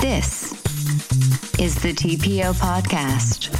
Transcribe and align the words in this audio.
This 0.00 0.52
is 1.60 1.76
the 1.76 1.92
TPO 1.94 2.54
Podcast 2.54 3.50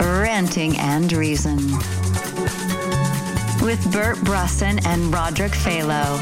Ranting 0.00 0.78
and 0.78 1.12
Reason 1.12 1.58
with 3.60 3.92
Bert 3.92 4.16
Brusson 4.24 4.80
and 4.86 5.12
Roderick 5.12 5.52
Phalo. 5.52 6.18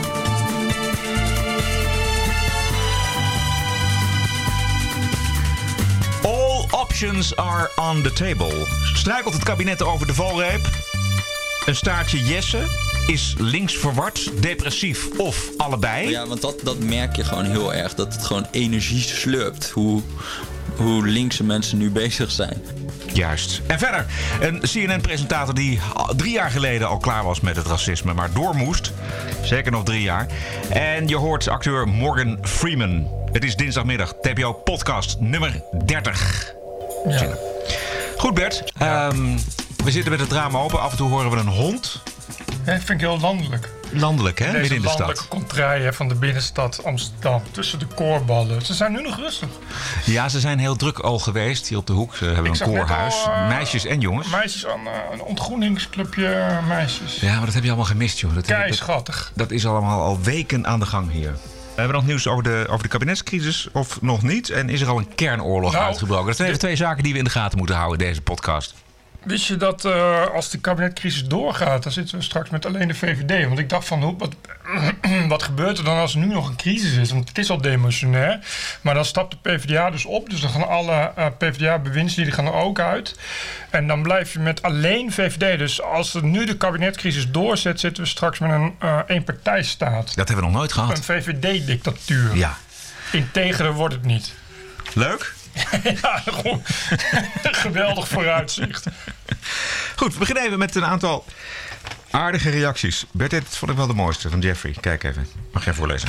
All 6.25 6.67
options 6.73 7.33
are 7.37 7.71
on 7.77 8.03
the 8.03 8.11
table. 8.11 8.67
Struikelt 8.95 9.35
het 9.35 9.45
kabinet 9.45 9.83
over 9.83 10.07
de 10.07 10.15
valreep? 10.15 10.90
Een 11.67 11.77
staartje 11.77 12.25
Jesse? 12.25 12.59
Is 13.07 13.35
links 13.39 13.77
verward, 13.77 14.31
depressief 14.41 15.09
of 15.17 15.49
allebei? 15.57 16.11
Ja, 16.11 16.27
want 16.27 16.41
dat, 16.41 16.61
dat 16.63 16.79
merk 16.79 17.17
je 17.17 17.25
gewoon 17.25 17.45
heel 17.45 17.75
erg. 17.75 17.95
Dat 17.95 18.13
het 18.15 18.25
gewoon 18.25 18.47
energie 18.51 19.01
slurpt. 19.03 19.71
Hoe, 19.71 20.03
hoe 20.77 21.07
linkse 21.07 21.45
mensen 21.45 21.79
nu 21.79 21.91
bezig 21.91 22.31
zijn. 22.31 22.63
Juist. 23.13 23.61
En 23.67 23.79
verder, 23.79 24.07
een 24.41 24.61
CNN-presentator 24.61 25.55
die 25.55 25.81
drie 26.17 26.33
jaar 26.33 26.51
geleden 26.51 26.89
al 26.89 26.99
klaar 26.99 27.25
was 27.25 27.41
met 27.41 27.57
het 27.57 27.67
racisme, 27.67 28.15
maar 28.15 28.33
door 28.33 28.55
moest. 28.57 28.93
Zeker 29.45 29.73
nog 29.73 29.85
drie 29.85 30.03
jaar. 30.03 30.27
En 30.69 31.09
je 31.09 31.17
hoort 31.17 31.49
acteur 31.49 31.89
Morgan 31.89 32.39
Freeman. 32.43 33.09
Het 33.33 33.45
is 33.45 33.57
dinsdagmiddag, 33.57 34.15
TPO 34.21 34.53
podcast 34.53 35.17
nummer 35.21 35.63
30. 35.85 36.53
Ja. 37.09 37.29
Goed 38.17 38.35
Bert, 38.35 38.65
Ehm, 38.79 39.37
we 39.85 39.91
zitten 39.91 40.11
met 40.11 40.21
het 40.21 40.33
raam 40.33 40.57
open. 40.57 40.81
Af 40.81 40.91
en 40.91 40.97
toe 40.97 41.09
horen 41.09 41.31
we 41.31 41.37
een 41.37 41.47
hond. 41.47 42.03
Hè, 42.63 42.77
vind 42.77 42.91
ik 42.91 43.01
heel 43.01 43.21
landelijk. 43.21 43.69
Landelijk 43.93 44.39
hè, 44.39 44.53
midden 44.53 44.77
in 44.77 44.83
de 44.83 44.87
landelijke 44.87 45.17
stad. 45.23 45.29
contraien 45.29 45.95
van 45.95 46.09
de 46.09 46.15
binnenstad 46.15 46.85
Amsterdam. 46.85 47.43
Tussen 47.51 47.79
de 47.79 47.87
koorballen. 47.87 48.63
Ze 48.63 48.75
zijn 48.75 48.93
nu 48.93 49.03
nog 49.03 49.17
rustig. 49.17 49.49
Ja, 50.05 50.29
ze 50.29 50.41
zijn 50.41 50.59
heel 50.59 50.77
druk 50.77 50.99
al 50.99 51.19
geweest. 51.19 51.69
Hier 51.69 51.79
op 51.79 51.87
de 51.87 51.93
hoek 51.93 52.17
Ze 52.17 52.25
hebben 52.25 52.45
Ik 52.45 52.51
een 52.51 52.57
zag 52.57 52.69
net 52.69 52.77
koorhuis. 52.79 53.25
al, 53.27 53.33
eh, 53.33 53.49
Meisjes 53.49 53.85
en 53.85 54.01
jongens. 54.01 54.29
Meisjes 54.31 54.67
aan 54.67 54.87
eh, 54.87 54.93
een 55.13 55.23
ontgroeningsclubje 55.23 56.27
eh, 56.27 56.67
meisjes. 56.69 57.21
Ja, 57.21 57.37
maar 57.37 57.45
dat 57.45 57.55
heb 57.55 57.63
je 57.63 57.69
allemaal 57.69 57.87
gemist 57.89 58.19
joh. 58.19 58.35
Dat, 58.35 58.47
Kei 58.47 58.69
dat, 58.69 58.77
schattig. 58.77 59.33
dat 59.35 59.51
is 59.51 59.67
allemaal 59.67 60.03
al 60.03 60.21
weken 60.23 60.67
aan 60.67 60.81
de 60.81 60.87
gang 60.87 61.11
hier. 61.13 61.33
We 61.75 61.87
hebben 61.87 61.97
nog 61.97 62.07
nieuws 62.07 62.27
over 62.27 62.43
de, 62.43 62.67
over 62.69 62.83
de 62.83 62.89
kabinetscrisis, 62.89 63.69
of 63.73 64.01
nog 64.03 64.23
niet? 64.23 64.51
En 64.51 64.69
is 64.69 64.81
er 64.81 64.89
al 64.89 64.99
een 64.99 65.15
kernoorlog 65.15 65.73
Nou, 65.73 65.85
uitgebroken? 65.85 66.27
Dat 66.27 66.37
zijn 66.37 66.49
even 66.49 66.61
twee 66.61 66.77
zaken 66.77 67.03
die 67.03 67.13
we 67.13 67.19
in 67.19 67.25
de 67.25 67.31
gaten 67.31 67.59
moeten 67.59 67.77
houden 67.77 67.99
in 68.01 68.07
deze 68.07 68.21
podcast. 68.23 68.75
Wist 69.25 69.47
je 69.47 69.57
dat 69.57 69.85
eh, 69.85 70.27
als 70.27 70.51
de 70.51 70.59
kabinetcrisis 70.59 71.25
doorgaat, 71.25 71.83
dan 71.83 71.93
zitten 71.93 72.19
we 72.19 72.25
straks 72.25 72.51
met 72.51 72.67
alleen 72.67 72.89
de 72.89 72.95
VVD? 72.95 73.47
Want 73.47 73.59
ik 73.59 73.69
dacht 73.69 73.87
van, 73.87 74.03
hoe- 74.03 74.17
wat, 74.19 74.35
wat 75.29 75.43
gebeurt 75.43 75.79
er 75.79 75.85
dan 75.85 75.97
als 75.97 76.13
er 76.15 76.19
nu 76.21 76.27
nog 76.27 76.49
een 76.49 76.57
crisis 76.57 76.93
is? 76.97 77.11
Want 77.11 77.29
het 77.29 77.39
is 77.39 77.51
al 77.51 77.61
demotionair. 77.61 78.39
Maar 78.81 78.95
dan 78.95 79.05
stapt 79.05 79.31
de 79.43 79.51
PvdA 79.51 79.91
dus 79.91 80.05
op. 80.05 80.31
Dus 80.31 80.41
dan 80.41 80.51
gaan 80.51 80.69
alle 80.69 81.13
eh, 81.17 81.27
PvdA-bewindslieden 81.39 82.35
gaan 82.35 82.47
er 82.47 82.53
ook 82.53 82.81
uit. 82.81 83.19
En 83.71 83.87
dan 83.87 84.03
blijf 84.03 84.33
je 84.33 84.39
met 84.39 84.63
alleen 84.63 85.13
VVD. 85.13 85.59
Dus 85.59 85.83
als 85.83 86.15
er 86.15 86.25
nu 86.25 86.45
de 86.47 86.57
kabinetcrisis 86.57 87.31
doorzet, 87.31 87.81
zitten 87.81 88.03
we 88.03 88.09
straks 88.09 88.39
met 88.39 88.51
een 88.51 88.75
eh 88.79 88.99
eenpartijstaat. 89.07 90.07
Dat 90.17 90.29
hebben 90.29 90.37
we 90.37 90.43
nog 90.51 90.53
nooit 90.53 90.71
Een 90.71 90.77
gehad. 90.77 91.01
VVD-dictatuur. 91.05 92.37
Ja. 92.37 92.57
Integer 93.13 93.73
wordt 93.73 93.95
het 93.95 94.05
niet. 94.05 94.35
Leuk? 94.95 95.35
ja, 96.03 96.23
geweldig 97.43 98.09
vooruitzicht. 98.09 98.87
Goed, 99.97 100.13
we 100.13 100.19
beginnen 100.19 100.45
even 100.45 100.59
met 100.59 100.75
een 100.75 100.85
aantal 100.85 101.25
aardige 102.11 102.51
reacties. 102.51 103.05
Bert, 103.13 103.31
dit 103.31 103.57
vond 103.57 103.71
ik 103.71 103.77
wel 103.77 103.87
de 103.87 103.95
mooiste 103.95 104.31
van 104.31 104.41
Jeffrey. 104.41 104.75
Kijk 104.81 105.05
even. 105.05 105.27
Mag 105.53 105.65
jij 105.65 105.75
voorlezen? 105.75 106.09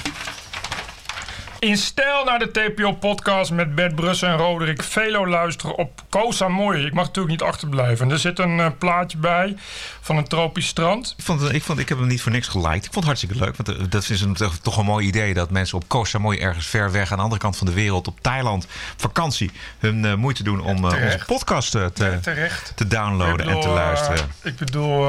In 1.61 1.77
stijl 1.77 2.23
naar 2.23 2.39
de 2.39 2.51
TPO-podcast 2.51 3.51
met 3.51 3.75
Bert 3.75 3.95
Brussen 3.95 4.29
en 4.29 4.37
Roderick 4.37 4.83
Velo 4.83 5.27
luisteren 5.27 5.77
op 5.77 6.01
Koh 6.09 6.31
Samui. 6.31 6.85
Ik 6.85 6.93
mag 6.93 7.05
natuurlijk 7.05 7.31
niet 7.31 7.41
achterblijven. 7.49 8.11
Er 8.11 8.19
zit 8.19 8.39
een 8.39 8.59
eh, 8.59 8.67
plaatje 8.77 9.17
bij 9.17 9.55
van 10.01 10.17
een 10.17 10.27
tropisch 10.27 10.67
strand. 10.67 11.13
Ik, 11.17 11.23
vond, 11.23 11.53
ik, 11.53 11.63
vond, 11.63 11.79
ik 11.79 11.89
heb 11.89 11.97
hem 11.97 12.07
niet 12.07 12.21
voor 12.21 12.31
niks 12.31 12.47
geliked. 12.47 12.85
Ik 12.85 12.93
vond 12.93 12.95
het 12.95 13.03
hartstikke 13.05 13.35
leuk. 13.35 13.55
Want 13.55 13.69
eh, 13.79 13.85
dat 13.89 14.09
is 14.09 14.21
een, 14.21 14.33
toch, 14.33 14.57
toch 14.57 14.77
een 14.77 14.85
mooi 14.85 15.07
idee 15.07 15.33
dat 15.33 15.49
mensen 15.49 15.77
op 15.77 15.83
Koh 15.87 16.05
Samui 16.05 16.39
ergens 16.39 16.67
ver 16.67 16.91
weg 16.91 17.11
aan 17.11 17.17
de 17.17 17.23
andere 17.23 17.41
kant 17.41 17.57
van 17.57 17.67
de 17.67 17.73
wereld 17.73 18.07
op 18.07 18.19
Thailand 18.21 18.67
vakantie 18.97 19.51
hun 19.79 20.05
eh, 20.05 20.15
moeite 20.15 20.43
doen 20.43 20.61
om 20.61 20.85
onze 20.85 21.19
podcast 21.25 21.71
te, 21.71 21.91
Terecht. 22.21 22.73
te 22.75 22.87
downloaden 22.87 23.49
en 23.49 23.59
te 23.59 23.69
luisteren. 23.69 24.31
ik 24.43 24.55
bedoel, 24.55 24.99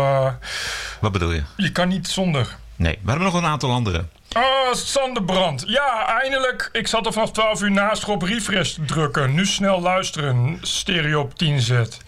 Wat 1.01 1.12
bedoel 1.12 1.33
je? 1.33 1.43
je 1.57 1.73
kan 1.73 1.89
niet 1.89 2.09
zonder. 2.09 2.57
Nee, 2.77 2.99
we 3.03 3.11
hebben 3.11 3.27
nog 3.27 3.35
een 3.35 3.49
aantal 3.49 3.71
andere. 3.71 4.05
Ah, 4.32 4.75
Sander 4.75 5.22
Brand. 5.25 5.65
Ja, 5.66 6.20
eindelijk. 6.20 6.69
Ik 6.72 6.87
zat 6.87 7.06
er 7.06 7.12
vanaf 7.12 7.32
12 7.32 7.62
uur 7.62 7.70
naast 7.70 8.09
op 8.09 8.22
refresh 8.22 8.72
te 8.72 8.84
drukken. 8.84 9.34
Nu 9.34 9.47
snel 9.47 9.81
luisteren. 9.81 10.59
Stereo 10.62 11.20
op 11.20 11.34
10 11.38 11.60
zet. 11.60 11.98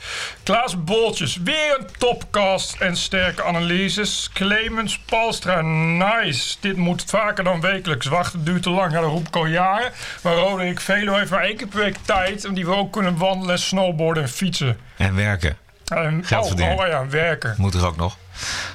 Klaas 0.43 0.85
Boltjes. 0.85 1.37
Weer 1.37 1.77
een 1.79 1.87
topcast 1.99 2.77
en 2.81 2.97
sterke 2.97 3.45
analyses. 3.45 4.31
Clemens 4.33 4.99
Palstra. 4.99 5.61
Nice. 5.61 6.57
Dit 6.61 6.77
moet 6.77 7.05
vaker 7.07 7.45
dan 7.45 7.61
wekelijks. 7.61 8.07
Wachten 8.07 8.45
duurt 8.45 8.63
te 8.63 8.71
lang. 8.71 8.93
Ja, 8.93 9.01
dat 9.01 9.11
roep 9.11 9.27
ik 9.27 9.37
al 9.37 9.47
jaren. 9.47 9.93
Maar 10.23 10.35
Roderick 10.35 10.81
Velo 10.81 11.15
heeft 11.15 11.31
maar 11.31 11.45
één 11.45 11.57
keer 11.57 11.69
per 11.69 11.79
week 11.79 11.97
tijd. 12.05 12.45
En 12.45 12.55
die 12.55 12.67
we 12.67 12.75
ook 12.75 12.93
kunnen 12.93 13.17
wandelen, 13.17 13.59
snowboarden 13.59 14.23
en 14.23 14.29
fietsen. 14.29 14.79
En 14.97 15.15
werken. 15.15 15.57
En, 15.85 16.25
Geld 16.25 16.43
oh, 16.43 16.49
verdienen. 16.49 16.79
oh 16.79 16.87
ja, 16.87 17.09
werken. 17.09 17.55
Moet 17.59 17.75
er 17.75 17.87
ook 17.87 17.97
nog. 17.97 18.17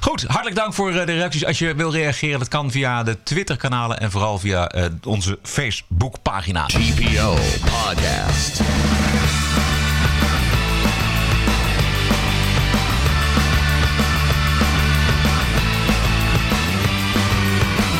Goed, 0.00 0.24
hartelijk 0.26 0.56
dank 0.56 0.74
voor 0.74 0.90
eh, 0.94 1.06
de 1.06 1.12
reacties. 1.12 1.44
Als 1.44 1.58
je 1.58 1.74
wil 1.74 1.92
reageren, 1.92 2.38
dat 2.38 2.48
kan 2.48 2.70
via 2.70 3.02
de 3.02 3.22
Twitter-kanalen 3.22 4.00
en 4.00 4.10
vooral 4.10 4.38
via 4.38 4.68
eh, 4.68 4.84
onze 5.04 5.38
Facebook-pagina. 5.42 6.66
TPO 6.66 7.36
Podcast. 7.60 8.60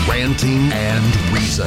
Ranting 0.07 0.73
and 0.73 1.15
Reason. 1.33 1.67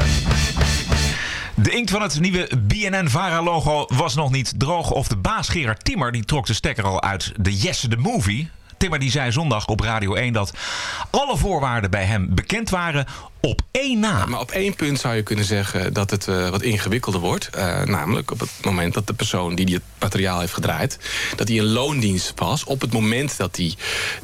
De 1.56 1.72
inkt 1.72 1.92
van 1.92 2.02
het 2.02 2.20
nieuwe 2.20 2.50
BNN-Vara-logo 2.68 3.86
was 3.88 4.16
nog 4.16 4.32
niet 4.32 4.54
droog. 4.58 4.92
Of 4.92 5.08
de 5.08 5.16
baas 5.16 5.50
Gerard 5.50 5.86
Timmer 5.86 6.12
die 6.12 6.26
trok 6.26 6.46
de 6.46 6.54
stekker 6.54 6.84
al 6.84 7.02
uit 7.02 7.32
de 7.38 7.56
Jesse 7.58 7.88
the 7.88 7.98
Movie. 7.98 8.50
Timmer 8.84 9.02
die 9.02 9.12
zei 9.12 9.32
zondag 9.32 9.68
op 9.68 9.80
Radio 9.80 10.14
1 10.14 10.34
dat 10.34 10.54
alle 11.10 11.38
voorwaarden 11.38 11.90
bij 11.90 12.04
hem 12.04 12.28
bekend 12.36 12.70
waren 12.70 13.06
op 13.42 13.62
één 13.72 14.00
na. 14.00 14.26
Maar 14.26 14.40
op 14.40 14.52
één 14.52 14.76
punt 14.76 15.00
zou 15.00 15.16
je 15.16 15.24
kunnen 15.24 15.46
zeggen 15.46 15.94
dat 15.94 16.10
het 16.10 16.28
eh, 16.28 16.50
wat 16.50 16.62
ingewikkelder 16.62 17.22
wordt. 17.22 17.48
Eh, 17.48 17.82
namelijk 17.82 18.32
op 18.32 18.40
het 18.40 18.50
moment 18.62 18.94
dat 18.94 19.08
de 19.08 19.14
persoon 19.14 19.56
die 19.56 19.66
die 19.66 19.76
het 19.76 19.84
materiaal 20.00 20.40
heeft 20.40 20.54
gedraaid... 20.54 21.00
dat 21.36 21.48
hij 21.48 21.58
in 21.58 21.64
loondienst 21.64 22.34
was 22.36 22.64
op 22.64 22.82
het 22.82 22.94
moment 22.94 23.38
dat 23.38 23.56
hij 23.56 23.76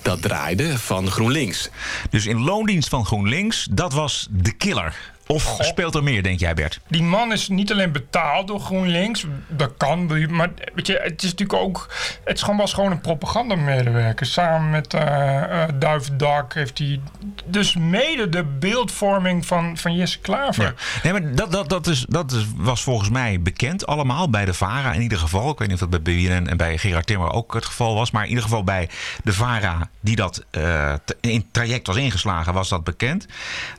dat 0.02 0.22
draaide 0.22 0.78
van 0.78 1.12
GroenLinks. 1.12 1.70
Dus 2.10 2.26
in 2.26 2.40
loondienst 2.40 2.90
van 2.90 3.06
GroenLinks, 3.06 3.68
dat 3.72 3.94
was 3.94 4.28
de 4.30 4.52
killer. 4.52 4.96
Of 5.32 5.58
speelt 5.60 5.96
er 5.96 6.04
meer, 6.04 6.24
denk 6.24 6.40
jij 6.40 6.54
Bert? 6.54 6.80
Die 6.88 7.04
man 7.04 7.32
is 7.32 7.48
niet 7.48 7.72
alleen 7.72 7.92
betaald 7.92 8.48
door 8.48 8.60
GroenLinks, 8.60 9.26
dat 9.48 9.72
kan, 9.78 10.28
maar 10.30 10.50
weet 10.76 10.88
je, 10.88 11.00
het 11.04 11.24
is 11.24 11.30
natuurlijk 11.30 11.60
ook, 11.60 11.88
het 12.24 12.36
is 12.36 12.42
gewoon 12.42 12.58
was 12.58 12.74
gewoon 12.74 12.92
een 12.92 13.02
propagandamedewerker. 13.02 14.26
Samen 14.26 14.70
met 14.70 14.94
eh 14.94 15.64
eh, 15.64 15.70
Duif 15.76 16.10
Dak 16.14 16.54
heeft 16.54 16.78
hij 16.78 17.00
dus 17.46 17.76
mede 17.76 18.30
de 18.30 18.44
beeldvorming 18.44 19.46
van, 19.46 19.78
van 19.78 19.96
Jesse 19.96 20.20
Klaver. 20.20 20.64
Ja. 20.64 20.74
Nee, 21.04 21.12
maar 21.12 21.36
dat, 21.36 21.52
dat, 21.52 21.70
dat, 21.70 21.88
is, 21.88 22.06
dat 22.10 22.32
is, 22.32 22.46
was 22.56 22.84
volgens 22.84 23.10
mij 23.10 23.42
bekend 23.42 23.86
allemaal 23.86 24.30
bij 24.30 24.46
de 24.46 24.54
VARA 24.54 24.94
in 24.94 25.02
ieder 25.02 25.18
geval. 25.18 25.52
Ik 25.52 25.58
weet 25.60 25.68
niet 25.68 25.82
of 25.82 25.90
dat 25.90 26.04
bij 26.04 26.16
BNN 26.16 26.48
en 26.48 26.58
bij 26.58 26.78
Gerard 26.78 27.08
Timmer 27.08 27.32
ook 27.32 27.54
het 27.54 27.66
geval 27.66 27.96
was. 27.96 28.12
Maar 28.12 28.24
in 28.24 28.30
ieder 28.30 28.44
geval 28.44 28.64
bij 28.64 28.90
de 29.24 29.34
VARA 29.34 29.90
die 30.00 30.16
dat 30.16 30.44
eh, 30.52 30.94
te- 31.06 31.18
in 31.22 31.48
traject 31.52 31.88
was 31.88 31.96
ingeslagen, 31.96 32.54
was 32.54 32.70
dat 32.70 32.84
bekend. 32.84 33.26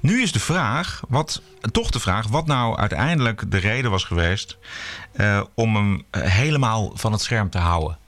Nu 0.00 0.22
is 0.22 0.32
de 0.32 0.40
vraag, 0.40 1.02
wat, 1.08 1.39
toch 1.72 1.90
de 1.90 2.00
vraag, 2.00 2.26
wat 2.28 2.46
nou 2.46 2.76
uiteindelijk 2.78 3.50
de 3.50 3.58
reden 3.58 3.90
was 3.90 4.04
geweest 4.04 4.58
eh, 5.12 5.42
om 5.54 5.76
hem 5.76 6.04
eh, 6.10 6.22
helemaal 6.22 6.90
van 6.94 7.12
het 7.12 7.20
scherm 7.20 7.50
te 7.50 7.58
houden. 7.58 7.98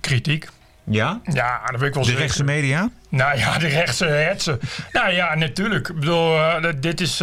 Kritiek. 0.00 0.48
Ja? 0.84 1.20
Ja, 1.32 1.60
dat 1.66 1.80
weet 1.80 1.88
ik 1.88 1.94
wel 1.94 2.02
De 2.02 2.08
zeker. 2.08 2.22
rechtse 2.24 2.44
media? 2.44 2.90
Nou 3.08 3.38
ja, 3.38 3.58
de 3.58 3.68
rechtse 3.68 4.06
hetsen. 4.06 4.60
nou 4.92 5.12
ja, 5.12 5.34
natuurlijk. 5.34 5.88
Ik 5.88 5.94
bedoel, 5.94 6.38
eh, 6.38 6.72
dit 6.80 7.00
is... 7.00 7.22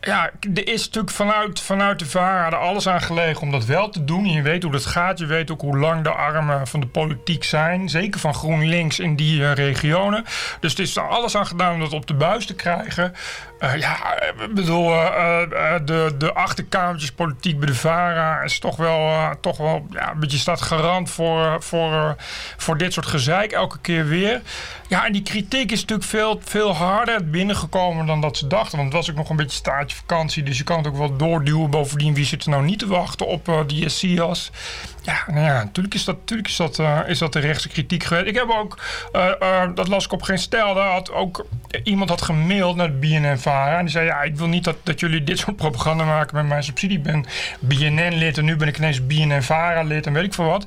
ja, 0.00 0.30
er 0.54 0.68
is 0.68 0.84
natuurlijk 0.84 1.14
vanuit, 1.14 1.60
vanuit 1.60 1.98
de 1.98 2.18
er 2.18 2.56
alles 2.56 2.88
aan 2.88 3.02
gelegen 3.02 3.42
om 3.42 3.50
dat 3.50 3.64
wel 3.64 3.88
te 3.88 4.04
doen. 4.04 4.26
Je 4.26 4.42
weet 4.42 4.62
hoe 4.62 4.72
dat 4.72 4.86
gaat. 4.86 5.18
Je 5.18 5.26
weet 5.26 5.50
ook 5.50 5.60
hoe 5.60 5.78
lang 5.78 6.02
de 6.02 6.10
armen 6.10 6.66
van 6.66 6.80
de 6.80 6.86
politiek 6.86 7.44
zijn. 7.44 7.88
Zeker 7.88 8.20
van 8.20 8.34
GroenLinks 8.34 8.98
in 8.98 9.16
die 9.16 9.44
eh, 9.44 9.52
regionen. 9.52 10.24
Dus 10.60 10.70
het 10.70 10.80
is 10.80 10.96
er 10.96 11.08
alles 11.08 11.36
aan 11.36 11.46
gedaan 11.46 11.74
om 11.74 11.80
dat 11.80 11.92
op 11.92 12.06
de 12.06 12.14
buis 12.14 12.46
te 12.46 12.54
krijgen. 12.54 13.12
Eh, 13.58 13.76
ja, 13.76 14.22
ik 14.22 14.54
bedoel, 14.54 14.92
eh, 14.92 15.42
eh, 15.42 15.80
de, 15.84 16.14
de 16.18 16.32
achterkamertjespolitiek 16.32 17.58
bij 17.58 17.66
de 17.66 17.74
VARA 17.74 18.42
is 18.42 18.58
toch 18.58 18.76
wel, 18.76 18.98
eh, 18.98 19.30
toch 19.40 19.56
wel 19.56 19.86
ja, 19.90 20.12
een 20.12 20.18
beetje 20.18 20.38
staat 20.38 20.60
garant 20.60 21.10
voor, 21.10 21.44
eh, 21.44 21.54
voor, 21.58 21.92
eh, 21.92 22.10
voor 22.56 22.78
dit 22.78 22.92
soort 22.92 23.06
gezeik 23.06 23.52
elke 23.52 23.78
keer 23.78 24.06
weer. 24.06 24.42
Ja, 24.88 25.06
en 25.06 25.12
die 25.12 25.22
kritiek 25.22 25.72
is 25.72 25.80
natuurlijk 25.80 26.08
veel, 26.08 26.40
veel 26.44 26.74
harder 26.74 27.30
binnengekomen 27.30 28.06
dan 28.06 28.20
dat 28.20 28.36
ze 28.36 28.46
dachten. 28.46 28.78
Want 28.78 28.92
het 28.92 28.96
was 28.96 29.10
ook 29.10 29.16
nog 29.16 29.30
een 29.30 29.36
beetje 29.36 29.56
staartje 29.56 29.96
vakantie, 29.96 30.42
dus 30.42 30.58
je 30.58 30.64
kan 30.64 30.78
het 30.78 30.86
ook 30.86 30.96
wel 30.96 31.16
doorduwen. 31.16 31.70
Bovendien, 31.70 32.14
wie 32.14 32.24
zit 32.24 32.44
er 32.44 32.50
nou 32.50 32.64
niet 32.64 32.78
te 32.78 32.86
wachten 32.86 33.26
op 33.26 33.48
eh, 33.48 33.60
die 33.66 33.88
SIA's? 33.88 34.50
Ja, 35.06 35.24
nou 35.26 35.64
natuurlijk 35.64 35.94
is 35.94 36.04
dat, 36.04 36.16
natuurlijk 36.16 36.48
is 36.48 36.56
dat, 36.56 36.78
eh, 36.78 37.00
is 37.06 37.18
dat 37.18 37.32
de 37.32 37.38
rechtse 37.38 37.68
kritiek 37.68 38.04
geweest. 38.04 38.26
Ik 38.26 38.34
heb 38.34 38.50
ook, 38.50 38.78
eh, 39.12 39.30
eh, 39.40 39.70
dat 39.74 39.88
las 39.88 40.04
ik 40.04 40.12
op 40.12 40.22
geen 40.22 40.38
stijl, 40.38 40.74
daar 40.74 40.90
had 40.90 41.12
ook 41.12 41.46
iemand 41.82 42.10
had 42.10 42.22
gemaild 42.22 42.76
naar 42.76 42.92
BNN-VARA. 42.92 43.78
En 43.78 43.84
die 43.84 43.90
zei, 43.90 44.06
ja, 44.06 44.22
ik 44.22 44.36
wil 44.36 44.46
niet 44.46 44.64
dat, 44.64 44.76
dat 44.82 45.00
jullie 45.00 45.24
dit 45.24 45.38
soort 45.46 45.56
propaganda 45.56 46.04
maken 46.04 46.36
met 46.36 46.46
mijn 46.46 46.62
subsidie. 46.62 46.96
Ik 46.96 47.02
ben 47.02 47.24
BNN-lid 47.60 48.38
en 48.38 48.44
nu 48.44 48.56
ben 48.56 48.68
ik 48.68 48.78
ineens 48.78 49.06
BNN-VARA-lid 49.06 50.06
en 50.06 50.12
weet 50.12 50.24
ik 50.24 50.34
veel 50.34 50.44
wat. 50.44 50.66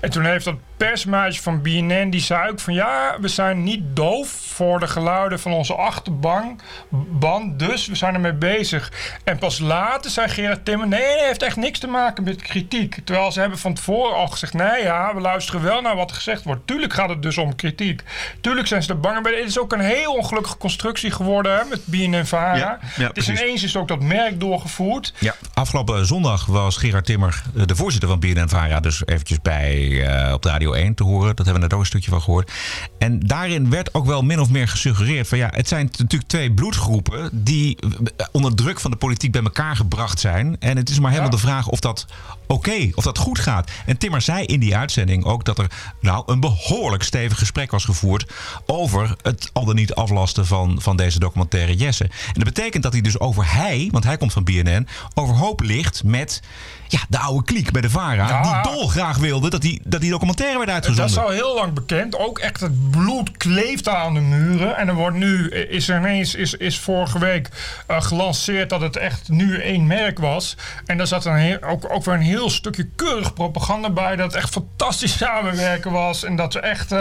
En 0.00 0.10
toen 0.10 0.24
heeft 0.24 0.44
dat 0.44 0.56
persmeisje 0.86 1.42
van 1.42 1.62
BNN, 1.62 2.10
die 2.10 2.20
zei 2.20 2.50
ook 2.50 2.60
van, 2.60 2.74
ja, 2.74 3.16
we 3.20 3.28
zijn 3.28 3.62
niet 3.62 3.82
doof 3.94 4.28
voor 4.28 4.80
de 4.80 4.86
geluiden 4.86 5.40
van 5.40 5.52
onze 5.52 5.74
achterban, 5.74 6.60
band, 7.08 7.58
dus 7.58 7.86
we 7.86 7.94
zijn 7.94 8.14
ermee 8.14 8.32
bezig. 8.32 8.92
En 9.24 9.38
pas 9.38 9.58
later 9.58 10.10
zei 10.10 10.28
Gerard 10.28 10.64
Timmer, 10.64 10.88
nee, 10.88 11.00
het 11.00 11.26
heeft 11.26 11.42
echt 11.42 11.56
niks 11.56 11.78
te 11.78 11.86
maken 11.86 12.24
met 12.24 12.42
kritiek. 12.42 12.98
Terwijl 13.04 13.32
ze 13.32 13.40
hebben 13.40 13.58
van 13.58 13.74
tevoren 13.74 14.16
al 14.16 14.26
gezegd, 14.26 14.52
nee 14.52 14.82
ja, 14.82 15.14
we 15.14 15.20
luisteren 15.20 15.62
wel 15.62 15.80
naar 15.80 15.96
wat 15.96 16.10
er 16.10 16.16
gezegd 16.16 16.42
wordt. 16.42 16.66
Tuurlijk 16.66 16.92
gaat 16.92 17.08
het 17.08 17.22
dus 17.22 17.38
om 17.38 17.56
kritiek. 17.56 18.02
Tuurlijk 18.40 18.66
zijn 18.66 18.82
ze 18.82 18.90
er 18.90 19.00
bang 19.00 19.22
bij. 19.22 19.34
Het 19.34 19.48
is 19.48 19.58
ook 19.58 19.72
een 19.72 19.80
heel 19.80 20.14
ongelukkige 20.14 20.56
constructie 20.56 21.10
geworden 21.10 21.56
hè, 21.56 21.64
met 21.64 21.86
BNN-VARA. 21.86 22.56
Ja, 22.56 22.78
ja, 22.96 23.06
het 23.06 23.16
is 23.16 23.24
precies. 23.24 23.42
ineens 23.42 23.62
is 23.62 23.76
ook 23.76 23.88
dat 23.88 24.00
merk 24.00 24.40
doorgevoerd. 24.40 25.12
Ja, 25.18 25.34
afgelopen 25.54 26.06
zondag 26.06 26.46
was 26.46 26.76
Gerard 26.76 27.06
Timmer, 27.06 27.42
eh, 27.56 27.62
de 27.66 27.76
voorzitter 27.76 28.08
van 28.08 28.18
BNN-VARA, 28.20 28.80
dus 28.80 29.02
eventjes 29.06 29.40
bij 29.42 30.06
eh, 30.06 30.32
op 30.32 30.42
de 30.42 30.48
Radio 30.48 30.69
1 30.76 30.94
te 30.94 31.04
horen. 31.04 31.36
Dat 31.36 31.46
hebben 31.46 31.54
we 31.54 31.60
net 31.60 31.72
ook 31.72 31.80
een 31.80 31.86
stukje 31.86 32.10
van 32.10 32.22
gehoord. 32.22 32.52
En 32.98 33.20
daarin 33.20 33.70
werd 33.70 33.94
ook 33.94 34.06
wel 34.06 34.22
min 34.22 34.40
of 34.40 34.50
meer 34.50 34.68
gesuggereerd 34.68 35.28
van 35.28 35.38
ja, 35.38 35.48
het 35.54 35.68
zijn 35.68 35.84
natuurlijk 35.98 36.30
twee 36.30 36.52
bloedgroepen 36.52 37.28
die 37.32 37.76
eh, 38.16 38.26
onder 38.32 38.54
druk 38.54 38.80
van 38.80 38.90
de 38.90 38.96
politiek 38.96 39.32
bij 39.32 39.42
elkaar 39.42 39.76
gebracht 39.76 40.20
zijn. 40.20 40.56
En 40.60 40.76
het 40.76 40.88
is 40.88 40.98
maar 41.00 41.10
helemaal 41.10 41.30
Ja. 41.30 41.36
de 41.36 41.42
vraag 41.42 41.68
of 41.68 41.80
dat 41.80 42.06
oké, 42.50 42.90
of 42.94 43.04
dat 43.04 43.18
goed 43.18 43.38
gaat. 43.38 43.70
En 43.86 43.98
Timmer 43.98 44.20
zei 44.20 44.44
in 44.44 44.60
die 44.60 44.76
uitzending 44.76 45.24
ook 45.24 45.44
dat 45.44 45.58
er 45.58 45.70
nou 46.00 46.22
een 46.26 46.40
behoorlijk 46.40 47.02
stevig 47.02 47.38
gesprek 47.38 47.70
was 47.70 47.84
gevoerd 47.84 48.32
over 48.66 49.16
het 49.22 49.50
al 49.52 49.64
dan 49.64 49.74
niet 49.74 49.94
aflasten 49.94 50.46
van, 50.46 50.78
van 50.80 50.96
deze 50.96 51.18
documentaire 51.18 51.74
Jesse. 51.74 52.04
En 52.04 52.34
dat 52.34 52.44
betekent 52.44 52.82
dat 52.82 52.92
hij 52.92 53.00
dus 53.00 53.20
over 53.20 53.52
hij, 53.52 53.88
want 53.92 54.04
hij 54.04 54.16
komt 54.16 54.32
van 54.32 54.44
BNN, 54.44 54.88
overhoop 55.14 55.60
ligt 55.60 56.04
met 56.04 56.40
ja, 56.88 57.00
de 57.08 57.18
oude 57.18 57.44
kliek 57.44 57.70
bij 57.70 57.80
de 57.80 57.90
VARA. 57.90 58.28
Ja. 58.28 58.62
Die 58.62 58.72
dolgraag 58.72 59.18
wilde 59.18 59.50
dat 59.50 59.60
die, 59.60 59.80
dat 59.84 60.00
die 60.00 60.10
documentaire 60.10 60.56
werd 60.56 60.68
Dat 60.68 60.76
uitgezonden. 60.76 61.14
is 61.14 61.18
al 61.18 61.30
heel 61.30 61.54
lang 61.54 61.72
bekend. 61.72 62.18
Ook 62.18 62.38
echt 62.38 62.60
het 62.60 62.90
bloed 62.90 63.36
kleeft 63.36 63.88
aan 63.88 64.14
de 64.14 64.20
muren. 64.20 64.76
En 64.76 64.88
er 64.88 64.94
wordt 64.94 65.16
nu, 65.16 65.48
is 65.50 65.88
er 65.88 65.98
ineens, 65.98 66.34
is, 66.34 66.54
is 66.54 66.78
vorige 66.78 67.18
week 67.18 67.48
eh, 67.86 68.02
gelanceerd 68.02 68.70
dat 68.70 68.80
het 68.80 68.96
echt 68.96 69.28
nu 69.28 69.60
één 69.60 69.86
merk 69.86 70.18
was. 70.18 70.56
En 70.86 70.96
daar 70.96 71.06
zat 71.06 71.24
een 71.24 71.34
heel, 71.34 71.62
ook, 71.62 71.92
ook 71.92 72.04
weer 72.04 72.14
een 72.14 72.20
heel 72.20 72.39
stukje 72.48 72.88
keurig 72.96 73.32
propaganda 73.32 73.90
bij. 73.90 74.16
Dat 74.16 74.34
echt 74.34 74.50
fantastisch 74.50 75.16
samenwerken 75.16 75.92
was. 75.92 76.24
En 76.24 76.36
dat 76.36 76.52
we 76.52 76.60
echt 76.60 76.94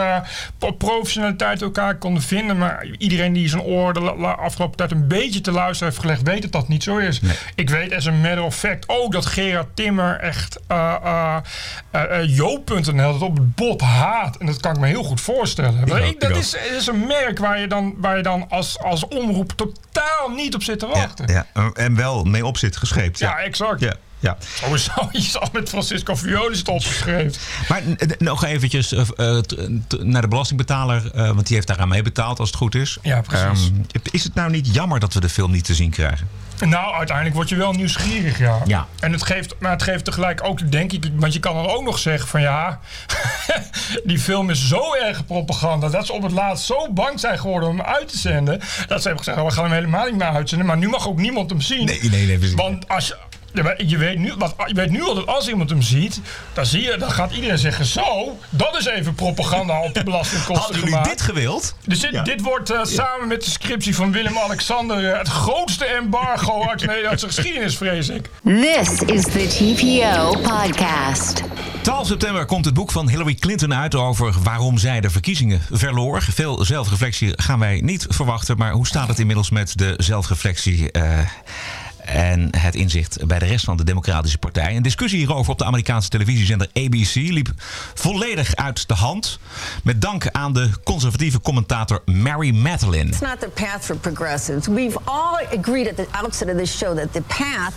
op 0.59 0.77
professionaliteit 0.77 1.61
elkaar 1.61 1.97
konden 1.97 2.23
vinden. 2.23 2.57
Maar 2.57 2.85
iedereen 2.97 3.33
die 3.33 3.49
zijn 3.49 3.61
oor 3.61 3.93
de 3.93 4.01
afgelopen 4.25 4.77
tijd 4.77 4.91
een 4.91 5.07
beetje 5.07 5.41
te 5.41 5.51
luisteren 5.51 5.93
heeft 5.93 6.03
gelegd, 6.03 6.21
weet 6.21 6.41
dat 6.41 6.51
dat 6.51 6.67
niet 6.67 6.83
zo 6.83 6.97
is. 6.97 7.21
Ik 7.55 7.69
weet 7.69 7.93
as 7.93 8.07
a 8.07 8.11
matter 8.11 8.43
of 8.43 8.55
fact 8.55 8.89
ook 8.89 9.11
dat 9.11 9.25
Gerard 9.25 9.75
Timmer 9.75 10.19
echt 10.19 10.59
uh, 10.71 10.95
uh, 11.03 11.37
uh, 11.95 12.01
uh, 12.01 12.35
Joop.nl 12.35 13.11
dat 13.11 13.21
op 13.21 13.37
het 13.37 13.55
bot 13.55 13.81
haat. 13.81 14.37
En 14.37 14.45
dat 14.45 14.59
kan 14.59 14.73
ik 14.73 14.79
me 14.79 14.87
heel 14.87 15.03
goed 15.03 15.21
voorstellen. 15.21 16.03
Ik, 16.03 16.19
dat 16.19 16.35
is, 16.35 16.55
is 16.77 16.87
een 16.87 17.07
merk 17.07 17.39
waar 17.39 17.59
je 17.59 17.67
dan, 17.67 17.95
waar 17.97 18.17
je 18.17 18.23
dan 18.23 18.45
als, 18.49 18.79
als 18.79 19.07
omroep 19.07 19.51
totaal 19.51 20.29
niet 20.35 20.55
op 20.55 20.63
zit 20.63 20.79
te 20.79 20.85
ja, 20.85 20.91
wachten. 20.91 21.27
ja, 21.27 21.45
en 21.73 21.95
wel 21.95 22.23
mee 22.23 22.45
op 22.45 22.57
zit 22.57 22.77
gescheept. 22.77 23.19
Ja, 23.19 23.37
exact. 23.37 23.79
Ja, 23.79 23.93
ja. 24.19 24.37
Sowieso, 24.53 25.09
je 25.11 25.21
zal 25.21 25.49
met 25.51 25.69
Francisco 25.69 26.15
Violis 26.15 26.57
het 26.57 26.67
opgeschreven. 26.67 27.41
Maar 27.67 27.81
nog 28.17 28.43
eventjes 28.43 28.93
eh, 28.93 29.37
eh, 29.37 29.43
naar 29.99 30.21
de 30.21 30.27
belastingbetaler, 30.27 31.11
eh, 31.11 31.27
want 31.27 31.45
die 31.47 31.55
heeft 31.55 31.67
daaraan 31.67 31.87
meebetaald 31.87 32.39
als 32.39 32.49
het 32.49 32.57
goed 32.57 32.75
is. 32.75 32.97
Ja, 33.01 33.21
precies. 33.21 33.67
Ehm, 33.67 34.05
is 34.11 34.23
het 34.23 34.33
nou 34.33 34.51
niet 34.51 34.73
jammer 34.73 34.99
dat 34.99 35.13
we 35.13 35.19
de 35.19 35.29
film 35.29 35.51
niet 35.51 35.65
te 35.65 35.73
zien 35.73 35.89
krijgen? 35.89 36.27
Nou, 36.65 36.93
uiteindelijk 36.93 37.35
word 37.35 37.49
je 37.49 37.55
wel 37.55 37.71
nieuwsgierig, 37.71 38.39
ja. 38.39 38.57
Ja. 38.65 38.87
En 38.99 39.11
het 39.11 39.23
geeft, 39.23 39.55
maar 39.59 39.71
het 39.71 39.83
geeft 39.83 40.05
tegelijk 40.05 40.43
ook, 40.43 40.71
denk 40.71 40.91
ik, 40.91 41.05
want 41.13 41.33
je 41.33 41.39
kan 41.39 41.53
dan 41.53 41.67
ook 41.67 41.83
nog 41.83 41.99
zeggen 41.99 42.27
van 42.27 42.41
ja, 42.41 42.79
die 44.03 44.19
film 44.19 44.49
is 44.49 44.67
zo 44.67 44.93
erg 44.93 45.25
propaganda 45.25 45.89
dat 45.89 46.05
ze 46.05 46.13
op 46.13 46.21
het 46.23 46.31
laatst 46.31 46.65
zo 46.65 46.91
bang 46.91 47.19
zijn 47.19 47.39
geworden 47.39 47.69
om 47.69 47.77
hem 47.77 47.85
uit 47.85 48.07
te 48.07 48.17
zenden, 48.17 48.59
dat 48.87 49.01
ze 49.01 49.07
hebben 49.07 49.17
gezegd, 49.17 49.37
oh, 49.37 49.45
we 49.45 49.51
gaan 49.51 49.63
hem 49.63 49.73
helemaal 49.73 50.05
niet 50.05 50.15
meer 50.15 50.27
uitzenden, 50.27 50.67
maar 50.67 50.77
nu 50.77 50.87
mag 50.87 51.07
ook 51.07 51.17
niemand 51.19 51.49
hem 51.49 51.61
zien. 51.61 51.85
Nee, 51.85 52.09
nee, 52.09 52.25
nee, 52.25 52.37
precies. 52.37 52.55
Want 52.55 52.87
als 52.87 53.07
je, 53.07 53.17
ja, 53.53 53.63
maar 53.63 53.83
je, 53.85 53.97
weet 53.97 54.17
nu, 54.17 54.33
wat, 54.37 54.55
je 54.65 54.73
weet 54.73 54.89
nu 54.89 55.03
al 55.03 55.15
dat 55.15 55.27
als 55.27 55.47
iemand 55.47 55.69
hem 55.69 55.81
ziet, 55.81 56.21
dan, 56.53 56.65
zie 56.65 56.81
je, 56.81 56.95
dan 56.99 57.11
gaat 57.11 57.31
iedereen 57.31 57.57
zeggen, 57.57 57.85
zo, 57.85 58.37
dat 58.49 58.77
is 58.77 58.85
even 58.85 59.15
propaganda 59.15 59.79
op 59.81 59.93
de 59.93 60.03
belastingkosten 60.03 60.55
Hadden 60.55 60.75
jullie 60.79 60.89
gemaakt. 60.91 61.09
dit 61.09 61.21
gewild? 61.21 61.75
Dus 61.85 61.99
dit, 61.99 62.11
Ja. 62.11 62.23
dit 62.23 62.41
wordt 62.41 62.69
eh, 62.69 62.79
samen 62.83 63.27
met 63.27 63.43
de 63.43 63.49
scriptie 63.49 63.95
van 63.95 64.11
Willem-Alexander 64.11 65.11
eh, 65.11 65.17
het 65.17 65.27
grootste 65.27 65.85
embargo 65.85 66.67
uit 66.69 66.79
de 66.79 66.85
Nederlandse 66.85 67.25
geschiedenis, 67.33 67.77
vrees 67.77 68.09
ik. 68.09 68.29
This 68.43 69.01
is 69.01 69.23
the 69.23 69.47
TPO 69.47 70.31
podcast. 70.41 71.41
12 71.81 72.07
september 72.07 72.45
komt 72.45 72.65
het 72.65 72.73
boek 72.73 72.91
van 72.91 73.09
Hillary 73.09 73.33
Clinton 73.35 73.73
uit 73.73 73.95
over 73.95 74.33
waarom 74.43 74.77
zij 74.77 75.01
de 75.01 75.09
verkiezingen 75.09 75.61
verloor. 75.71 76.21
Veel 76.21 76.65
zelfreflectie 76.65 77.33
gaan 77.35 77.59
wij 77.59 77.81
niet 77.83 78.05
verwachten, 78.09 78.57
maar 78.57 78.71
hoe 78.71 78.87
staat 78.87 79.07
het 79.07 79.19
inmiddels 79.19 79.49
met 79.49 79.77
de 79.77 79.93
zelfreflectie? 79.97 80.91
eh, 80.91 81.19
en 82.05 82.49
het 82.57 82.75
inzicht 82.75 83.25
bij 83.27 83.39
de 83.39 83.45
rest 83.45 83.65
van 83.65 83.77
de 83.77 83.83
Democratische 83.83 84.37
Partij. 84.37 84.75
Een 84.75 84.81
discussie 84.81 85.19
hierover 85.19 85.51
op 85.51 85.57
de 85.57 85.65
Amerikaanse 85.65 86.09
televisiezender 86.09 86.67
ABC 86.73 87.15
liep 87.15 87.49
volledig 87.93 88.55
uit 88.55 88.87
de 88.87 88.93
hand. 88.93 89.39
Met 89.83 90.01
dank 90.01 90.27
aan 90.31 90.53
de 90.53 90.69
conservatieve 90.83 91.41
commentator 91.41 92.01
Mary 92.05 92.51
Madeline. 92.51 93.09
It's 93.09 93.19
not 93.19 93.39
the 93.39 93.49
path 93.49 93.85
for 93.85 93.95
progressives. 93.95 94.67
We've 94.67 94.97
all 95.03 95.39
agreed 95.57 95.87
at 95.87 95.95
the 95.95 96.07
outset 96.11 96.49
of 96.49 96.57
this 96.57 96.77
show 96.77 96.97
that 96.97 97.13
the 97.13 97.21
path, 97.21 97.73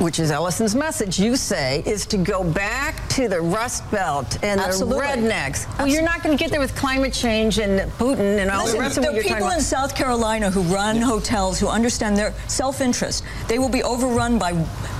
which 0.00 0.18
is 0.18 0.30
Ellison's 0.30 0.74
message, 0.74 1.20
you 1.20 1.36
say, 1.36 1.82
is 1.84 2.06
to 2.06 2.16
go 2.16 2.42
back 2.42 3.06
to 3.10 3.28
the 3.28 3.40
Rust 3.40 3.88
Belt 3.90 4.38
and 4.42 4.58
Absolutely. 4.58 4.98
the 4.98 5.04
rednecks. 5.04 5.78
Well, 5.78 5.88
you're 5.88 6.02
not 6.02 6.22
going 6.22 6.36
to 6.36 6.42
get 6.42 6.50
there 6.50 6.60
with 6.60 6.74
climate 6.74 7.12
change 7.12 7.58
and 7.58 7.80
Putin 7.92 8.38
and 8.38 8.50
all 8.50 8.64
Listen, 8.64 8.78
the 8.78 8.82
rest 8.82 8.96
of 8.96 9.04
the 9.04 9.08
what 9.08 9.14
you're 9.16 9.22
talking 9.24 9.36
people 9.36 9.48
about. 9.48 9.58
in 9.58 9.64
South 9.64 9.94
Carolina 9.94 10.50
who 10.50 10.62
run 10.62 10.96
hotels, 10.96 11.60
who 11.60 11.68
understand 11.68 12.16
their 12.16 12.32
self-interest, 12.48 13.24
they 13.46 13.58
will 13.58 13.68
be 13.68 13.82
overrun 13.82 14.38
by 14.38 14.52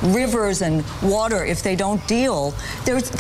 rivers 0.03 0.61
and 0.61 0.85
water 1.03 1.45
if 1.45 1.63
they 1.63 1.75
don't 1.75 2.07
deal. 2.07 2.55
There's, 2.85 3.11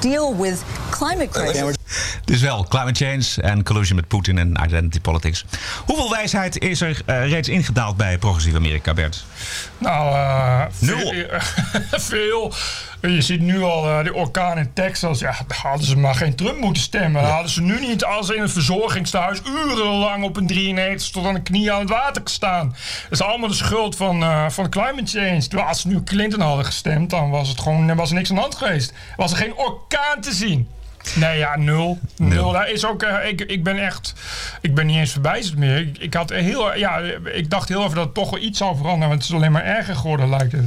deal 0.00 0.34
with 0.34 0.64
climate 0.98 1.28
crisis. 1.28 1.76
Dus 2.24 2.40
wel 2.40 2.64
climate 2.64 3.04
change 3.04 3.48
en 3.48 3.64
collusion 3.64 3.96
met 3.96 4.08
Poetin 4.08 4.38
en 4.38 4.60
identity 4.64 5.00
politics. 5.00 5.44
Hoeveel 5.84 6.10
wijsheid 6.10 6.58
is 6.58 6.80
er 6.80 7.00
eh, 7.06 7.28
reeds 7.28 7.48
ingedaald 7.48 7.96
bij 7.96 8.18
progressief 8.18 8.54
Amerika, 8.54 8.94
Bert? 8.94 9.24
Nou, 9.78 10.14
eh, 10.14 10.64
Nul. 10.78 10.98
Veel. 10.98 11.26
veel. 12.10 12.54
Je 13.00 13.22
ziet 13.22 13.40
nu 13.40 13.62
al 13.62 13.88
eh, 13.88 14.02
die 14.02 14.14
orkaan 14.14 14.58
in 14.58 14.72
Texas. 14.72 15.18
Ja, 15.18 15.36
daar 15.46 15.58
hadden 15.58 15.86
ze 15.86 15.98
maar 15.98 16.14
geen 16.14 16.34
Trump 16.34 16.60
moeten 16.60 16.82
stemmen. 16.82 17.24
Hadden 17.24 17.50
ze 17.50 17.62
nu 17.62 17.80
niet 17.80 18.04
als 18.04 18.30
in 18.30 18.42
een 18.42 18.50
verzorgingstehuis 18.50 19.40
urenlang 19.46 20.24
op 20.24 20.36
een 20.36 20.46
93 20.46 21.10
tot 21.10 21.26
aan 21.26 21.34
de 21.34 21.42
knie 21.42 21.72
aan 21.72 21.80
het 21.80 21.90
water 21.90 22.22
gestaan. 22.22 22.68
Dat 23.02 23.20
is 23.20 23.22
allemaal 23.22 23.48
de 23.48 23.54
schuld 23.54 23.96
van, 23.96 24.22
eh, 24.22 24.48
van 24.48 24.68
climate 24.68 25.18
change. 25.18 25.40
Terwijl 25.40 25.68
als 25.68 25.80
ze 25.80 25.88
nu 25.88 26.02
Clinton 26.02 26.40
hadden 26.40 26.64
gestemd, 26.64 27.10
dan 27.10 27.30
was 27.30 27.48
het 27.48 27.60
gewoon 27.60 27.96
was 27.96 28.10
er 28.10 28.16
niks 28.16 28.30
aan 28.30 28.36
de 28.36 28.42
hand 28.42 28.54
geweest. 28.54 28.92
Was 29.16 29.30
er 29.30 29.36
geen 29.36 29.56
orkaan 29.56 30.20
te 30.20 30.32
zien. 30.32 30.68
Nee, 31.14 31.38
ja, 31.38 31.56
nul. 31.56 31.98
Nul. 32.16 32.28
Nul. 32.28 32.52
Daar 32.52 32.70
is 32.70 32.84
ook, 32.86 33.02
eh, 33.02 33.28
ik, 33.28 33.40
ik 33.40 33.64
ben 33.64 33.78
echt, 33.78 34.12
ik 34.60 34.74
ben 34.74 34.86
niet 34.86 34.96
eens 34.96 35.12
verbijsterd 35.12 35.58
meer. 35.58 35.76
Ik, 35.76 35.98
ik, 35.98 36.14
had 36.14 36.30
heel, 36.30 36.76
ja, 36.76 36.98
ik 37.24 37.50
dacht 37.50 37.68
heel 37.68 37.82
even 37.82 37.94
dat 37.94 38.04
het 38.04 38.14
toch 38.14 38.30
wel 38.30 38.40
iets 38.40 38.58
zou 38.58 38.76
veranderen, 38.76 39.08
want 39.08 39.22
het 39.22 39.30
is 39.30 39.36
alleen 39.36 39.52
maar 39.52 39.64
erger 39.64 39.96
geworden, 39.96 40.28
lijkt 40.28 40.52
het. 40.52 40.64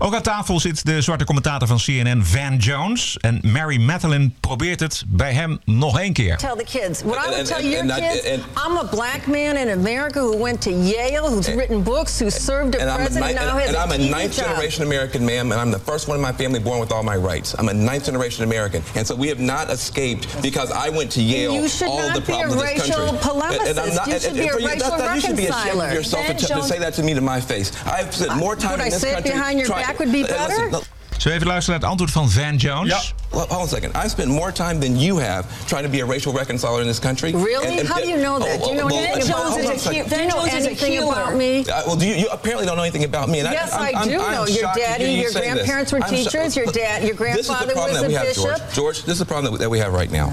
Ook 0.00 0.14
aan 0.14 0.22
tafel 0.22 0.60
zit 0.60 0.84
de 0.84 1.00
zwarte 1.00 1.24
commentator 1.24 1.68
van 1.68 1.76
CNN, 1.76 2.24
Van 2.24 2.56
Jones. 2.56 3.16
En 3.20 3.38
Mary 3.42 3.80
Madeline 3.80 4.30
probeert 4.40 4.80
het 4.80 5.04
bij 5.06 5.32
hem 5.32 5.60
nog 5.64 5.98
één 5.98 6.12
keer. 6.12 6.36
Tell 6.36 6.54
the 6.56 6.78
kids. 6.78 7.02
What 7.02 7.26
I 7.26 7.28
would 7.28 7.46
tell 7.46 7.70
your 7.70 7.86
kids, 7.86 8.24
I'm 8.66 8.76
a 8.76 8.84
black 8.90 9.26
man 9.26 9.56
in 9.56 9.68
America 9.68 10.20
who 10.20 10.42
went 10.42 10.60
to 10.60 10.70
Yale, 10.70 11.28
who's 11.28 11.46
written 11.46 11.82
books, 11.82 12.20
who 12.20 12.30
served 12.30 12.74
a 12.74 12.80
And 12.80 12.90
I'm, 12.90 13.00
a, 13.00 13.04
president, 13.04 13.34
now 13.34 13.58
and, 13.58 13.76
I'm 13.76 13.90
a 13.90 14.10
ninth 14.10 14.36
generation 14.36 14.84
American, 14.84 15.24
ma'am, 15.24 15.52
and 15.52 15.60
I'm 15.60 15.70
the 15.70 15.92
first 15.92 16.08
one 16.08 16.16
in 16.16 16.22
my 16.22 16.32
family 16.32 16.60
born 16.60 16.80
with 16.80 16.92
all 16.92 17.02
my 17.02 17.16
rights. 17.16 17.54
I'm 17.58 17.68
a 17.68 17.74
ninth 17.74 18.04
generation 18.04 18.44
American. 18.44 18.82
And 18.94 19.06
so 19.06 19.16
we 19.16 19.28
have 19.28 19.40
not 19.40 19.70
escaped 19.78 20.42
because 20.42 20.70
I 20.72 20.88
went 20.88 21.10
to 21.12 21.22
Yale 21.22 21.54
You 21.54 21.68
should 21.68 21.88
all 21.88 21.98
not 21.98 22.14
the 22.14 22.20
be 22.20 22.32
a 22.32 22.36
problems 22.36 22.54
of 22.54 22.60
this 22.68 22.88
racial 22.88 23.06
country. 23.06 23.18
polemicist. 23.28 24.06
You 24.06 24.20
should 24.20 24.34
be 24.34 24.48
a 24.48 24.56
racial 24.56 24.90
that- 24.90 24.98
that- 24.98 25.14
you 25.14 25.20
should 25.20 25.36
be 25.36 25.46
ashamed 25.46 25.80
of 25.80 25.92
yourself 25.92 26.26
to, 26.26 26.34
to 26.34 26.62
say 26.62 26.78
that 26.78 26.94
to 26.94 27.02
me 27.02 27.14
to 27.14 27.20
my 27.20 27.40
face. 27.40 27.72
I've 27.86 28.14
spent 28.14 28.36
more 28.36 28.56
time 28.56 28.72
Would 28.72 28.80
in 28.80 28.86
I 28.86 28.90
this 28.90 29.00
say 29.00 29.10
it 29.10 29.14
country. 29.14 29.32
behind 29.32 29.58
your 29.58 29.66
trying- 29.68 29.86
back 29.86 29.98
would 29.98 30.12
be 30.12 30.24
Uh, 30.24 30.26
listen, 30.46 30.70
better? 30.70 30.70
no, 30.70 30.82
Zullen 31.18 31.38
we 31.38 31.44
even 31.44 31.46
luisteren 31.46 31.80
naar 31.80 31.90
het 31.90 32.00
antwoord 32.00 32.10
van 32.10 32.30
Van 32.30 32.56
Jones? 32.56 32.90
Ja. 32.90 33.00
well, 33.36 33.46
hold 33.48 33.60
on 33.60 33.66
a 33.66 33.68
second. 33.68 33.94
I've 33.96 34.08
spent 34.08 34.28
more 34.28 34.52
time 34.52 34.78
than 34.80 34.98
you 35.00 35.20
have 35.22 35.44
trying 35.66 35.84
to 35.84 35.90
be 35.90 36.00
a 36.02 36.06
racial 36.06 36.32
reconciler 36.32 36.80
in 36.80 36.86
this 36.86 36.98
country. 36.98 37.32
Really? 37.32 37.86
How 37.86 38.00
do 38.00 38.08
you 38.08 38.20
know 38.20 38.38
that? 38.38 38.62
Do 38.62 38.68
you 38.68 38.74
know 38.76 38.86
well, 38.86 39.04
anything 39.04 39.32
hold 39.34 39.58
about 39.60 39.76
on 39.76 39.92
me? 39.92 40.00
a. 40.00 40.04
Do 40.08 40.16
you 40.16 40.26
know 40.28 40.28
Van 40.28 40.30
Jones 40.30 40.46
is 40.54 40.64
a 40.64 40.68
anything 40.68 40.92
healer. 40.92 41.12
about 41.12 41.34
me? 41.34 41.60
Uh, 41.60 41.82
well, 41.86 41.96
do 41.96 42.06
you, 42.06 42.14
you 42.14 42.28
apparently 42.30 42.66
don't 42.66 42.76
know 42.76 42.82
anything 42.84 43.04
about 43.04 43.28
me. 43.28 43.40
And 43.40 43.48
Yes, 43.52 43.72
I, 43.72 43.88
I'm, 43.88 43.96
I 43.96 44.00
I'm, 44.00 44.08
do 44.08 44.20
I'm 44.20 44.32
know. 44.34 44.46
Your 44.46 44.70
daddy, 44.76 45.04
you 45.04 45.20
your 45.22 45.30
say 45.30 45.40
this. 45.40 45.52
grandparents 45.54 45.92
were 45.92 46.00
I'm 46.02 46.10
sho- 46.10 46.16
teachers. 46.30 46.56
Your 46.56 46.66
dad, 46.66 47.02
your 47.02 47.14
This 47.16 47.38
is 47.40 47.46
the 47.48 47.54
grandfather 47.54 47.72
problem 47.72 47.92
was 47.92 48.00
that 48.00 48.08
we 48.08 48.14
a 48.14 48.18
have, 48.18 48.34
George. 48.34 48.52
bishop. 48.52 48.72
George, 48.74 48.98
this 49.02 49.12
is 49.12 49.18
the 49.18 49.24
problem 49.26 49.52
that, 49.52 49.58
that 49.58 49.70
we 49.70 49.78
have 49.80 49.92
right 49.92 50.10
now. 50.10 50.28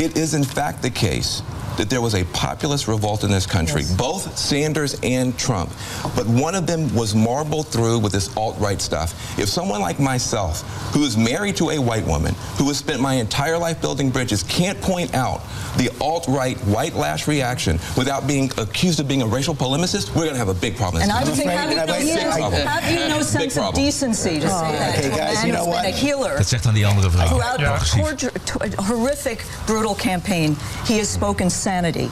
It 0.00 0.16
is 0.18 0.34
in 0.34 0.44
fact 0.44 0.82
the 0.82 0.90
case 0.90 1.42
that 1.76 1.90
there 1.90 2.00
was 2.00 2.14
a 2.14 2.24
populist 2.26 2.88
revolt 2.88 3.24
in 3.24 3.30
this 3.30 3.46
country, 3.46 3.82
both 3.96 4.36
Sanders 4.38 4.96
and 5.02 5.36
Trump. 5.38 5.70
But 6.14 6.26
one 6.26 6.54
of 6.54 6.66
them 6.66 6.92
was 6.94 7.14
marbled 7.14 7.66
through 7.68 7.98
with 7.98 8.12
this 8.12 8.34
alt-right 8.36 8.80
stuff. 8.80 9.12
If 9.38 9.48
someone 9.48 9.80
like 9.80 9.98
myself, 9.98 10.62
who 10.94 11.04
is 11.04 11.16
married 11.16 11.56
to 11.56 11.70
a 11.70 11.78
white 11.78 12.06
woman, 12.06 12.34
who 12.58 12.68
has 12.68 12.78
spent 12.78 13.00
my 13.00 13.14
entire 13.14 13.58
life 13.58 13.80
building 13.80 14.10
bridges, 14.10 14.42
can't 14.44 14.80
point 14.80 15.14
out 15.14 15.40
the 15.76 15.90
alt-right 16.00 16.56
white 16.66 16.94
lash 16.94 17.26
reaction 17.26 17.78
without 17.96 18.26
being 18.26 18.50
accused 18.58 19.00
of 19.00 19.08
being 19.08 19.22
a 19.22 19.26
racial 19.26 19.54
polemicist, 19.54 20.14
we're 20.14 20.22
going 20.22 20.32
to 20.34 20.38
have 20.38 20.48
a 20.48 20.54
big 20.54 20.76
problem. 20.76 21.02
And 21.02 21.10
I 21.10 21.24
would 21.24 21.34
country. 21.34 21.44
think, 21.44 21.50
have 21.50 21.70
you, 22.04 22.14
no, 22.14 22.30
problem. 22.36 22.66
have 22.66 22.90
you 22.92 23.08
no 23.08 23.22
sense 23.22 23.56
of 23.58 23.74
decency 23.74 24.38
to 24.40 24.48
say 24.48 24.72
that 24.72 24.98
Okay, 24.98 25.06
a 25.12 25.16
guys, 25.16 25.34
man 25.34 25.46
you 25.46 25.52
know 25.52 25.64
what? 25.64 25.84
a 25.84 25.88
healer? 25.88 26.36
Dat 26.36 26.46
zegt 26.48 26.62
dan 26.64 26.74
die 26.74 26.86
andere 26.86 27.10
vrouw. 27.10 27.26
Throughout 27.26 27.60
Ja, 27.60 27.72
the 27.72 27.78
precies. 27.78 28.00
torture, 28.00 28.32
t- 28.44 28.82
horrific, 28.82 29.44
brutal 29.66 29.94
campaign, 29.94 30.56
he 30.86 30.98
has 30.98 31.08
spoken 31.12 31.50
sanity 31.64 32.10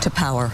to 0.00 0.10
power. 0.10 0.50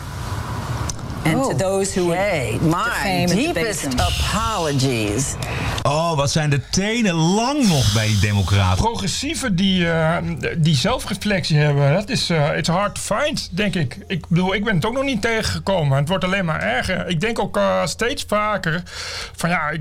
And 1.24 1.42
to 1.50 1.54
those 1.56 1.94
who 1.94 2.06
would 2.06 2.18
Okay, 2.18 2.52
defame 2.54 2.70
my 2.70 3.06
and 3.06 3.30
debase 3.30 3.54
deepest 3.54 3.84
him. 3.84 3.92
apologies. 4.00 5.36
Oh, 5.82 6.16
wat 6.16 6.30
zijn 6.30 6.50
de 6.50 6.68
tenen 6.70 7.14
lang 7.14 7.68
nog 7.68 7.92
bij 7.92 8.06
die 8.06 8.18
democraten. 8.18 8.84
Progressieven 8.84 9.56
die, 9.56 9.90
eh, 9.90 10.16
die 10.56 10.74
zelfreflectie 10.74 11.56
hebben, 11.56 11.92
dat 11.92 12.08
is 12.08 12.30
eh 12.30 12.56
it's 12.56 12.68
hard 12.68 12.94
to 12.94 13.16
find, 13.16 13.48
denk 13.52 13.74
ik. 13.74 13.98
Ik 14.06 14.28
bedoel, 14.28 14.54
ik 14.54 14.64
ben 14.64 14.74
het 14.74 14.84
ook 14.84 14.92
nog 14.92 15.04
niet 15.04 15.22
tegengekomen. 15.22 15.98
Het 15.98 16.08
wordt 16.08 16.24
alleen 16.24 16.44
maar 16.44 16.60
erger. 16.60 17.08
Ik 17.08 17.20
denk 17.20 17.38
ook 17.38 17.56
eh, 17.56 17.86
steeds 17.86 18.24
vaker 18.28 18.82
van 19.36 19.50
ja, 19.50 19.72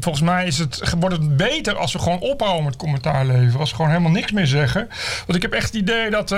volgens 0.00 0.24
mij 0.24 0.46
is 0.46 0.58
het, 0.58 0.94
wordt 0.98 1.16
het 1.16 1.36
beter 1.36 1.76
als 1.76 1.92
we 1.92 1.98
gewoon 1.98 2.20
ophouden 2.20 2.64
met 2.64 2.76
commentaar 2.76 3.26
leveren. 3.26 3.60
Als 3.60 3.70
we 3.70 3.76
gewoon 3.76 3.90
helemaal 3.90 4.10
niks 4.10 4.32
meer 4.32 4.46
zeggen. 4.46 4.88
Want 5.26 5.34
ik 5.34 5.42
heb 5.42 5.52
echt 5.52 5.66
het 5.66 5.74
idee 5.74 6.10
dat 6.10 6.34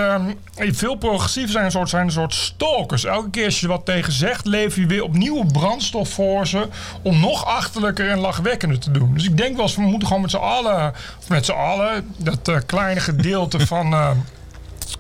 veel 0.57 0.95
progressieven 0.95 1.53
zijn 1.53 1.65
een 1.65 1.71
soort, 1.71 1.89
zijn 1.89 2.07
een 2.07 2.13
soort 2.13 2.35
stalkers. 2.35 3.05
Elke 3.05 3.31
keer 3.31 3.45
als 3.45 3.61
je 3.61 3.69
wat 3.69 3.85
tegen 3.85 4.13
zegt, 4.13 4.47
lever 4.47 4.81
je 4.81 4.87
weer 4.87 5.03
opnieuw 5.03 5.45
brandstof 5.45 6.09
voor 6.09 6.47
ze 6.47 6.69
om 7.03 7.21
nog 7.21 7.45
achterlijker 7.45 8.11
en 8.11 8.19
lachwekkender 8.19 8.79
te 8.79 8.91
doen. 8.91 8.96
Dus 9.15 9.25
ik 9.25 9.37
denk 9.37 9.55
wel 9.57 9.65
eens, 9.65 9.77
we 9.77 9.83
moeten 9.83 10.07
gewoon 10.09 10.23
met 10.23 10.31
z'n 10.31 10.37
allen, 10.37 10.93
of 11.19 11.29
met 11.29 11.45
z'n 11.45 11.53
allen, 11.53 12.15
dat 12.17 12.49
eh, 12.49 12.57
kleine 12.67 13.01
gedeelte 13.01 13.67
van, 13.67 13.93
eh, 13.93 14.11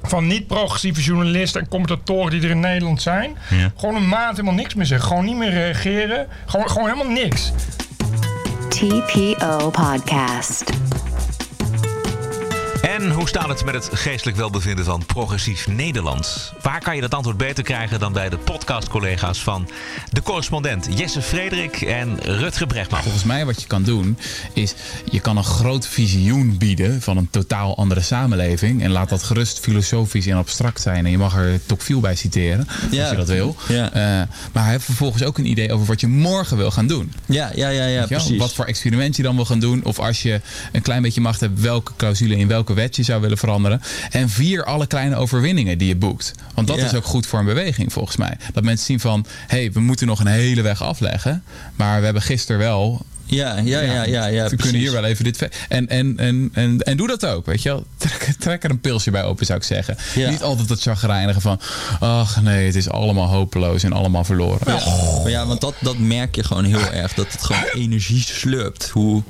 van 0.02 0.26
niet-progressieve 0.26 1.02
journalisten 1.02 1.60
en 1.60 1.68
commentatoren 1.68 2.30
die 2.30 2.42
er 2.42 2.50
in 2.50 2.60
Nederland 2.60 3.02
zijn, 3.02 3.36
Ja. 3.50 3.72
gewoon 3.76 3.94
een 3.94 4.08
maand 4.08 4.36
helemaal 4.36 4.58
niks 4.58 4.74
meer 4.74 4.86
zeggen. 4.86 5.08
Gewoon 5.08 5.24
niet 5.24 5.36
meer 5.36 5.50
reageren. 5.50 6.26
Gewoon, 6.46 6.70
gewoon 6.70 6.88
helemaal 6.88 7.12
niks. 7.12 7.52
TPO 8.68 9.70
Podcast. 9.70 10.64
En 12.82 13.10
hoe 13.10 13.28
staat 13.28 13.48
het 13.48 13.64
met 13.64 13.74
het 13.74 13.88
geestelijk 13.92 14.36
welbevinden 14.36 14.84
van 14.84 15.06
progressief 15.06 15.66
Nederland? 15.68 16.52
Waar 16.62 16.80
kan 16.80 16.94
je 16.94 17.00
dat 17.00 17.14
antwoord 17.14 17.36
beter 17.36 17.64
krijgen 17.64 17.98
dan 18.00 18.12
bij 18.12 18.28
de 18.28 18.38
podcastcollega's 18.38 19.42
van 19.42 19.68
de 20.12 20.22
correspondent 20.22 20.88
Jesse 20.98 21.22
Frederik 21.22 21.80
en 21.80 22.18
Rutger 22.20 22.66
Brechtman? 22.66 23.02
Volgens 23.02 23.24
mij 23.24 23.46
wat 23.46 23.60
je 23.60 23.66
kan 23.66 23.82
doen, 23.82 24.18
is 24.52 24.74
je 25.10 25.20
kan 25.20 25.36
een 25.36 25.44
groot 25.44 25.86
visioen 25.86 26.58
bieden 26.58 27.02
van 27.02 27.16
een 27.16 27.30
totaal 27.30 27.76
andere 27.76 28.00
samenleving. 28.00 28.82
En 28.82 28.90
laat 28.90 29.08
dat 29.08 29.22
gerust 29.22 29.60
filosofisch 29.60 30.26
en 30.26 30.36
abstract 30.36 30.80
zijn. 30.80 31.04
En 31.04 31.10
je 31.10 31.18
mag 31.18 31.36
er 31.36 31.66
Tocqueville 31.66 32.00
bij 32.00 32.14
citeren, 32.14 32.68
Ja. 32.90 33.00
als 33.00 33.10
je 33.10 33.16
dat 33.16 33.28
wil. 33.28 33.56
Ja. 33.68 33.92
Eh, 33.92 34.28
maar 34.52 34.70
heb 34.70 34.82
vervolgens 34.82 35.22
ook 35.22 35.38
een 35.38 35.50
idee 35.50 35.72
over 35.72 35.86
wat 35.86 36.00
je 36.00 36.06
morgen 36.06 36.56
wil 36.56 36.70
gaan 36.70 36.86
doen. 36.86 37.12
Ja, 37.26 37.50
ja, 37.54 37.68
ja, 37.68 37.86
ja 37.86 38.06
precies. 38.06 38.38
Wat 38.38 38.52
voor 38.52 38.64
experiment 38.64 39.16
je 39.16 39.22
dan 39.22 39.36
wil 39.36 39.44
gaan 39.44 39.60
doen. 39.60 39.84
Of 39.84 39.98
als 39.98 40.22
je 40.22 40.40
een 40.72 40.82
klein 40.82 41.02
beetje 41.02 41.20
macht 41.20 41.40
hebt, 41.40 41.60
welke 41.60 41.92
clausule 41.96 42.36
in 42.36 42.48
welke 42.48 42.65
wet 42.74 42.96
je 42.96 43.02
zou 43.02 43.20
willen 43.20 43.38
veranderen. 43.38 43.80
En 44.10 44.28
vier 44.28 44.64
alle 44.64 44.86
kleine 44.86 45.16
overwinningen 45.16 45.78
die 45.78 45.88
je 45.88 45.96
boekt. 45.96 46.32
Want 46.54 46.66
dat 46.66 46.76
Ja. 46.76 46.84
is 46.84 46.94
ook 46.94 47.04
goed 47.04 47.26
voor 47.26 47.38
een 47.38 47.44
beweging 47.44 47.92
volgens 47.92 48.16
mij. 48.16 48.36
Dat 48.52 48.64
mensen 48.64 48.86
zien 48.86 49.00
van, 49.00 49.26
hé, 49.46 49.58
hey, 49.58 49.72
we 49.72 49.80
moeten 49.80 50.06
nog 50.06 50.20
een 50.20 50.26
hele 50.26 50.62
weg 50.62 50.82
afleggen. 50.82 51.42
Maar 51.76 51.98
we 51.98 52.04
hebben 52.04 52.22
gisteren 52.22 52.58
wel 52.60 53.04
Ja, 53.28 53.56
ja, 53.64 53.80
ja, 53.80 54.04
ja, 54.04 54.26
ja, 54.26 54.42
we 54.42 54.48
precies. 54.48 54.56
kunnen 54.62 54.80
hier 54.80 54.92
wel 54.92 55.04
even 55.04 55.24
dit. 55.24 55.48
En, 55.68 55.88
en, 55.88 56.18
en, 56.18 56.50
en, 56.52 56.80
en 56.82 56.96
doe 56.96 57.06
dat 57.06 57.26
ook, 57.26 57.46
weet 57.46 57.62
je 57.62 57.68
wel. 57.68 57.86
Trek, 57.96 58.34
trek 58.38 58.64
er 58.64 58.70
een 58.70 58.80
pilsje 58.80 59.10
bij 59.10 59.22
open, 59.24 59.46
zou 59.46 59.58
ik 59.58 59.64
zeggen. 59.64 59.96
Ja. 60.14 60.30
Niet 60.30 60.42
altijd 60.42 60.68
het 60.68 60.80
chagrijnige 60.80 61.40
van. 61.40 61.60
Ach 62.00 62.42
nee, 62.42 62.66
het 62.66 62.74
is 62.74 62.88
allemaal 62.90 63.28
hopeloos 63.28 63.82
en 63.82 63.92
allemaal 63.92 64.24
verloren. 64.24 64.60
Ja, 64.66 65.28
ja 65.30 65.46
want 65.46 65.60
dat, 65.60 65.74
dat 65.80 65.98
merk 65.98 66.34
je 66.34 66.44
gewoon 66.44 66.64
heel 66.64 66.92
erg. 66.92 67.14
Dat 67.14 67.32
het 67.32 67.42
gewoon 67.42 67.62
energie 67.74 68.20
slurpt. 68.22 68.88
Hoe, 68.88 69.22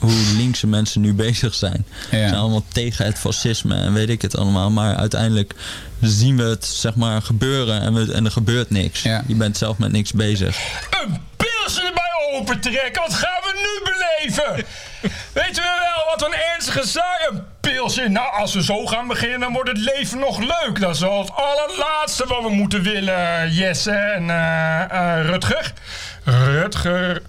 hoe 0.00 0.34
linkse 0.36 0.66
mensen 0.66 1.00
nu 1.00 1.14
bezig 1.24 1.54
zijn. 1.54 1.86
Ze 2.00 2.16
zijn 2.16 2.34
allemaal 2.34 2.64
tegen 2.72 3.04
het 3.04 3.18
fascisme 3.18 3.74
en 3.74 3.92
weet 3.92 4.08
ik 4.08 4.22
het 4.22 4.36
allemaal. 4.36 4.70
Maar 4.70 4.96
uiteindelijk 4.96 5.54
zien 6.00 6.36
we 6.36 6.42
het 6.42 6.64
zeg 6.64 6.94
maar 6.94 7.22
gebeuren 7.22 7.80
en, 7.80 7.94
we, 7.94 8.12
en 8.12 8.24
er 8.24 8.30
gebeurt 8.30 8.70
niks. 8.70 9.02
Je 9.02 9.34
bent 9.34 9.56
zelf 9.56 9.78
met 9.78 9.92
niks 9.92 10.12
bezig. 10.12 10.58
Een 11.02 11.20
pilsje 11.36 11.82
erbij 11.86 12.10
opentrekken. 12.32 13.02
Wat 13.02 13.14
gaan 13.14 13.40
we 13.42 13.52
nu 13.54 13.92
beleven? 13.92 14.64
Weten 15.42 15.62
we 15.62 15.90
wel 15.92 16.16
wat 16.16 16.26
een 16.26 16.38
ernstige 16.54 16.86
zaak? 16.86 17.28
Een 17.30 17.42
pilsje. 17.60 18.08
Nou, 18.08 18.32
als 18.32 18.54
we 18.54 18.62
zo 18.62 18.86
gaan 18.86 19.06
beginnen, 19.06 19.40
dan 19.40 19.52
wordt 19.52 19.68
het 19.68 19.78
leven 19.78 20.18
nog 20.18 20.38
leuk. 20.38 20.80
Dat 20.80 20.94
is 20.94 21.02
al 21.02 21.20
het 21.20 21.30
allerlaatste 21.32 22.26
wat 22.26 22.42
we 22.42 22.50
moeten 22.50 22.82
willen, 22.82 23.52
Jesse 23.52 23.90
en 23.90 24.30
eh, 24.30 25.18
eh, 25.18 25.26
Rutger. 25.26 25.72
Rutger. 26.24 27.22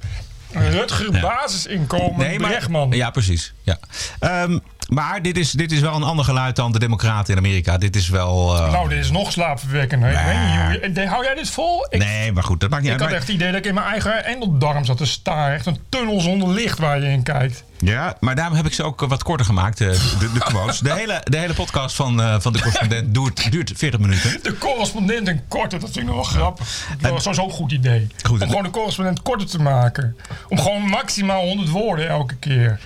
Rutger 0.53 1.19
basisinkomen, 1.21 2.17
Nee, 2.27 2.39
maar-. 2.39 2.95
Ja, 2.97 3.09
precies. 3.09 3.53
Ja. 3.63 3.79
Ehm, 4.19 4.59
maar 4.93 5.21
dit 5.21 5.37
is, 5.37 5.51
dit 5.51 5.71
is 5.71 5.79
wel 5.79 5.95
een 5.95 6.03
ander 6.03 6.25
geluid 6.25 6.55
dan 6.55 6.71
de 6.71 6.79
Democraten 6.79 7.31
in 7.33 7.39
Amerika. 7.39 7.77
Dit 7.77 7.95
is 7.95 8.09
wel. 8.09 8.55
eh, 8.57 8.71
Nou, 8.71 8.89
dit 8.89 8.97
is 8.99 9.11
nog 9.11 9.31
slaapverwekkender. 9.31 10.09
Ik 10.09 10.15
weet 10.15 10.25
niet, 10.25 10.95
hoe 10.95 11.03
je- 11.03 11.07
hou 11.09 11.23
jij 11.23 11.35
dit 11.35 11.49
vol? 11.49 11.85
Ik, 11.89 11.99
nee, 11.99 12.31
maar 12.31 12.43
goed, 12.43 12.59
dat 12.59 12.69
maakt 12.69 12.83
niet 12.83 12.91
ik 12.91 12.99
uit. 12.99 13.09
had 13.09 13.09
Maar- 13.11 13.19
echt 13.19 13.27
het 13.27 13.37
idee 13.41 13.51
dat 13.51 13.59
ik 13.59 13.65
in 13.65 13.73
mijn 13.73 13.85
eigen 13.87 14.25
endeldarm 14.25 14.85
zat 14.85 14.97
te 14.97 15.05
staren. 15.05 15.53
Echt 15.55 15.65
een 15.65 15.79
tunnel 15.89 16.19
zonder 16.21 16.49
licht 16.49 16.79
waar 16.79 16.99
je 17.01 17.07
in 17.09 17.23
kijkt. 17.23 17.63
Ja, 17.79 18.15
maar 18.19 18.35
daarom 18.35 18.55
heb 18.55 18.65
ik 18.65 18.73
ze 18.73 18.83
ook 18.83 18.99
wat 18.99 19.23
korter 19.23 19.45
gemaakt, 19.45 19.81
eh, 19.81 19.87
de, 19.89 20.31
de 20.33 20.39
quotes. 20.39 20.79
De 20.79 20.93
hele, 20.93 21.21
de 21.23 21.37
hele 21.37 21.53
podcast 21.53 21.95
van, 21.95 22.21
eh, 22.21 22.35
van 22.39 22.53
de 22.53 22.59
correspondent 22.59 23.13
duurt, 23.15 23.51
duurt 23.51 23.71
40 23.75 23.99
minuten. 23.99 24.39
De 24.43 24.57
correspondent 24.57 25.27
in 25.27 25.41
korter, 25.47 25.79
dat 25.79 25.89
vind 25.91 26.07
ik 26.09 26.13
nog 26.15 26.31
wel 26.31 26.41
grappig. 26.41 26.87
Dat 26.99 27.11
was 27.11 27.21
sowieso 27.23 27.43
een 27.45 27.51
goed 27.51 27.71
idee. 27.71 28.07
Goed, 28.23 28.41
om 28.41 28.47
gewoon 28.47 28.63
de 28.63 28.69
correspondent 28.69 29.21
korter 29.21 29.47
te 29.47 29.61
maken. 29.61 30.17
Om 30.49 30.59
gewoon 30.59 30.81
maximaal 30.81 31.41
100 31.45 31.69
woorden 31.69 32.07
elke 32.09 32.35
keer. 32.35 32.79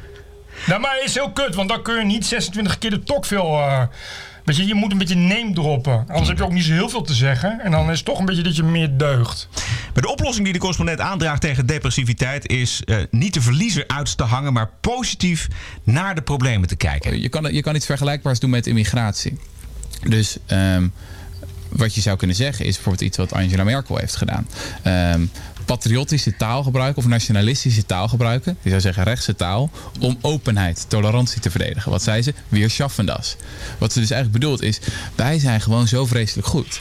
Nou, 0.67 0.81
maar 0.81 0.95
het 0.95 1.03
is 1.03 1.13
heel 1.13 1.31
kut, 1.31 1.55
want 1.55 1.69
dan 1.69 1.81
kun 1.81 1.95
je 1.95 2.05
niet 2.05 2.25
26 2.25 2.77
keer 2.77 2.89
de 2.89 3.03
tokveel... 3.03 3.59
eh 3.59 3.83
weet 4.45 4.55
je, 4.55 4.65
je 4.65 4.73
moet 4.73 4.91
een 4.91 4.97
beetje 4.97 5.15
name 5.15 5.53
droppen. 5.53 6.05
Anders 6.07 6.27
heb 6.27 6.37
je 6.37 6.43
ook 6.43 6.51
niet 6.51 6.63
zo 6.63 6.71
heel 6.71 6.89
veel 6.89 7.01
te 7.01 7.13
zeggen. 7.13 7.59
En 7.59 7.71
dan 7.71 7.91
is 7.91 7.97
het 7.97 8.05
toch 8.05 8.19
een 8.19 8.25
beetje 8.25 8.43
dat 8.43 8.55
je 8.55 8.63
meer 8.63 8.97
deugt. 8.97 9.47
Maar 9.93 10.03
de 10.03 10.11
oplossing 10.11 10.43
die 10.43 10.53
de 10.53 10.59
correspondent 10.59 10.99
aandraagt 10.99 11.41
tegen 11.41 11.65
depressiviteit 11.65 12.49
is 12.49 12.81
eh, 12.85 12.97
niet 13.09 13.33
de 13.33 13.41
verliezer 13.41 13.83
uit 13.87 14.17
te 14.17 14.23
hangen, 14.23 14.53
maar 14.53 14.69
positief 14.81 15.47
naar 15.83 16.15
de 16.15 16.21
problemen 16.21 16.67
te 16.67 16.75
kijken. 16.75 17.21
Je 17.21 17.29
kan, 17.29 17.53
je 17.53 17.61
kan 17.61 17.75
iets 17.75 17.85
vergelijkbaars 17.85 18.39
doen 18.39 18.49
met 18.49 18.67
immigratie. 18.67 19.39
Dus 20.07 20.37
ehm, 20.45 20.87
wat 21.69 21.95
je 21.95 22.01
zou 22.01 22.17
kunnen 22.17 22.35
zeggen 22.35 22.65
is 22.65 22.73
bijvoorbeeld 22.73 23.03
iets 23.07 23.17
wat 23.17 23.33
Angela 23.33 23.63
Merkel 23.63 23.97
heeft 23.97 24.15
gedaan. 24.15 24.47
Ehm, 24.83 25.25
patriotische 25.65 26.35
taal 26.35 26.63
gebruiken 26.63 27.03
of 27.03 27.09
nationalistische 27.09 27.85
taal 27.85 28.07
gebruiken. 28.07 28.57
Die 28.61 28.69
zou 28.69 28.81
zeggen 28.81 29.03
rechtse 29.03 29.35
taal. 29.35 29.69
Om 29.99 30.17
openheid, 30.21 30.85
tolerantie 30.87 31.41
te 31.41 31.51
verdedigen. 31.51 31.91
Wat 31.91 32.03
zei 32.03 32.21
ze? 32.21 32.33
Wir 32.49 32.69
schaffen 32.69 33.05
das. 33.05 33.35
Wat 33.77 33.93
ze 33.93 33.99
dus 33.99 34.11
eigenlijk 34.11 34.41
bedoelt 34.41 34.61
is, 34.61 34.79
wij 35.15 35.39
zijn 35.39 35.61
gewoon 35.61 35.87
zo 35.87 36.05
vreselijk 36.05 36.47
goed. 36.47 36.79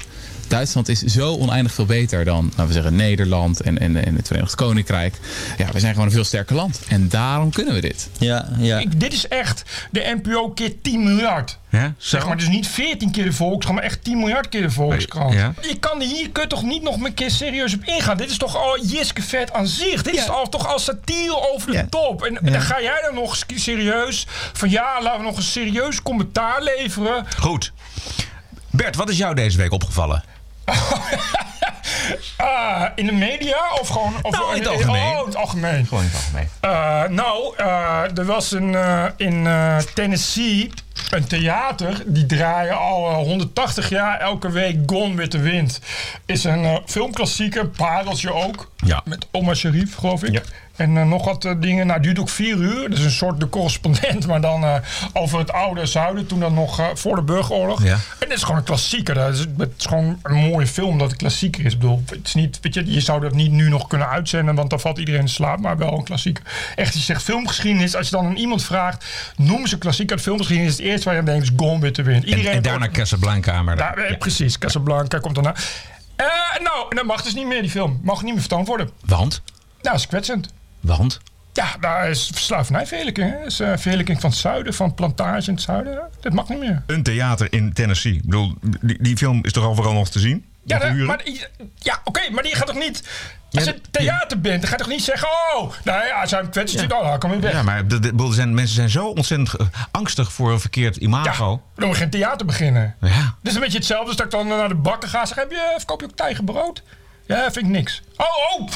Duitsland 0.48 0.88
is 0.88 1.00
zo 1.02 1.34
oneindig 1.36 1.72
veel 1.72 1.86
beter 1.86 2.24
dan, 2.24 2.44
laten 2.48 2.66
we 2.66 2.72
zeggen, 2.72 2.96
Nederland 2.96 3.60
en, 3.60 3.78
en, 3.78 4.04
en 4.04 4.16
het 4.16 4.26
Verenigd 4.26 4.54
Koninkrijk. 4.54 5.14
Ja, 5.58 5.72
we 5.72 5.80
zijn 5.80 5.92
gewoon 5.92 6.06
een 6.08 6.14
veel 6.14 6.24
sterker 6.24 6.56
land. 6.56 6.80
En 6.88 7.08
daarom 7.08 7.50
kunnen 7.50 7.74
we 7.74 7.80
dit. 7.80 8.08
Ja, 8.18 8.48
ja. 8.58 8.78
Ik, 8.78 9.00
dit 9.00 9.12
is 9.12 9.28
echt 9.28 9.62
de 9.90 10.18
NPO 10.22 10.50
keer 10.50 10.80
10 10.82 11.02
miljard. 11.04 11.58
Ja, 11.70 11.94
Zeg 11.98 12.26
maar, 12.26 12.36
dus 12.36 12.48
niet 12.48 12.66
14 12.68 13.10
keer 13.10 13.24
de 13.24 13.32
Volkskrant, 13.32 13.76
maar 13.76 13.84
echt 13.84 14.04
10 14.04 14.18
miljard 14.18 14.48
keer 14.48 14.62
de 14.62 14.70
Volkskrant. 14.70 15.32
Ja. 15.34 15.54
Je 15.60 15.78
kan 15.78 16.00
hier 16.00 16.30
kun 16.30 16.42
je 16.42 16.48
toch 16.48 16.62
niet 16.62 16.82
nog 16.82 17.00
een 17.00 17.14
keer 17.14 17.30
serieus 17.30 17.74
op 17.74 17.84
ingaan. 17.84 18.16
Dit 18.16 18.30
is 18.30 18.36
toch 18.36 18.56
al 18.56 18.84
Jiske 18.84 19.22
vet 19.22 19.52
aan 19.52 19.66
zich. 19.66 20.02
Dit 20.02 20.14
is 20.14 20.28
al, 20.28 20.48
toch 20.48 20.66
al 20.72 20.78
satire 20.78 21.52
over 21.54 21.70
de 21.70 21.76
Ja. 21.76 21.86
top. 21.90 22.22
En 22.24 22.38
dan 22.52 22.60
ga 22.60 22.80
jij 22.82 23.02
dan 23.06 23.14
nog 23.14 23.36
serieus 23.54 24.26
van 24.52 24.70
ja, 24.70 25.02
laten 25.02 25.18
we 25.20 25.26
nog 25.26 25.36
een 25.36 25.42
serieus 25.42 26.02
commentaar 26.02 26.62
leveren. 26.62 27.24
Goed. 27.38 27.72
Bert, 28.70 28.96
wat 28.96 29.08
is 29.08 29.16
jou 29.18 29.34
deze 29.34 29.56
week 29.56 29.72
opgevallen? 29.72 30.24
Ah, 32.36 32.86
in 32.94 33.06
de 33.06 33.12
media 33.12 33.56
of 33.80 33.88
gewoon... 33.88 34.14
Of, 34.22 34.32
Nou, 34.32 34.54
in 34.54 34.62
het 34.62 34.68
algemeen. 34.68 35.12
Oh, 35.12 35.18
in 35.20 35.26
het 35.26 35.36
algemeen. 35.36 35.86
Gewoon 35.86 36.04
in 36.04 36.10
het 36.12 36.18
algemeen. 36.18 36.48
Eh, 36.60 37.08
nou, 37.08 37.54
eh, 37.56 38.18
er 38.18 38.24
was 38.24 38.52
een, 38.52 38.74
eh, 38.74 39.04
in 39.16 39.48
Tennessee 39.94 40.70
een 41.10 41.26
theater. 41.26 42.02
Die 42.06 42.26
draaien 42.26 42.78
al 42.78 43.10
eh, 43.10 43.16
180 43.16 43.88
jaar 43.88 44.20
elke 44.20 44.50
week 44.50 44.76
Gone 44.86 45.14
with 45.14 45.30
the 45.30 45.38
Wind. 45.38 45.80
Is 46.26 46.44
een 46.44 46.80
filmklassieker, 46.86 47.66
pareltje 47.66 48.32
ook. 48.32 48.70
Ja. 48.76 49.02
Met 49.04 49.26
Omar 49.30 49.56
Sharif, 49.56 49.96
geloof 49.96 50.22
ik. 50.22 50.32
Ja. 50.32 50.40
En 50.76 50.96
eh, 50.96 51.06
nog 51.06 51.24
wat 51.24 51.44
eh, 51.44 51.52
dingen. 51.58 51.86
Nou, 51.86 51.92
het 51.92 52.02
duurt 52.02 52.18
ook 52.18 52.28
vier 52.28 52.56
uur. 52.56 52.88
Dat 52.88 52.98
is 52.98 53.04
een 53.04 53.10
soort 53.10 53.40
de 53.40 53.48
correspondent, 53.48 54.26
maar 54.30 54.40
dan 54.40 54.64
eh, 54.64 54.74
over 55.12 55.38
het 55.38 55.52
oude 55.52 55.86
zuiden. 55.86 56.26
Toen 56.26 56.40
dan 56.40 56.54
nog 56.54 56.90
voor 56.94 57.16
de 57.16 57.22
burgeroorlog. 57.22 57.82
Ja. 57.82 57.92
En 57.92 58.00
het 58.18 58.32
is 58.32 58.42
gewoon 58.42 58.56
een 58.56 58.64
klassieker. 58.64 59.14
Dat 59.14 59.32
is, 59.32 59.38
het 59.58 59.72
is 59.78 59.86
gewoon 59.86 60.18
een 60.22 60.34
mooie 60.34 60.66
film 60.66 60.98
dat 60.98 61.08
het 61.08 61.18
klassieker 61.18 61.64
is. 61.64 61.72
Ik 61.72 61.78
bedoel, 61.78 62.02
het 62.06 62.26
is 62.26 62.34
niet, 62.34 62.58
weet 62.60 62.74
je, 62.74 62.92
je 62.92 63.00
zou 63.00 63.20
dat 63.20 63.34
niet 63.34 63.52
nu 63.52 63.68
nog 63.68 63.86
kunnen 63.86 64.08
uitzenden, 64.08 64.54
want 64.54 64.70
dan 64.70 64.80
valt 64.80 64.98
iedereen 64.98 65.20
in 65.20 65.28
slaap. 65.28 65.60
Maar 65.60 65.76
wel 65.76 65.92
een 65.92 66.04
klassieker. 66.04 66.44
Echt, 66.76 66.94
je 66.94 67.00
zegt 67.00 67.22
filmgeschiedenis. 67.22 67.96
Als 67.96 68.08
je 68.08 68.16
dan 68.16 68.26
aan 68.26 68.36
iemand 68.36 68.64
vraagt, 68.64 69.04
noem 69.36 69.66
ze 69.66 69.78
klassieker 69.78 70.14
uit 70.14 70.24
filmgeschiedenis. 70.24 70.72
Het 70.72 70.80
eerste 70.80 71.04
waar 71.04 71.14
je 71.14 71.20
aan 71.20 71.26
denkt 71.26 71.42
is 71.42 71.52
Gone 71.56 71.80
with 71.80 71.94
the 71.94 72.02
Wind. 72.02 72.22
En, 72.22 72.28
Iedereen 72.28 72.52
en 72.52 72.62
daarna 72.62 72.88
Casablanca. 72.88 73.62
Maar 73.62 73.76
ja, 73.76 73.94
eh, 73.94 74.18
Precies, 74.18 74.58
Casablanca 74.58 75.18
komt 75.18 75.34
daarna. 75.34 75.54
Nou, 76.62 76.86
en 76.88 76.96
dat 76.96 77.04
mag 77.04 77.22
dus 77.22 77.34
niet 77.34 77.46
meer, 77.46 77.60
die 77.60 77.70
film. 77.70 78.00
Mag 78.02 78.22
niet 78.22 78.32
meer 78.32 78.40
vertoond 78.40 78.66
worden. 78.66 78.90
Want? 79.04 79.42
Nou, 79.82 79.96
is 79.96 80.06
kwetsend. 80.06 80.52
Want? 80.84 81.20
Ja, 81.52 81.76
daar 81.80 82.10
is 82.10 82.30
slavernijverheerlijking. 82.46 83.44
is 83.44 83.60
eh, 83.60 83.68
verheerlijking 83.76 84.20
van 84.20 84.30
het 84.30 84.38
zuiden, 84.38 84.74
van 84.74 84.94
plantage 84.94 85.48
in 85.48 85.54
het 85.54 85.62
zuiden. 85.62 86.02
Dat 86.20 86.32
mag 86.32 86.48
niet 86.48 86.58
meer. 86.58 86.82
Een 86.86 87.02
theater 87.02 87.46
in 87.52 87.72
Tennessee. 87.72 88.12
Ik 88.14 88.22
bedoel, 88.24 88.54
die, 88.80 89.02
die 89.02 89.16
film 89.16 89.44
is 89.44 89.52
toch 89.52 89.64
overal 89.64 89.92
nog 89.92 90.08
te 90.08 90.18
zien? 90.18 90.44
Ja, 90.64 90.92
maar, 90.94 91.22
ja 91.78 92.00
oké, 92.04 92.30
maar 92.30 92.42
die 92.42 92.54
gaat 92.54 92.66
toch 92.66 92.76
niet... 92.76 93.08
Als 93.52 93.64
Ja, 93.64 93.72
je 93.72 93.80
theater 93.90 94.40
bent, 94.40 94.60
dan 94.60 94.70
ga 94.70 94.76
je 94.76 94.82
toch 94.82 94.92
niet 94.92 95.02
zeggen... 95.02 95.28
Oh, 95.28 95.72
nou 95.84 96.04
ja, 96.06 96.24
Ja. 96.30 96.42
ja. 96.64 96.96
oh, 96.96 97.08
dan 97.08 97.18
kan 97.18 97.30
weer 97.30 97.40
weg. 97.40 97.52
Ja, 97.52 97.62
maar 97.62 97.88
de, 97.88 98.28
zijn, 98.30 98.54
mensen 98.54 98.74
zijn 98.74 98.88
zo 98.90 99.06
ontzettend 99.06 99.70
angstig 99.90 100.32
voor 100.32 100.52
een 100.52 100.60
verkeerd 100.60 100.94
Ja, 100.94 101.00
imago. 101.00 101.62
dan 101.74 101.86
moet 101.86 101.96
je 101.96 102.02
geen 102.02 102.10
theater 102.10 102.46
beginnen. 102.46 102.94
Ja. 103.00 103.08
Het 103.08 103.26
is 103.42 103.54
een 103.54 103.60
beetje 103.60 103.78
hetzelfde 103.78 104.06
als 104.06 104.16
dat 104.16 104.24
ik 104.26 104.32
dan 104.32 104.46
naar 104.48 104.68
de 104.68 104.74
bakker 104.74 105.08
ga. 105.08 105.26
Zeg, 105.26 105.36
heb 105.36 105.50
je, 105.50 105.74
verkoop 105.76 106.00
je 106.00 106.06
ook 106.06 106.16
tijgerbrood? 106.16 106.82
Ja, 107.26 107.42
vind 107.52 107.66
ik 107.66 107.72
niks. 107.72 108.02
Oh, 108.16 108.26
oh! 108.26 108.60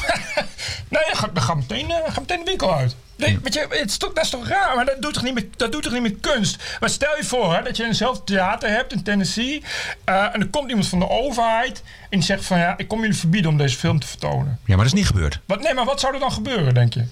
nee, 0.89 1.03
dan 1.05 1.15
ga, 1.15 1.29
ga 1.33 1.53
meteen, 1.53 1.91
eh, 1.91 2.13
ga 2.13 2.19
meteen 2.19 2.39
de 2.39 2.45
winkel 2.45 2.75
uit. 2.75 2.95
Nee, 3.15 3.39
weet 3.43 3.53
je, 3.53 3.65
het 3.69 3.89
is 3.89 3.97
toch, 3.97 4.13
dat 4.13 4.23
is 4.23 4.29
toch 4.29 4.47
raar, 4.47 4.75
maar 4.75 4.85
dat 4.85 5.01
doet 5.01 5.13
toch 5.13 5.23
niet 5.23 5.33
met, 5.33 5.45
dat 5.57 5.71
doet 5.71 5.83
toch 5.83 5.93
niet 5.93 6.01
met 6.01 6.19
kunst? 6.19 6.77
Maar 6.79 6.89
stel 6.89 7.17
je 7.17 7.23
voor 7.23 7.55
hè, 7.55 7.61
dat 7.63 7.77
je 7.77 7.85
eenzelfde 7.85 8.23
theater 8.23 8.69
hebt 8.69 8.93
in 8.93 9.03
Tennessee... 9.03 9.63
eh, 10.03 10.23
en 10.33 10.41
er 10.41 10.47
komt 10.47 10.69
iemand 10.69 10.87
van 10.87 10.99
de 10.99 11.09
overheid 11.09 11.83
en 12.01 12.07
die 12.09 12.21
zegt 12.21 12.45
van... 12.45 12.57
ja, 12.57 12.77
ik 12.77 12.87
kom 12.87 12.99
jullie 12.99 13.15
verbieden 13.15 13.51
om 13.51 13.57
deze 13.57 13.77
film 13.77 13.99
te 13.99 14.07
vertonen. 14.07 14.59
ja, 14.65 14.75
maar 14.75 14.77
dat 14.77 14.85
is 14.85 14.93
niet 14.93 15.07
gebeurd. 15.07 15.39
Wat, 15.45 15.61
nee, 15.61 15.73
maar 15.73 15.85
wat 15.85 15.99
zou 15.99 16.13
er 16.13 16.19
dan 16.19 16.31
gebeuren, 16.31 16.73
denk 16.73 16.93
je? 16.93 17.05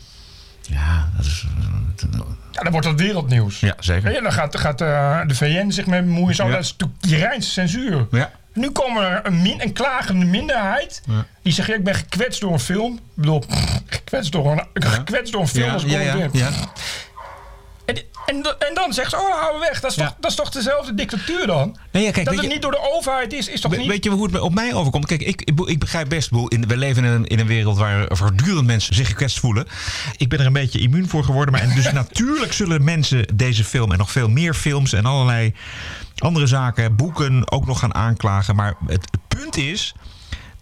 Ja, 0.62 1.10
dat 1.16 1.26
is... 1.26 1.46
Ja, 2.58 2.64
dan 2.64 2.72
wordt 2.72 2.88
dat 2.88 3.00
wereldnieuws. 3.00 3.60
Ja, 3.60 3.76
zeker. 3.80 4.12
Ja, 4.12 4.22
dan 4.22 4.32
gaat, 4.32 4.58
gaat 4.58 4.82
eh, 4.82 5.20
de 5.28 5.36
VN 5.36 5.70
zich 5.70 5.86
mee 5.86 6.02
bemoeien. 6.02 6.36
Zo, 6.36 6.46
Ja. 6.46 6.52
Dat 6.52 6.64
is 6.64 6.76
natuurlijk 6.78 7.32
die 7.34 7.42
censuur. 7.42 8.08
Ja. 8.12 8.32
Nu 8.54 8.72
komen 8.72 9.04
er 9.04 9.26
een, 9.26 9.42
min, 9.42 9.62
een 9.62 9.74
klagende 9.74 10.26
minderheid. 10.26 11.02
Die 11.42 11.54
zegt, 11.54 11.70
ik 11.70 11.84
ben 11.84 11.96
gekwetst 11.96 12.42
door 12.42 12.54
een 12.54 12.60
film. 12.60 12.94
Ik 12.94 13.02
bedoel, 13.14 13.40
pff, 13.40 13.82
gekwetst 13.86 14.32
door 14.32 14.52
een, 14.52 14.66
gekwetst 14.74 15.32
door 15.34 15.42
een 15.42 15.48
film 15.48 15.66
Ja, 15.66 15.74
als 15.74 15.84
ja, 15.84 16.00
ja. 16.32 16.50
En, 18.28 18.36
en, 18.68 18.74
dan 18.74 18.94
zegt 18.94 19.10
ze, 19.10 19.16
oh, 19.18 19.42
hou 19.42 19.54
we 19.54 19.60
weg. 19.60 19.80
Dat 19.80 19.92
is, 19.92 19.98
toch, 19.98 20.16
dat 20.20 20.32
is 20.32 20.38
toch 20.38 20.50
dezelfde 20.50 20.94
dictatuur 20.94 21.48
dan? 21.48 21.78
Nee, 21.92 22.04
ja, 22.04 22.12
kijk, 22.12 22.26
dat 22.26 22.36
het 22.36 22.44
je- 22.44 22.50
niet 22.50 22.62
door 22.62 22.72
de 22.72 22.92
overheid 22.96 23.34
is, 23.34 23.48
is 23.48 23.62
toch 23.62 23.72
We- 23.72 23.78
niet... 23.78 23.88
Weet 23.88 24.04
je 24.04 24.10
hoe 24.10 24.26
het 24.32 24.40
op 24.40 24.54
mij 24.54 24.74
overkomt? 24.74 25.06
Kijk, 25.06 25.22
ik, 25.22 25.42
ik, 25.42 25.60
ik 25.60 25.80
begrijp 25.80 26.10
best. 26.10 26.30
In, 26.48 26.68
we 26.68 26.78
leven 26.78 27.04
in 27.04 27.12
een, 27.12 27.26
in 27.26 27.40
een 27.40 27.48
wereld 27.48 27.78
waar 27.78 28.06
voortdurend 28.10 28.66
mensen 28.66 28.96
zich 28.96 29.08
gekwetst 29.08 29.40
voelen. 29.40 29.68
Ik 30.18 30.30
ben 30.30 30.40
er 30.40 30.46
een 30.46 30.54
beetje 30.54 30.80
immuun 30.80 31.10
voor 31.10 31.24
geworden. 31.24 31.54
Maar 31.54 31.62
en 31.62 31.76
dus 31.76 31.92
natuurlijk 32.04 32.54
zullen 32.54 32.84
mensen 32.84 33.26
deze 33.36 33.64
film 33.64 33.92
en 33.92 33.98
nog 33.98 34.12
veel 34.12 34.30
meer 34.30 34.54
films 34.54 34.94
en 34.94 35.06
allerlei 35.06 35.54
andere 36.18 36.48
zaken, 36.48 36.96
boeken 36.96 37.52
ook 37.52 37.66
nog 37.66 37.80
gaan 37.80 37.94
aanklagen. 37.96 38.56
Maar 38.56 38.76
het, 38.88 39.08
het 39.12 39.40
punt 39.40 39.58
is 39.58 39.94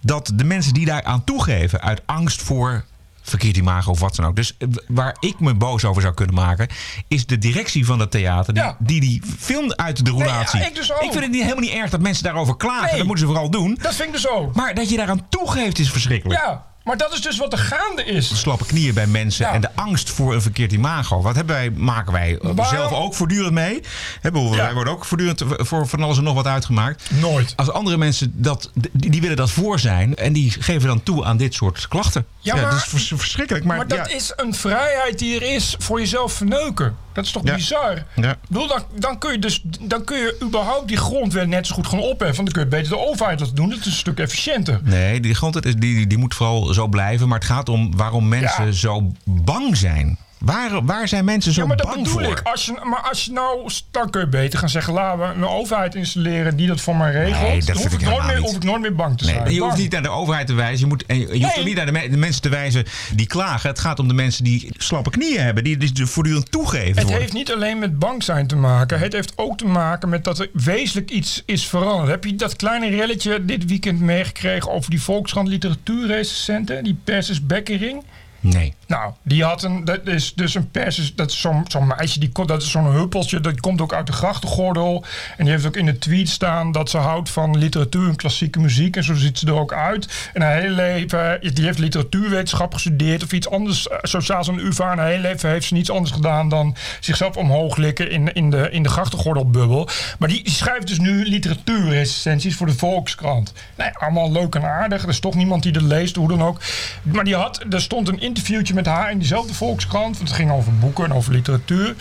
dat 0.01 0.31
de 0.35 0.43
mensen 0.43 0.73
die 0.73 0.85
daar 0.85 1.03
aan 1.03 1.23
toegeven 1.23 1.81
uit 1.81 2.01
angst 2.05 2.41
voor 2.41 2.85
verkeerd 3.25 3.57
imago 3.57 3.91
of 3.91 3.99
wat 3.99 4.15
dan 4.15 4.25
ook. 4.25 4.35
Dus 4.35 4.57
eh, 4.57 4.67
waar 4.87 5.15
ik 5.19 5.39
me 5.39 5.53
boos 5.53 5.85
over 5.85 6.01
zou 6.01 6.13
kunnen 6.13 6.35
maken, 6.35 6.67
is 7.07 7.25
de 7.25 7.37
directie 7.37 7.85
van 7.85 7.97
dat 7.97 8.11
theater 8.11 8.53
die 8.53 8.63
Ja. 8.63 8.75
die, 8.79 8.99
die 9.01 9.21
film 9.37 9.71
uit 9.71 10.05
de 10.05 10.11
roulatie. 10.11 10.59
ja, 10.59 10.65
ik 10.65 10.75
dus 10.75 10.91
ook. 10.93 10.99
vind 11.01 11.13
het 11.13 11.31
niet, 11.31 11.41
helemaal 11.41 11.63
niet 11.63 11.73
erg 11.73 11.89
dat 11.89 12.01
mensen 12.01 12.23
daarover 12.23 12.57
klagen. 12.57 12.85
Nee. 12.87 12.97
Dat 12.97 13.05
moeten 13.05 13.27
ze 13.27 13.31
vooral 13.33 13.49
doen. 13.49 13.77
Dat 13.81 13.95
vind 13.95 14.07
ik 14.07 14.13
dus 14.13 14.29
ook. 14.29 14.55
Maar 14.55 14.73
dat 14.73 14.89
je 14.89 14.97
daaraan 14.97 15.29
toegeeft 15.29 15.79
is 15.79 15.91
verschrikkelijk. 15.91 16.39
Ja, 16.39 16.65
maar 16.85 16.97
dat 16.97 17.13
is 17.13 17.21
dus 17.21 17.37
wat 17.37 17.51
er 17.53 17.59
gaande 17.59 18.03
is. 18.03 18.27
De 18.29 18.35
slappe 18.35 18.65
knieën 18.65 18.93
bij 18.93 19.07
mensen 19.07 19.45
Ja. 19.45 19.53
en 19.53 19.61
de 19.61 19.69
angst 19.75 20.09
voor 20.09 20.33
een 20.33 20.41
verkeerd 20.41 20.71
imago. 20.71 21.21
Wat 21.21 21.35
hebben 21.35 21.55
wij, 21.55 21.69
maken 21.71 22.11
wij 22.13 22.31
eh, 22.37 22.39
Waarom- 22.41 22.65
zelf 22.77 22.91
ook 22.91 23.13
voortdurend 23.15 23.53
mee? 23.53 23.81
Bedoel, 24.21 24.51
Ja. 24.55 24.57
Wij 24.63 24.73
worden 24.73 24.93
ook 24.93 25.05
voortdurend 25.05 25.43
voor 25.47 25.87
van 25.87 26.03
alles 26.03 26.17
en 26.17 26.23
nog 26.23 26.33
wat 26.33 26.47
uitgemaakt. 26.47 27.03
Nooit. 27.11 27.53
Als 27.55 27.71
andere 27.71 27.97
mensen 27.97 28.31
dat, 28.35 28.71
die, 28.73 29.11
die 29.11 29.21
willen 29.21 29.37
dat 29.37 29.51
voor 29.51 29.79
zijn 29.79 30.15
en 30.15 30.33
die 30.33 30.51
geven 30.59 30.87
dan 30.87 31.03
toe 31.03 31.25
aan 31.25 31.37
dit 31.37 31.53
soort 31.53 31.87
klachten. 31.87 32.25
Ja, 32.39 32.55
maar- 32.55 32.63
dat 32.63 32.73
is 32.73 32.83
vers- 32.83 33.11
verschrikkelijk. 33.15 33.65
Maar, 33.65 33.77
Maar 33.77 33.87
dat 33.87 34.09
is 34.09 34.33
een 34.35 34.53
vrijheid 34.53 35.19
die 35.19 35.35
er 35.35 35.53
is 35.55 35.75
voor 35.79 35.99
jezelf 35.99 36.33
verneuken. 36.33 36.95
Dat 37.15 37.25
is 37.25 37.31
toch 37.31 37.43
Ja. 37.45 37.55
bizar? 37.55 38.05
Ja. 38.15 38.31
Ik 38.31 38.37
bedoel, 38.47 38.67
dan, 38.67 38.83
dan, 38.95 39.17
kun 39.17 39.31
je 39.31 39.39
dus, 39.39 39.61
dan 39.81 40.03
kun 40.03 40.17
je 40.17 40.37
überhaupt 40.43 40.87
die 40.87 40.97
grondwet 40.97 41.47
net 41.47 41.67
zo 41.67 41.75
goed 41.75 41.87
gewoon 41.87 42.03
opheffen. 42.03 42.35
Want 42.35 42.53
dan 42.53 42.63
kun 42.63 42.63
je 42.63 42.67
beter 42.83 42.97
de 42.97 43.07
overheid 43.09 43.39
dat 43.39 43.55
doen. 43.55 43.69
Dat 43.69 43.79
is 43.79 43.85
een 43.85 43.91
stuk 43.91 44.19
efficiënter. 44.19 44.79
Nee, 44.83 45.19
die 45.19 45.33
grondwet 45.33 45.65
is, 45.65 45.75
die, 45.75 46.07
die, 46.07 46.17
moet 46.17 46.33
vooral 46.35 46.73
zo 46.73 46.87
blijven. 46.87 47.27
Maar 47.27 47.39
het 47.39 47.47
gaat 47.47 47.69
om 47.69 47.95
waarom 47.97 48.27
mensen 48.27 48.65
Ja. 48.65 48.71
zo 48.71 49.11
bang 49.23 49.77
zijn. 49.77 50.17
Waar, 50.37 50.85
waar 50.85 51.07
zijn 51.07 51.25
mensen 51.25 51.53
zo 51.53 51.61
Ja, 51.61 51.67
maar 51.67 51.77
dat 51.77 51.85
bang 51.87 52.03
bedoel 52.03 52.19
voor? 52.21 52.31
ik. 52.31 52.39
Als 52.43 52.65
je, 52.65 52.79
maar 52.83 53.01
als 53.01 53.25
je 53.25 53.31
nou, 53.31 53.69
dan 53.91 54.09
kun 54.09 54.21
je 54.21 54.27
beter 54.27 54.59
gaan 54.59 54.69
zeggen: 54.69 54.93
laten 54.93 55.19
we 55.19 55.25
een 55.33 55.47
overheid 55.47 55.95
installeren 55.95 56.55
die 56.55 56.67
dat 56.67 56.81
voor 56.81 56.95
mij 56.95 57.11
regelt. 57.11 57.41
Nee, 57.41 57.57
dat 57.57 57.67
dan 57.67 57.75
hoef 57.77 57.85
ik 57.85 58.01
ik, 58.01 58.07
nooit 58.07 58.25
meer, 58.25 58.35
niet. 58.35 58.45
hoef 58.45 58.55
ik 58.55 58.63
nooit 58.63 58.81
meer 58.81 58.95
bang 58.95 59.17
te 59.17 59.25
zijn. 59.25 59.43
Nee, 59.43 59.53
je 59.53 59.61
hoeft 59.61 59.77
niet 59.77 59.91
naar 59.91 60.01
de 60.01 60.09
overheid 60.09 60.47
te 60.47 60.53
wijzen. 60.53 60.79
Je, 60.79 60.85
moet, 60.85 61.05
en 61.05 61.19
je, 61.19 61.25
hoeft 61.25 61.39
Nee. 61.39 61.51
ook 61.59 61.65
niet 61.65 61.75
naar 61.75 61.85
de, 61.85 61.91
me- 61.91 62.09
de 62.09 62.17
mensen 62.17 62.41
te 62.41 62.49
wijzen 62.49 62.85
die 63.15 63.27
klagen. 63.27 63.69
Het 63.69 63.79
gaat 63.79 63.99
om 63.99 64.07
de 64.07 64.13
mensen 64.13 64.43
die 64.43 64.69
slappe 64.77 65.09
knieën 65.09 65.41
hebben. 65.41 65.63
Die, 65.63 65.77
die 65.77 66.05
voortdurend 66.05 66.51
toegeven 66.51 66.87
Het 66.87 67.01
worden. 67.01 67.19
heeft 67.21 67.33
niet 67.33 67.51
alleen 67.53 67.79
met 67.79 67.99
bang 67.99 68.23
zijn 68.23 68.47
te 68.47 68.55
maken. 68.55 68.99
Het 68.99 69.13
heeft 69.13 69.33
ook 69.35 69.57
te 69.57 69.65
maken 69.65 70.09
met 70.09 70.23
dat 70.23 70.39
er 70.39 70.49
wezenlijk 70.53 71.11
iets 71.11 71.43
is 71.45 71.67
veranderd. 71.67 72.09
Heb 72.09 72.23
je 72.23 72.35
dat 72.35 72.55
kleine 72.55 72.89
relletje 72.89 73.45
dit 73.45 73.65
weekend 73.65 73.99
meegekregen 73.99 74.71
over 74.71 74.89
die 74.89 75.01
Volkskrant 75.01 75.47
literatuurrecensenten? 75.47 76.83
Die 76.83 76.97
Persis 77.03 77.45
Bekkering? 77.45 78.03
Nee. 78.45 78.73
Nou, 78.87 79.13
die 79.23 79.43
had 79.43 79.63
een, 79.63 79.85
dat 79.85 80.07
is 80.07 80.33
dus 80.33 80.55
een 80.55 80.71
persis, 80.71 81.15
dat 81.15 81.31
is 81.31 81.41
zo'n 81.41 81.65
zo'n 81.67 81.87
meisje, 81.87 82.19
die, 82.19 82.31
dat 82.45 82.61
is 82.61 82.71
zo'n 82.71 82.91
huppeltje, 82.91 83.39
dat 83.39 83.59
komt 83.59 83.81
ook 83.81 83.93
uit 83.93 84.07
de 84.07 84.13
grachtengordel. 84.13 85.03
En 85.37 85.43
die 85.43 85.53
heeft 85.53 85.65
ook 85.65 85.75
in 85.75 85.85
de 85.85 85.97
tweet 85.97 86.29
staan 86.29 86.71
dat 86.71 86.89
ze 86.89 86.97
houdt 86.97 87.29
van 87.29 87.57
literatuur 87.57 88.07
en 88.09 88.15
klassieke 88.15 88.59
muziek. 88.59 88.95
En 88.95 89.03
zo 89.03 89.13
ziet 89.13 89.39
ze 89.39 89.47
er 89.47 89.59
ook 89.59 89.73
uit. 89.73 90.29
En 90.33 90.41
haar 90.41 90.55
hele 90.55 90.75
leven, 90.75 91.39
die 91.53 91.65
heeft 91.65 91.79
literatuurwetenschap 91.79 92.73
gestudeerd 92.73 93.23
of 93.23 93.31
iets 93.31 93.49
anders, 93.49 93.87
sociaals 94.01 94.49
aan 94.49 94.55
de 94.55 94.61
UvA. 94.61 94.91
En 94.91 94.97
haar 94.97 95.07
hele 95.07 95.21
leven 95.21 95.49
heeft 95.49 95.67
ze 95.67 95.73
niets 95.73 95.91
anders 95.91 96.11
gedaan 96.11 96.49
dan 96.49 96.75
zichzelf 96.99 97.37
omhoog 97.37 97.77
likken 97.77 98.11
in, 98.11 98.33
in 98.33 98.49
de, 98.49 98.69
in 98.71 98.83
de 98.83 98.89
grachtengordelbubbel. 98.89 99.89
Maar 100.19 100.29
die, 100.29 100.49
schrijft 100.49 100.87
dus 100.87 100.99
nu 100.99 101.25
literatuurrecensies 101.25 102.55
voor 102.55 102.67
de 102.67 102.77
Volkskrant. 102.77 103.53
Nee, 103.75 103.89
allemaal 103.93 104.31
leuk 104.31 104.55
en 104.55 104.63
aardig. 104.63 105.03
Er 105.03 105.09
is 105.09 105.19
toch 105.19 105.35
niemand 105.35 105.63
die 105.63 105.71
dat 105.71 105.81
leest, 105.81 106.15
hoe 106.15 106.27
dan 106.27 106.43
ook. 106.43 106.59
Maar 107.01 107.23
die 107.23 107.35
had, 107.35 107.65
er 107.69 107.81
stond 107.81 108.07
een 108.07 108.19
interviewtje 108.35 108.73
met 108.73 108.85
haar 108.85 109.11
in 109.11 109.17
diezelfde 109.17 109.53
Volkskrant. 109.53 110.17
Want 110.17 110.29
het 110.29 110.37
ging 110.37 110.51
over 110.51 110.77
boeken 110.77 111.05
en 111.05 111.13
over 111.13 111.33
literatuur. 111.33 111.95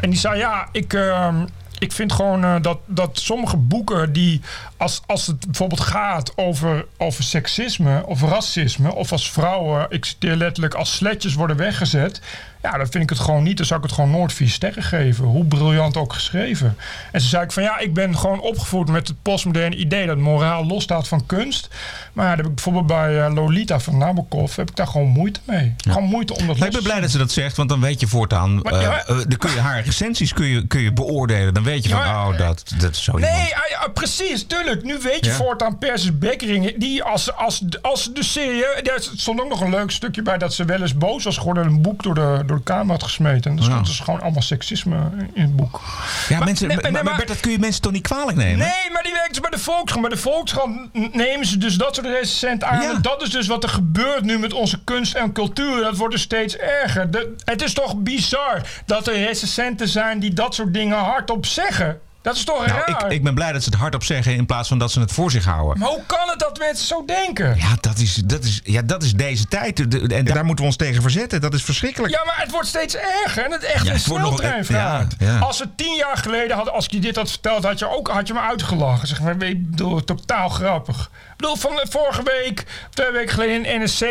En 0.00 0.10
die 0.10 0.18
zei, 0.18 0.38
ja, 0.38 0.68
ik... 0.72 0.92
ehm, 0.92 1.44
ik 1.78 1.92
vind 1.92 2.12
gewoon 2.12 2.44
eh, 2.44 2.54
dat, 2.62 2.78
dat 2.86 3.18
sommige 3.18 3.56
boeken 3.56 4.12
die, 4.12 4.40
als, 4.80 5.02
als 5.06 5.26
het 5.26 5.44
bijvoorbeeld 5.46 5.80
gaat 5.80 6.32
over, 6.36 6.86
over 6.96 7.24
seksisme 7.24 8.06
of 8.06 8.22
racisme, 8.22 8.94
of 8.94 9.12
als 9.12 9.30
vrouwen, 9.30 9.86
ik 9.90 10.04
citeer 10.04 10.36
letterlijk, 10.36 10.74
als 10.74 10.94
sletjes 10.94 11.34
worden 11.34 11.56
weggezet. 11.56 12.20
Ja, 12.62 12.76
dan 12.76 12.86
vind 12.90 13.02
ik 13.04 13.10
het 13.10 13.18
gewoon 13.18 13.42
niet. 13.42 13.56
Dan 13.56 13.66
zou 13.66 13.80
ik 13.80 13.86
het 13.86 13.94
gewoon 13.94 14.10
nooit 14.10 14.32
vier 14.32 14.48
sterren 14.48 14.82
geven. 14.82 15.24
Hoe 15.24 15.44
briljant 15.44 15.96
ook 15.96 16.12
geschreven. 16.12 16.76
En 17.12 17.20
ze 17.20 17.28
zei 17.28 17.42
ik 17.44 17.52
van 17.52 17.62
ja, 17.62 17.78
ik 17.78 17.94
ben 17.94 18.18
gewoon 18.18 18.40
opgevoed 18.40 18.88
met 18.88 19.08
het 19.08 19.22
postmoderne 19.22 19.76
idee 19.76 20.06
dat 20.06 20.16
moraal 20.16 20.66
losstaat 20.66 21.08
van 21.08 21.26
kunst. 21.26 21.68
Maar 22.12 22.24
ja, 22.24 22.36
heb 22.36 22.46
ik 22.46 22.54
bijvoorbeeld 22.54 22.86
bij 22.86 23.24
eh, 23.24 23.34
Lolita 23.34 23.80
van 23.80 23.98
Nabokov, 23.98 24.56
heb 24.56 24.70
ik 24.70 24.76
daar 24.76 24.86
gewoon 24.86 25.08
moeite 25.08 25.40
mee. 25.44 25.74
Gewoon 25.76 26.04
moeite 26.04 26.34
om 26.34 26.46
dat 26.46 26.56
ik 26.62 26.72
ben 26.72 26.82
blij 26.82 27.00
dat 27.00 27.10
ze 27.10 27.18
dat 27.18 27.32
zegt, 27.32 27.56
want 27.56 27.68
dan 27.68 27.80
weet 27.80 28.00
je 28.00 28.06
voortaan. 28.06 28.54
Maar 28.62 28.72
eh, 28.72 28.82
ja- 28.82 29.04
eh, 29.06 29.16
dan 29.16 29.36
kun 29.38 29.50
je 29.50 29.60
haar 29.60 29.82
recensies 29.84 30.32
kun 30.32 30.46
je, 30.46 30.66
kun 30.66 30.80
je 30.80 30.92
beoordelen. 30.92 31.54
Dan 31.54 31.62
weet 31.62 31.82
je 31.84 31.88
van, 31.90 32.00
oh, 32.00 32.38
dat, 32.38 32.72
dat 32.78 32.90
is 32.90 33.04
zo 33.04 33.12
Nee, 33.18 33.30
ah, 33.56 33.70
ja, 33.70 33.88
precies, 33.94 34.46
tuurlijk. 34.46 34.69
Nu 34.82 34.98
weet 34.98 35.24
je 35.24 35.30
Ja. 35.30 35.36
voortaan 35.36 35.78
Persis 35.78 36.18
Bekkering. 36.18 36.74
Die 36.78 37.02
als, 37.02 37.34
als, 37.36 37.62
als 37.82 38.12
de 38.12 38.24
serie. 38.24 38.64
Er 38.64 39.08
stond 39.16 39.40
ook 39.40 39.48
nog 39.48 39.60
een 39.60 39.70
leuk 39.70 39.90
stukje 39.90 40.22
bij 40.22 40.38
dat 40.38 40.54
ze 40.54 40.64
wel 40.64 40.80
eens 40.80 40.96
boos 40.96 41.24
was 41.24 41.36
geworden. 41.38 41.62
en 41.64 41.68
een 41.70 41.82
boek 41.82 42.02
door 42.02 42.14
de, 42.14 42.42
door 42.46 42.56
de 42.56 42.62
kamer 42.62 42.90
had 42.90 43.02
gesmeten. 43.02 43.58
Is, 43.58 43.66
Ja. 43.66 43.76
dat 43.78 43.88
is 43.88 44.00
gewoon 44.00 44.20
allemaal 44.20 44.42
seksisme 44.42 44.96
in 45.34 45.42
het 45.42 45.56
boek. 45.56 45.80
Ja, 46.28 46.36
Maar- 46.36 46.46
mensen, 46.46 46.68
nee, 46.68 46.76
maar, 46.76 46.92
maar, 46.92 47.04
maar- 47.04 47.16
Bert, 47.16 47.28
dat 47.28 47.40
kun 47.40 47.50
je 47.50 47.58
mensen 47.58 47.82
toch 47.82 47.92
niet 47.92 48.02
kwalijk 48.02 48.36
nemen? 48.36 48.58
Nee, 48.58 48.90
maar 48.92 49.02
die 49.02 49.12
werkt 49.12 49.28
dus 49.28 49.40
bij 49.40 49.50
de 49.50 49.58
Volkskrant. 49.58 50.00
Bij 50.08 50.16
de 50.16 50.22
Volkskrant 50.22 50.94
n- 50.98 51.10
nemen 51.12 51.46
ze 51.46 51.58
dus 51.58 51.74
dat 51.76 51.94
soort 51.94 52.06
recensenten 52.06 52.68
aan. 52.68 52.80
Ja. 52.82 52.90
En 52.94 53.02
dat 53.02 53.22
is 53.22 53.30
dus 53.30 53.46
wat 53.46 53.62
er 53.62 53.68
gebeurt 53.68 54.24
nu 54.24 54.38
met 54.38 54.52
onze 54.52 54.84
kunst 54.84 55.14
en 55.14 55.32
cultuur. 55.32 55.82
Dat 55.82 55.96
wordt 55.96 56.12
dus 56.14 56.22
steeds 56.22 56.56
erger. 56.56 57.10
De- 57.10 57.34
het 57.44 57.62
is 57.62 57.72
toch 57.72 57.96
bizar 57.96 58.60
dat 58.86 59.06
er 59.06 59.14
recensenten 59.14 59.88
zijn 59.88 60.18
die 60.18 60.32
dat 60.34 60.54
soort 60.54 60.74
dingen 60.74 60.98
hardop 60.98 61.46
zeggen. 61.46 62.00
Dat 62.22 62.36
is 62.36 62.44
toch 62.44 62.66
Nou, 62.66 62.78
raar? 62.86 62.88
ik, 63.04 63.12
ik 63.12 63.22
ben 63.22 63.34
blij 63.34 63.52
dat 63.52 63.62
ze 63.62 63.68
het 63.70 63.78
hardop 63.78 64.04
zeggen 64.04 64.34
in 64.34 64.46
plaats 64.46 64.68
van 64.68 64.78
dat 64.78 64.90
ze 64.92 65.00
het 65.00 65.12
voor 65.12 65.30
zich 65.30 65.44
houden. 65.44 65.78
Maar 65.78 65.88
hoe 65.88 66.02
kan 66.06 66.28
het 66.28 66.38
dat 66.38 66.58
mensen 66.58 66.86
zo 66.86 67.04
denken? 67.04 67.56
Ja, 67.58 67.74
dat 67.80 67.98
is, 67.98 68.14
dat 68.14 68.44
is, 68.44 68.60
ja, 68.64 68.82
dat 68.82 69.02
is 69.02 69.12
deze 69.12 69.46
tijd. 69.48 69.90
De- 69.90 70.14
En 70.14 70.24
daar 70.24 70.44
moeten 70.44 70.64
we 70.64 70.70
ons 70.70 70.76
tegen 70.76 71.02
verzetten. 71.02 71.40
Dat 71.40 71.54
is 71.54 71.62
verschrikkelijk. 71.62 72.12
Ja, 72.14 72.24
maar 72.24 72.40
het 72.40 72.50
wordt 72.50 72.68
steeds 72.68 72.96
erger. 72.96 73.44
En 73.44 73.52
het 73.52 73.62
echt 73.64 73.86
Ja, 73.86 73.92
een 73.92 74.00
sneltreinvaart. 74.00 75.14
ja, 75.18 75.26
ja. 75.26 75.38
Als 75.38 75.58
we 75.58 75.68
tien 75.76 75.94
jaar 75.96 76.16
geleden 76.16 76.56
hadden, 76.56 76.74
als 76.74 76.84
ik 76.84 76.90
je 76.90 76.98
dit 77.00 77.16
had 77.16 77.30
verteld, 77.30 77.64
had 77.64 77.78
je, 77.78 77.88
ook, 77.96 78.08
had 78.08 78.26
je 78.26 78.32
me 78.32 78.40
uitgelachen. 78.40 79.08
Zeg 79.08 79.20
maar, 79.20 79.42
ik 79.42 79.70
bedoel, 79.70 80.04
totaal 80.04 80.48
grappig. 80.48 81.00
Ik 81.30 81.36
bedoel, 81.36 81.56
van 81.56 81.74
de 81.76 81.86
vorige 81.90 82.22
week, 82.22 82.64
twee 82.90 83.10
weken 83.10 83.34
geleden 83.34 83.64
in 83.64 83.82
NSC, 83.82 84.02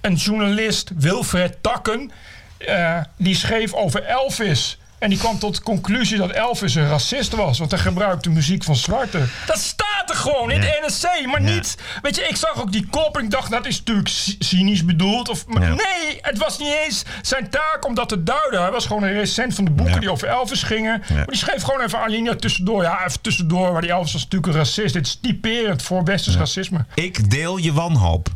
een 0.00 0.14
journalist, 0.14 0.90
Wilfred 0.96 1.56
Takken, 1.60 2.10
eh, 2.58 2.98
die 3.16 3.34
schreef 3.36 3.72
over 3.72 4.02
Elvis. 4.04 4.78
En 5.06 5.12
die 5.12 5.20
kwam 5.20 5.38
tot 5.38 5.54
de 5.54 5.62
conclusie 5.62 6.16
dat 6.16 6.30
Elvis 6.30 6.74
een 6.74 6.88
racist 6.88 7.34
was. 7.34 7.58
Want 7.58 7.70
hij 7.70 7.80
gebruikte 7.80 8.30
muziek 8.30 8.64
van 8.64 8.76
zwarten. 8.76 9.30
Dat 9.46 9.58
staat 9.58 9.95
er 10.10 10.16
gewoon 10.16 10.50
in 10.50 10.60
de 10.60 10.82
NSC. 10.86 11.26
Maar 11.26 11.42
Ja. 11.42 11.54
niet... 11.54 11.76
Weet 12.02 12.16
je, 12.16 12.22
ik 12.22 12.36
zag 12.36 12.60
ook 12.60 12.72
die 12.72 12.86
kop 12.90 13.16
en 13.18 13.24
ik 13.24 13.30
dacht, 13.30 13.50
dat 13.50 13.66
is 13.66 13.78
natuurlijk 13.78 14.08
cy- 14.08 14.36
cynisch 14.38 14.84
bedoeld. 14.84 15.28
Of, 15.28 15.46
maar 15.46 15.62
Ja. 15.62 15.68
Nee, 15.68 16.18
het 16.20 16.38
was 16.38 16.58
niet 16.58 16.76
eens 16.84 17.02
zijn 17.22 17.50
taak 17.50 17.84
om 17.86 17.94
dat 17.94 18.08
te 18.08 18.22
duiden. 18.22 18.60
Hij 18.62 18.70
was 18.70 18.86
gewoon 18.86 19.02
een 19.02 19.12
recent 19.12 19.54
van 19.54 19.64
de 19.64 19.70
boeken 19.70 19.94
Ja. 19.94 20.00
die 20.00 20.10
over 20.10 20.28
Elvis 20.28 20.62
gingen. 20.62 21.02
Maar 21.14 21.26
die 21.26 21.36
schreef 21.36 21.62
gewoon 21.62 21.80
even 21.80 21.98
alinea 21.98 22.34
tussendoor. 22.36 22.82
Ja, 22.82 23.06
even 23.06 23.20
tussendoor. 23.20 23.72
Maar 23.72 23.80
die 23.82 23.90
Elvis 23.90 24.12
was 24.12 24.22
natuurlijk 24.22 24.52
een 24.52 24.58
racist. 24.58 24.92
Dit 24.94 25.06
is 25.06 25.18
typerend 25.22 25.82
voor 25.82 26.04
westers 26.04 26.36
racisme. 26.36 26.84
Ik 26.94 27.30
deel 27.30 27.56
je 27.56 27.72
wanhoop. 27.72 28.28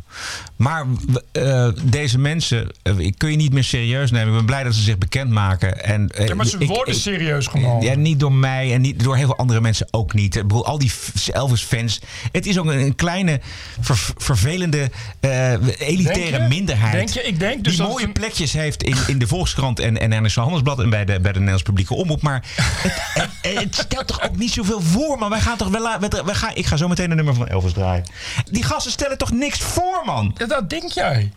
Maar 0.55 0.85
eh, 1.31 1.67
deze 1.83 2.17
mensen 2.19 2.71
eh, 2.83 3.11
kun 3.17 3.31
je 3.31 3.37
niet 3.37 3.53
meer 3.53 3.63
serieus 3.63 4.11
nemen. 4.11 4.27
Ik 4.27 4.33
ben 4.35 4.45
blij 4.45 4.63
dat 4.63 4.73
ze 4.75 4.81
zich 4.81 4.97
bekendmaken. 4.97 5.83
En, 5.83 6.09
eh, 6.09 6.27
Ja, 6.27 6.35
maar 6.35 6.45
ze 6.45 6.57
ik- 6.57 6.67
worden 6.67 6.93
ik- 6.93 6.99
serieus 6.99 7.47
genomen. 7.47 7.83
Ja, 7.85 7.95
niet 7.95 8.19
door 8.19 8.31
mij 8.33 8.73
en 8.73 8.81
niet 8.81 9.03
door 9.03 9.15
heel 9.15 9.25
veel 9.25 9.37
andere 9.37 9.61
mensen 9.61 9.87
ook 9.91 10.13
niet. 10.13 10.35
Ik 10.35 10.41
bedoel, 10.41 10.65
al 10.65 10.77
die 10.77 10.91
f- 11.61 11.71
Elvis-fans. 11.71 11.99
Het 12.31 12.45
is 12.45 12.57
ook 12.59 12.65
een, 12.65 12.79
een 12.79 12.95
kleine, 12.95 13.39
ver- 13.79 14.13
vervelende, 14.17 14.89
eh, 15.19 15.51
elitaire 15.77 16.31
Denk 16.31 16.41
je? 16.43 16.47
minderheid. 16.47 16.91
Denk 16.93 17.09
je? 17.09 17.21
Ik 17.21 17.39
denk 17.39 17.63
dus 17.63 17.75
die 17.77 17.85
mooie 17.87 18.05
een- 18.05 18.11
plekjes 18.11 18.51
heeft 18.53 18.83
in, 18.83 18.95
in 19.07 19.19
de 19.19 19.27
Volkskrant 19.27 19.79
en, 19.79 19.99
en 19.99 20.09
NRC 20.21 20.33
Handelsblad 20.33 20.79
en 20.79 20.89
bij 20.89 21.05
de, 21.05 21.19
bij 21.19 21.21
de 21.21 21.29
Nederlandse 21.29 21.63
publieke 21.65 21.93
omroep. 21.93 22.21
Maar 22.21 22.43
het, 22.55 22.93
het, 23.13 23.29
het 23.59 23.75
stelt 23.75 24.07
toch 24.07 24.23
ook 24.23 24.37
niet 24.37 24.51
zoveel 24.51 24.81
voor, 24.81 25.17
man. 25.17 25.29
Wij 25.29 25.39
gaan 25.39 25.57
toch 25.57 25.67
wel. 25.69 25.99
we 25.99 26.35
gaan, 26.35 26.51
ik 26.53 26.65
ga 26.65 26.77
zo 26.77 26.87
meteen 26.87 27.09
een 27.09 27.15
nummer 27.15 27.33
van 27.35 27.47
Elvis 27.47 27.73
draaien. 27.73 28.03
Die 28.51 28.63
gasten 28.63 28.91
stellen 28.91 29.17
toch 29.17 29.31
niks 29.31 29.59
voor, 29.59 30.01
man? 30.05 30.35
Ja, 30.37 30.45
dat 30.45 30.69
denk 30.69 30.91
jij. 30.91 31.31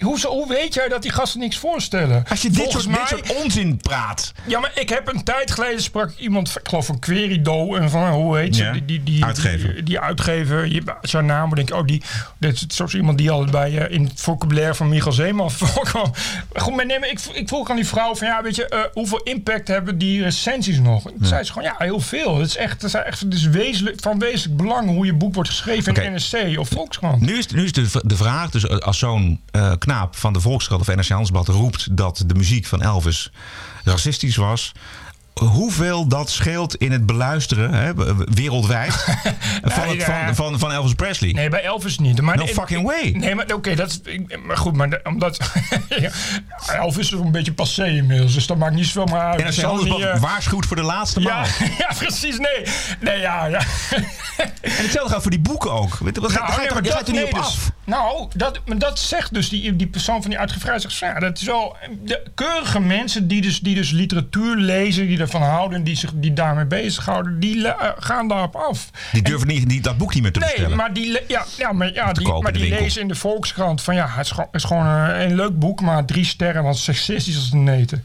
Hoe, 0.00 0.26
hoe 0.26 0.48
weet 0.48 0.74
jij 0.74 0.88
dat 0.88 1.02
die 1.02 1.12
gasten 1.12 1.40
niks 1.40 1.58
voorstellen? 1.58 2.24
Als 2.28 2.42
je 2.42 2.50
dit 2.50 2.70
soort, 2.70 2.88
mij, 2.88 2.98
dit 2.98 3.08
soort 3.08 3.42
onzin 3.42 3.76
praat. 3.76 4.32
Ja, 4.46 4.60
maar 4.60 4.72
ik 4.74 4.88
heb 4.88 5.08
een 5.08 5.24
tijd 5.24 5.50
geleden 5.50 5.82
sprak 5.82 6.10
iemand, 6.16 6.48
ik 6.48 6.68
geloof 6.68 6.86
van 6.86 6.98
Querido, 6.98 7.74
en 7.74 7.90
van 7.90 8.08
hoe 8.08 8.38
heet 8.38 8.56
ze? 8.56 8.62
Ja, 8.64 8.72
Die, 8.72 8.84
die, 8.84 9.02
die, 9.02 9.24
uitgever. 9.24 9.74
Die, 9.74 9.82
die 9.82 10.00
uitgever, 10.00 10.66
je, 10.66 10.82
haar 11.10 11.24
naam 11.24 11.54
denk 11.54 11.68
ik, 11.68 11.74
oh, 11.74 11.86
die, 11.86 12.02
dit 12.38 12.52
is 12.54 12.76
zoals 12.76 12.94
iemand 12.94 13.18
die 13.18 13.30
al 13.30 13.44
bij 13.44 13.78
eh, 13.78 13.94
in 13.94 14.04
het 14.04 14.20
vocabulaire 14.20 14.74
van 14.74 14.88
Michael 14.88 15.12
Zeeman 15.12 15.50
voorkwam. 15.60 16.12
Goed, 16.56 16.76
maar 16.76 16.86
nee, 16.86 16.98
maar 16.98 17.10
ik, 17.10 17.20
ik 17.32 17.48
vroeg 17.48 17.70
aan 17.70 17.76
die 17.76 17.86
vrouw 17.86 18.14
van, 18.14 18.26
ja, 18.26 18.42
weet 18.42 18.56
je, 18.56 18.68
eh, 18.68 18.78
hoeveel 18.92 19.20
impact 19.22 19.68
hebben 19.68 19.98
die 19.98 20.22
recensies 20.22 20.78
nog? 20.78 21.02
Toen 21.02 21.14
zei 21.20 21.44
ze 21.44 21.52
gewoon, 21.52 21.68
ja, 21.68 21.74
heel 21.78 22.00
veel. 22.00 22.38
Het 22.38 22.46
is 22.46 22.56
echt, 22.56 22.72
het 22.72 22.82
is 22.82 22.94
echt 22.94 23.20
het 23.20 23.34
is 23.34 23.46
wezenlijk, 23.46 24.00
van 24.00 24.18
wezenlijk 24.18 24.62
belang 24.62 24.88
hoe 24.88 25.06
je 25.06 25.14
boek 25.14 25.34
wordt 25.34 25.50
geschreven 25.50 25.90
Oké. 25.92 26.00
in 26.00 26.14
NSC 26.14 26.58
of 26.58 26.68
Volkskrant. 26.68 27.20
Nu 27.20 27.38
is, 27.38 27.46
nu 27.46 27.64
is 27.64 27.72
de, 27.72 28.02
de 28.04 28.16
vraag, 28.16 28.50
dus 28.50 28.68
als 28.68 28.98
zo'n 28.98 29.40
eh, 29.50 29.72
knaap 29.90 30.16
van 30.16 30.32
de 30.32 30.40
Volkskrant 30.40 30.80
of 30.80 30.86
NRC 30.94 31.08
Handelsblad 31.08 31.48
roept 31.48 31.96
dat 31.96 32.22
de 32.26 32.34
muziek 32.34 32.66
van 32.66 32.82
Elvis 32.82 33.30
racistisch 33.84 34.36
was. 34.36 34.72
Hoeveel 35.34 36.06
dat 36.06 36.30
scheelt 36.30 36.74
in 36.76 36.92
het 36.92 37.06
beluisteren 37.06 37.72
hè, 37.74 37.92
wereldwijd 38.34 38.92
van, 39.62 39.88
het- 39.88 40.04
van, 40.04 40.34
van, 40.34 40.58
van 40.58 40.72
Elvis 40.72 40.94
Presley? 40.94 41.32
Nee, 41.32 41.48
bij 41.48 41.62
Elvis 41.64 41.98
niet. 41.98 42.20
Maar 42.20 42.36
No 42.36 42.46
fucking 42.46 42.86
way. 42.86 43.10
Nee, 43.10 43.34
maar 43.34 43.52
oké, 43.54 43.74
dat 43.74 43.88
is. 44.04 44.18
Maar 44.46 44.56
goed, 44.56 44.76
maar 44.76 44.90
de- 44.90 45.00
omdat. 45.04 45.38
Elvis 46.80 47.12
is 47.12 47.18
een 47.20 47.32
beetje 47.32 47.52
passé 47.52 47.86
inmiddels, 47.86 48.34
dus 48.34 48.46
dat 48.46 48.56
maakt 48.56 48.74
niet 48.74 48.86
zoveel 48.86 49.04
meer 49.14 49.22
uit. 49.24 49.44
Niet, 49.84 50.00
eh, 50.04 50.20
waarschuwt 50.20 50.66
voor 50.66 50.76
de 50.76 50.82
laatste 50.82 51.20
maal. 51.20 51.44
ja, 51.44 51.66
ja, 51.78 51.94
precies. 51.98 52.38
Nee, 52.38 52.62
nee, 53.00 53.18
ja, 53.20 53.46
ja. 53.46 53.60
En 54.60 54.82
hetzelfde 54.82 55.12
gaat 55.12 55.22
voor 55.22 55.30
die 55.30 55.40
boeken 55.40 55.72
ook. 55.72 55.98
Weet 55.98 56.14
je, 56.14 56.20
wat, 56.20 56.30
daar 56.32 56.38
ga 56.38 56.52
je 56.52 56.58
nee, 56.58 56.66
toch- 56.66 56.74
maar 56.74 56.82
daar 56.82 56.92
ga 56.92 56.98
je 56.98 57.04
toch 57.04 57.14
niet 57.14 57.24
op 57.24 57.30
dus- 57.30 57.40
af? 57.40 57.70
Nou, 57.90 58.28
dat, 58.36 58.60
dat 58.78 58.98
zegt 58.98 59.34
dus 59.34 59.48
die, 59.48 59.76
die 59.76 59.86
persoon 59.86 60.20
van 60.20 60.30
die 60.30 60.38
uitgeverij. 60.38 60.78
Zegt, 60.78 60.98
ja, 60.98 61.18
dat 61.18 61.38
is 61.38 61.44
wel 61.46 61.76
de 62.02 62.22
keurige 62.34 62.80
mensen 62.80 63.28
die 63.28 63.40
dus, 63.40 63.60
die 63.60 63.74
dus 63.74 63.90
literatuur 63.90 64.56
lezen, 64.56 65.06
die 65.06 65.18
ervan 65.18 65.42
houden, 65.42 65.78
en 65.78 65.84
die 65.84 65.96
zich 65.96 66.10
die 66.14 66.32
daarmee 66.32 66.64
bezighouden, 66.66 67.40
die 67.40 67.68
eh, 67.68 67.90
gaan 67.98 68.28
daarop 68.28 68.56
af. 68.56 68.90
Die 69.12 69.22
durven 69.22 69.46
niet, 69.48 69.68
die, 69.68 69.80
dat 69.80 69.98
boek 69.98 70.14
niet 70.14 70.22
meer 70.22 70.32
te 70.32 70.38
Nee, 70.38 70.48
bestellen. 70.48 70.76
maar 70.76 70.92
die, 70.92 71.20
ja, 71.28 71.44
ja, 71.56 71.72
maar, 71.72 71.92
ja, 71.92 72.12
die, 72.12 72.40
maar 72.42 72.52
die 72.52 72.68
lezen 72.68 73.02
in 73.02 73.08
de 73.08 73.14
Volkskrant 73.14 73.82
van 73.82 73.94
ja, 73.94 74.08
het 74.08 74.24
is 74.24 74.30
gewoon, 74.30 74.48
het 74.52 74.60
is 74.62 74.66
gewoon 74.68 74.86
een, 74.86 75.20
een 75.20 75.34
leuk 75.34 75.58
boek, 75.58 75.80
maar 75.80 76.04
drie 76.04 76.24
sterren, 76.24 76.62
want 76.62 76.78
seksistisch 76.78 77.36
als 77.36 77.52
een 77.52 77.64
neten. 77.64 78.04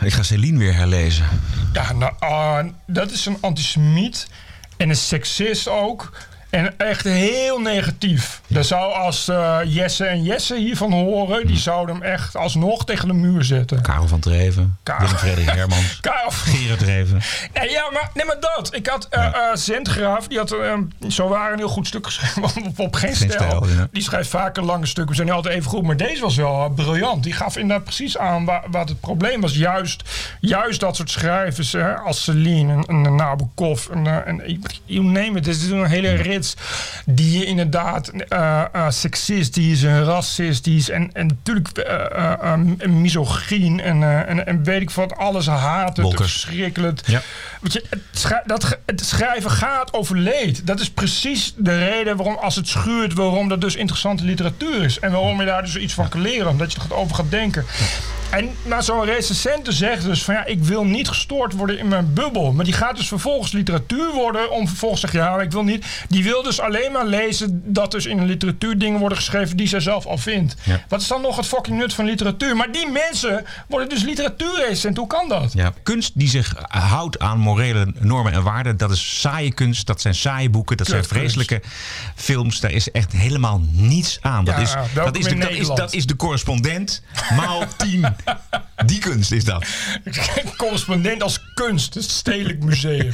Ik 0.00 0.12
ga 0.12 0.22
Celine 0.22 0.58
weer 0.58 0.74
herlezen. 0.74 1.24
Ja, 1.72 1.92
nou, 1.92 2.12
ah, 2.18 2.64
dat 2.86 3.10
is 3.10 3.26
een 3.26 3.36
antisemiet 3.40 4.28
en 4.76 4.88
een 4.88 4.96
seksist 4.96 5.68
ook. 5.68 6.12
En 6.54 6.78
echt 6.78 7.04
heel 7.04 7.60
negatief. 7.60 8.40
Dat 8.46 8.66
zou 8.66 8.92
als 8.92 9.28
eh, 9.28 9.58
Jesse 9.66 10.04
en 10.04 10.22
Jesse 10.22 10.56
hiervan 10.56 10.92
horen, 10.92 11.46
die 11.46 11.56
zouden 11.56 11.94
hem 11.94 12.04
echt 12.04 12.36
alsnog 12.36 12.84
tegen 12.84 13.08
de 13.08 13.14
muur 13.14 13.44
zetten. 13.44 13.82
Karel 13.82 14.08
van 14.08 14.20
Treven, 14.20 14.76
Karel. 14.82 15.00
Willem-Frederik 15.00 15.50
Hermans, 15.50 15.98
Karel. 16.00 16.30
Gerard 16.30 16.78
Treven. 16.78 17.20
Nee, 17.54 17.70
ja, 17.70 17.90
maar, 17.92 18.10
nee, 18.14 18.24
maar 18.24 18.40
dat. 18.40 18.74
Ik 18.74 18.86
had 18.86 19.08
eh, 19.10 19.32
Zendgraaf, 19.54 20.28
die 20.28 20.38
had 20.38 20.52
eh, 20.52 20.72
zo 21.08 21.28
waar 21.28 21.52
een 21.52 21.58
heel 21.58 21.68
goed 21.68 21.86
stuk 21.86 22.04
geschreven 22.06 22.42
op, 22.66 22.78
op 22.78 22.94
geen, 22.94 23.16
Geen 23.16 23.30
stijl. 23.30 23.50
stijl, 23.64 23.68
ja. 23.68 23.88
Die 23.92 24.02
schrijft 24.02 24.28
vaker 24.30 24.62
lange 24.64 24.86
stukken, 24.86 25.08
we 25.08 25.14
zijn 25.14 25.26
niet 25.26 25.36
altijd 25.36 25.54
even 25.54 25.70
goed. 25.70 25.82
Maar 25.82 25.96
deze 25.96 26.20
was 26.20 26.36
wel 26.36 26.68
briljant. 26.68 27.22
Die 27.22 27.32
gaf 27.32 27.56
inderdaad 27.56 27.84
precies 27.84 28.18
aan 28.18 28.44
wat 28.70 28.88
het 28.88 29.00
probleem 29.00 29.40
was. 29.40 29.54
Juist, 29.54 30.02
juist 30.40 30.80
dat 30.80 30.96
soort 30.96 31.10
schrijvers 31.10 31.72
hè, 31.72 31.94
als 31.94 32.22
Celine 32.22 32.72
en, 32.72 33.04
en 33.04 33.14
Nabokov 33.14 33.88
en, 33.88 34.26
en 34.26 34.60
you 34.84 35.04
name 35.04 35.38
it. 35.38 35.44
Dit 35.44 35.56
is 35.56 35.70
een 35.70 35.86
hele 35.86 36.08
die 37.06 37.44
inderdaad 37.44 38.08
eh 38.28 38.64
eh, 38.72 38.90
seksistisch 38.90 39.82
en 39.82 40.04
racistisch 40.04 40.88
en, 40.90 41.10
en 41.12 41.26
natuurlijk 41.26 41.68
misogyn 42.88 43.80
en, 43.80 44.26
en, 44.26 44.46
en 44.46 44.62
weet 44.64 44.80
ik 44.80 44.90
wat, 44.90 45.16
alles 45.16 45.46
haat. 45.46 45.88
Het 45.88 45.98
Wolkers. 45.98 46.32
verschrikkelijk. 46.32 47.00
Ja. 47.06 47.22
Weet 47.60 47.72
je, 47.72 47.84
het, 47.90 48.00
schrij- 48.12 48.42
dat, 48.46 48.78
het 48.86 49.06
schrijven 49.06 49.50
gaat 49.50 49.92
over 49.92 50.18
leed. 50.18 50.66
Dat 50.66 50.80
is 50.80 50.90
precies 50.90 51.54
de 51.56 51.78
reden 51.84 52.16
waarom, 52.16 52.36
als 52.36 52.56
het 52.56 52.68
schuurt, 52.68 53.12
waarom 53.12 53.48
dat 53.48 53.60
dus 53.60 53.74
interessante 53.76 54.24
literatuur 54.24 54.82
is. 54.84 54.98
En 54.98 55.10
waarom 55.10 55.40
je 55.40 55.46
daar 55.46 55.62
dus 55.62 55.76
iets 55.76 55.94
van 55.94 56.08
kan 56.08 56.20
leren, 56.20 56.48
omdat 56.48 56.72
je 56.72 56.78
er 56.88 56.94
over 56.94 57.16
gaat 57.16 57.30
denken. 57.30 57.64
En, 58.34 58.50
maar 58.66 58.82
zo'n 58.82 59.04
recensente 59.04 59.72
zegt 59.72 60.04
dus 60.04 60.22
van 60.24 60.34
ja, 60.34 60.44
ik 60.44 60.64
wil 60.64 60.84
niet 60.84 61.08
gestoord 61.08 61.52
worden 61.52 61.78
in 61.78 61.88
mijn 61.88 62.12
bubbel. 62.12 62.52
Maar 62.52 62.64
die 62.64 62.74
gaat 62.74 62.96
dus 62.96 63.08
vervolgens 63.08 63.52
literatuur 63.52 64.12
worden 64.12 64.50
om 64.50 64.68
vervolgens 64.68 65.00
te 65.00 65.06
zeggen 65.10 65.30
ja, 65.30 65.40
ik 65.40 65.50
wil 65.52 65.62
niet. 65.62 65.86
Die 66.08 66.24
wil 66.24 66.42
dus 66.42 66.60
alleen 66.60 66.92
maar 66.92 67.06
lezen 67.06 67.62
dat 67.64 67.90
dus 67.90 68.06
in 68.06 68.18
een 68.18 68.26
literatuur 68.26 68.78
dingen 68.78 69.00
worden 69.00 69.18
geschreven 69.18 69.56
die 69.56 69.68
zij 69.68 69.80
zelf 69.80 70.06
al 70.06 70.18
vindt. 70.18 70.54
Ja. 70.62 70.80
Wat 70.88 71.00
is 71.00 71.06
dan 71.08 71.20
nog 71.20 71.36
het 71.36 71.46
fucking 71.46 71.78
nut 71.78 71.94
van 71.94 72.04
literatuur? 72.04 72.56
Maar 72.56 72.72
die 72.72 72.88
mensen 72.88 73.44
worden 73.68 73.88
dus 73.88 74.02
literatuurrecensent. 74.02 74.96
Hoe 74.96 75.06
kan 75.06 75.28
dat? 75.28 75.52
Ja. 75.52 75.72
Kunst 75.82 76.12
die 76.14 76.28
zich 76.28 76.54
houdt 76.68 77.18
aan 77.18 77.38
morele 77.38 77.92
normen 77.98 78.32
en 78.32 78.42
waarden, 78.42 78.76
dat 78.76 78.90
is 78.90 79.20
saaie 79.20 79.52
kunst, 79.52 79.86
dat 79.86 80.00
zijn 80.00 80.14
saaie 80.14 80.50
boeken, 80.50 80.76
dat 80.76 80.86
zijn 80.86 81.04
vreselijke 81.04 81.62
films. 82.14 82.60
Daar 82.60 82.72
is 82.72 82.90
echt 82.90 83.12
helemaal 83.12 83.60
niets 83.70 84.18
aan. 84.20 84.44
Dat, 84.44 84.54
Ja, 84.54 84.60
is, 84.60 84.74
welkom 84.74 85.12
dat, 85.12 85.16
is, 85.16 85.24
de, 85.24 85.30
in 85.30 85.40
dat, 85.40 85.48
is, 85.48 85.54
Nederland. 85.54 85.78
dat 85.78 85.92
is 85.92 86.06
de 86.06 86.16
correspondent 86.16 87.02
maal 87.36 87.64
tien. 87.76 88.06
Die 88.86 88.98
kunst 88.98 89.32
is 89.32 89.44
dat. 89.44 89.66
Correspondent 90.56 91.22
als 91.22 91.40
kunst, 91.54 91.94
het 91.94 92.10
Stedelijk 92.10 92.64
Museum. 92.64 93.12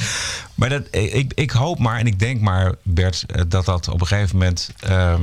Maar 0.55 0.69
dat, 0.69 0.83
ik, 0.91 1.33
ik 1.35 1.51
hoop 1.51 1.79
maar 1.79 1.99
en 1.99 2.07
ik 2.07 2.19
denk 2.19 2.41
maar, 2.41 2.75
Bert, 2.83 3.25
eh, 3.27 3.43
dat 3.49 3.65
dat 3.65 3.89
op 3.89 4.01
een 4.01 4.07
gegeven 4.07 4.37
moment 4.37 4.71
ehm, 4.81 5.23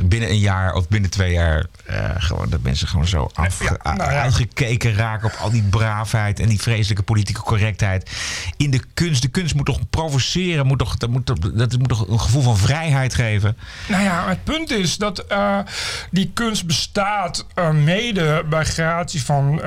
binnen 0.00 0.28
een 0.30 0.38
jaar 0.38 0.74
of 0.74 0.88
binnen 0.88 1.10
twee 1.10 1.32
jaar 1.32 1.66
eh, 1.86 2.10
gewoon 2.16 2.48
dat 2.50 2.62
mensen 2.62 2.88
gewoon 2.88 3.06
zo 3.06 3.30
Ja, 3.34 3.48
nou 3.82 4.10
ja. 4.12 4.22
uitgekeken 4.22 4.94
raken 4.94 5.26
op 5.26 5.36
al 5.40 5.50
die 5.50 5.62
braafheid 5.62 6.40
en 6.40 6.48
die 6.48 6.60
vreselijke 6.60 7.02
politieke 7.02 7.40
correctheid 7.40 8.10
in 8.56 8.70
de 8.70 8.80
kunst. 8.94 9.22
De 9.22 9.28
kunst 9.28 9.54
moet 9.54 9.66
toch 9.66 9.78
provoceren, 9.90 10.66
moet 10.66 10.78
toch, 10.78 10.96
dat, 10.96 11.10
moet, 11.10 11.26
toch- 11.26 11.38
dat 11.38 11.78
moet 11.78 11.88
toch 11.88 12.08
een 12.08 12.20
gevoel 12.20 12.42
van 12.42 12.56
vrijheid 12.58 13.14
geven. 13.14 13.56
Nou 13.88 14.02
ja, 14.02 14.28
het 14.28 14.44
punt 14.44 14.70
is 14.70 14.96
dat 14.96 15.18
eh, 15.18 15.58
die 16.10 16.30
kunst 16.34 16.66
bestaat 16.66 17.46
eh, 17.54 17.70
mede 17.70 18.44
bij 18.50 18.64
gratie 18.64 19.22
van 19.24 19.62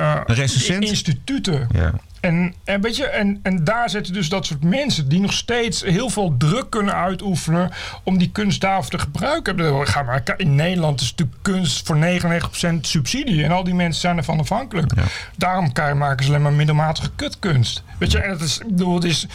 instituten. 0.82 1.68
Ja. 1.72 1.92
En, 2.26 2.54
en, 2.64 2.80
weet 2.80 2.96
je, 2.96 3.06
en, 3.06 3.40
en 3.42 3.64
daar 3.64 3.90
zitten 3.90 4.12
dus 4.12 4.28
dat 4.28 4.46
soort 4.46 4.64
mensen 4.64 5.08
die 5.08 5.20
nog 5.20 5.32
steeds 5.32 5.82
heel 5.82 6.10
veel 6.10 6.34
druk 6.38 6.70
kunnen 6.70 6.94
uitoefenen 6.94 7.70
om 8.02 8.18
die 8.18 8.30
kunst 8.30 8.60
daarvoor 8.60 8.90
te 8.90 8.98
gebruiken. 8.98 9.86
Ga 9.86 10.02
maar, 10.02 10.34
in 10.36 10.54
Nederland 10.54 11.00
is 11.00 11.10
natuurlijk 11.10 11.38
kunst 11.42 11.86
voor 11.86 11.96
99% 11.96 12.80
subsidie 12.80 13.44
en 13.44 13.50
al 13.50 13.64
die 13.64 13.74
mensen 13.74 14.00
zijn 14.00 14.16
ervan 14.16 14.38
afhankelijk. 14.38 14.92
Daarom 15.36 15.72
kan 15.72 15.88
je 15.88 15.94
maken 15.94 16.24
ze 16.24 16.30
alleen 16.30 16.42
maar 16.42 16.52
middelmatige 16.52 17.10
kutkunst. 17.16 17.82
Weet 17.98 18.12
je, 18.12 18.18
en 18.18 18.30
het 18.30 18.40
is, 18.40 18.58
ik 18.58 18.66
bedoel, 18.66 18.94
het 18.94 19.04
is, 19.04 19.26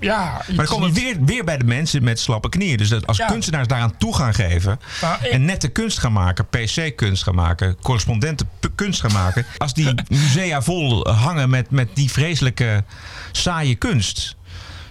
ja... 0.00 0.22
Maar 0.32 0.56
dan 0.56 0.66
komen 0.66 0.92
we 0.92 1.00
weer, 1.00 1.16
weer 1.24 1.44
bij 1.44 1.58
de 1.58 1.64
mensen 1.64 2.04
met 2.04 2.20
slappe 2.20 2.48
knieën. 2.48 2.76
Dus 2.76 2.88
dat 2.88 3.06
als 3.06 3.16
Ja. 3.16 3.26
kunstenaars 3.26 3.66
daaraan 3.68 3.96
toe 3.96 4.14
gaan 4.16 4.34
geven. 4.34 4.80
Maar 5.00 5.20
en 5.22 5.44
nette 5.44 5.68
kunst 5.68 5.98
gaan 5.98 6.12
maken, 6.12 6.46
PC-kunst 6.46 7.22
gaan 7.22 7.34
maken, 7.34 7.76
correspondenten 7.82 8.48
kunst 8.74 9.00
gaan 9.00 9.12
maken. 9.12 9.46
Als 9.58 9.74
die 9.74 9.94
musea 10.08 10.62
vol 10.62 11.08
hangen 11.08 11.50
met, 11.50 11.70
met 11.70 11.88
die 11.94 12.10
vreselijke 12.10 12.84
saaie 13.32 13.74
kunst. 13.74 14.36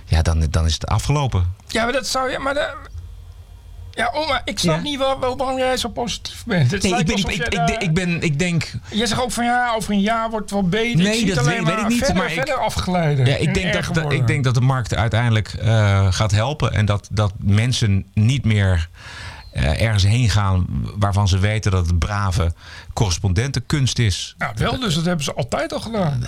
Ja, 0.06 0.22
dan, 0.22 0.48
dan 0.50 0.66
is 0.66 0.74
het 0.74 0.88
afgelopen. 0.88 1.54
Ja, 1.68 1.84
maar 1.84 1.94
dat 1.94 2.08
zou 2.08 2.32
je. 2.32 2.40
Maar 2.40 2.54
de, 2.54 2.74
ja, 3.94 4.12
oma, 4.14 4.42
ik 4.46 4.60
snap 4.60 4.76
Ja. 4.76 4.82
niet 4.82 4.98
wel, 4.98 5.20
wel 5.20 5.38
waarom 5.38 5.58
jij 5.58 5.78
zo 5.78 5.90
positief 5.90 6.44
bent. 6.46 6.72
Het 6.72 6.84
Nee, 6.84 6.92
ik, 7.00 7.06
ben, 7.06 7.18
ik, 7.18 7.28
ik, 7.28 7.44
ik, 7.46 7.52
daar- 7.52 7.82
ik, 7.82 7.94
ben, 7.94 8.22
ik 8.22 8.40
denk. 8.40 8.72
Jij 8.90 9.06
zegt 9.06 9.22
ook 9.22 9.32
van 9.32 9.46
ja, 9.46 9.74
over 9.76 9.92
een 9.94 10.02
jaar 10.02 10.30
wordt 10.30 10.50
het 10.50 10.60
wel 10.60 10.70
beter. 10.70 11.04
Nee, 11.04 11.20
ik 11.20 11.36
dat 11.36 11.46
weet- 11.46 11.68
ik 11.68 11.88
niet, 11.88 11.98
Verder, 11.98 12.16
maar 12.16 12.26
ik- 12.28 12.34
verder 12.34 12.56
afgeleiden. 12.58 13.26
Ja, 13.26 13.36
ik 13.36 13.48
en 13.48 13.54
denk, 13.54 13.94
dat, 13.94 14.12
ik 14.12 14.28
denk 14.28 14.44
dat 14.44 14.54
de 14.54 14.62
markt 14.62 14.96
uiteindelijk 14.96 15.48
eh, 15.54 16.08
gaat 16.10 16.32
helpen. 16.32 16.74
En 16.74 16.86
dat, 16.86 17.08
dat 17.12 17.34
mensen 17.40 18.06
niet 18.14 18.46
meer 18.46 18.90
eh, 19.54 19.82
ergens 19.82 20.04
heen 20.04 20.30
gaan 20.30 20.66
waarvan 20.98 21.28
ze 21.28 21.40
weten 21.40 21.72
dat 21.72 21.88
het 21.88 22.00
brave 22.00 22.54
correspondentenkunst 22.94 24.00
is. 24.00 24.36
Nou, 24.38 24.54
wel, 24.58 24.80
dus 24.80 24.96
dat 24.96 25.06
hebben 25.06 25.26
ze 25.26 25.34
altijd 25.34 25.74
al 25.74 25.80
gedaan. 25.80 26.24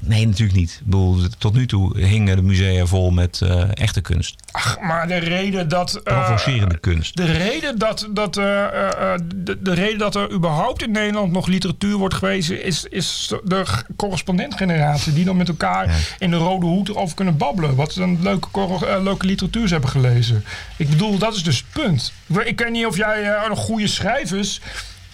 Nee, 0.00 0.26
natuurlijk 0.26 0.58
niet. 0.58 0.70
Ik 0.70 0.84
bedoel, 0.84 1.20
tot 1.38 1.54
nu 1.54 1.66
toe 1.66 1.98
hingen 1.98 2.36
de 2.36 2.42
musea 2.42 2.86
vol 2.86 3.10
met 3.10 3.40
eh, 3.40 3.64
echte 3.74 4.00
kunst. 4.00 4.36
Ach, 4.50 4.80
maar 4.80 5.08
de 5.08 5.16
reden 5.16 5.68
dat. 5.68 6.00
Provocerende 6.04 6.78
kunst. 6.78 7.16
De 7.16 7.32
reden 7.32 7.78
dat, 7.78 8.08
dat, 8.10 8.34
de, 8.34 9.58
de 9.60 9.74
reden 9.74 9.98
dat 9.98 10.14
er 10.14 10.32
überhaupt 10.32 10.82
in 10.82 10.90
Nederland 10.90 11.32
nog 11.32 11.46
literatuur 11.46 11.96
wordt 11.96 12.14
gewezen, 12.14 12.64
is, 12.64 12.84
is 12.84 13.34
de 13.44 13.64
correspondentgeneratie. 13.96 15.12
Die 15.12 15.24
dan 15.24 15.36
met 15.36 15.48
elkaar 15.48 16.14
in 16.18 16.30
de 16.30 16.36
rode 16.36 16.66
hoed 16.66 16.88
erover 16.88 17.16
kunnen 17.16 17.36
babbelen. 17.36 17.74
Wat 17.74 17.92
ze 17.92 18.02
een 18.02 18.18
leuke, 18.22 19.00
leuke 19.02 19.26
literatuur 19.26 19.66
ze 19.66 19.72
hebben 19.72 19.90
gelezen. 19.90 20.44
Ik 20.76 20.90
bedoel, 20.90 21.18
dat 21.18 21.34
is 21.34 21.42
dus 21.42 21.56
het 21.56 21.82
punt. 21.82 22.12
Ik, 22.44 22.60
weet- 22.62 22.68
ik 22.68 22.72
weet 22.72 22.72
niet 22.82 22.86
of 22.86 22.96
jij 22.96 23.34
eh, 23.34 23.48
een 23.50 23.56
goede 23.56 23.86
schrijvers. 23.86 24.60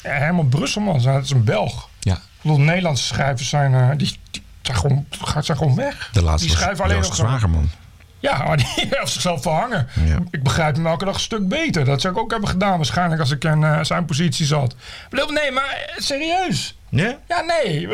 Uh, 0.07 0.13
Herman 0.13 0.49
Brusselman, 0.49 1.03
dat 1.03 1.25
is 1.25 1.31
een 1.31 1.45
Belg. 1.45 1.89
Ja. 2.01 2.15
Ik 2.15 2.21
bedoel, 2.43 2.59
Nederlandse 2.61 3.05
schrijvers 3.05 3.49
zijn, 3.49 3.75
eh, 3.75 3.89
die, 3.97 4.19
die 4.31 4.43
zijn, 4.63 4.77
gewoon, 4.77 5.07
zijn 5.41 5.57
gewoon 5.59 5.75
weg. 5.75 6.09
De 6.13 6.23
laatste 6.23 6.49
die 6.49 6.57
schrijven 6.57 6.85
alleen 6.85 7.01
nog 7.01 7.15
Zwagerman. 7.15 7.71
ja, 8.21 8.45
maar 8.45 8.57
die 8.63 8.67
heeft 8.77 9.13
zichzelf 9.13 9.43
verhangen. 9.43 9.89
Ja. 10.05 10.19
Ik 10.31 10.43
begrijp 10.43 10.75
hem 10.75 10.87
elke 10.87 11.05
dag 11.05 11.15
een 11.15 11.21
stuk 11.21 11.49
beter. 11.49 11.85
Dat 11.85 12.01
zou 12.01 12.15
ik 12.15 12.21
ook 12.21 12.31
hebben 12.31 12.49
gedaan 12.49 12.77
waarschijnlijk 12.77 13.21
als 13.21 13.31
ik 13.31 13.45
in 13.45 13.65
eh, 13.65 13.85
zijn 13.85 14.05
positie 14.05 14.47
zat. 14.47 14.75
Nee, 15.11 15.51
maar 15.53 15.65
eh, 15.87 15.99
serieus. 16.03 16.77
Ja? 16.89 17.19
Ja, 17.29 17.41
nee. 17.41 17.89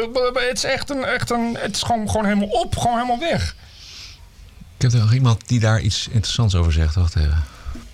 Het 0.49 0.57
is 0.57 0.65
echt 0.65 0.91
een... 0.91 1.05
Echt 1.05 1.31
een 1.31 1.57
het 1.61 1.77
is 1.77 1.83
gewoon, 1.83 2.11
gewoon 2.11 2.25
helemaal 2.25 2.49
op. 2.49 2.77
Gewoon 2.77 2.97
helemaal 2.97 3.19
weg. 3.19 3.55
Ik 4.77 4.83
heb 4.83 4.93
er 4.93 4.99
nog 4.99 5.13
iemand 5.13 5.49
die 5.49 5.61
daar 5.61 5.81
iets 5.81 6.09
interessants 6.11 6.55
over 6.55 6.73
zegt. 6.73 6.95
Wacht 6.95 7.17
even. 7.17 7.45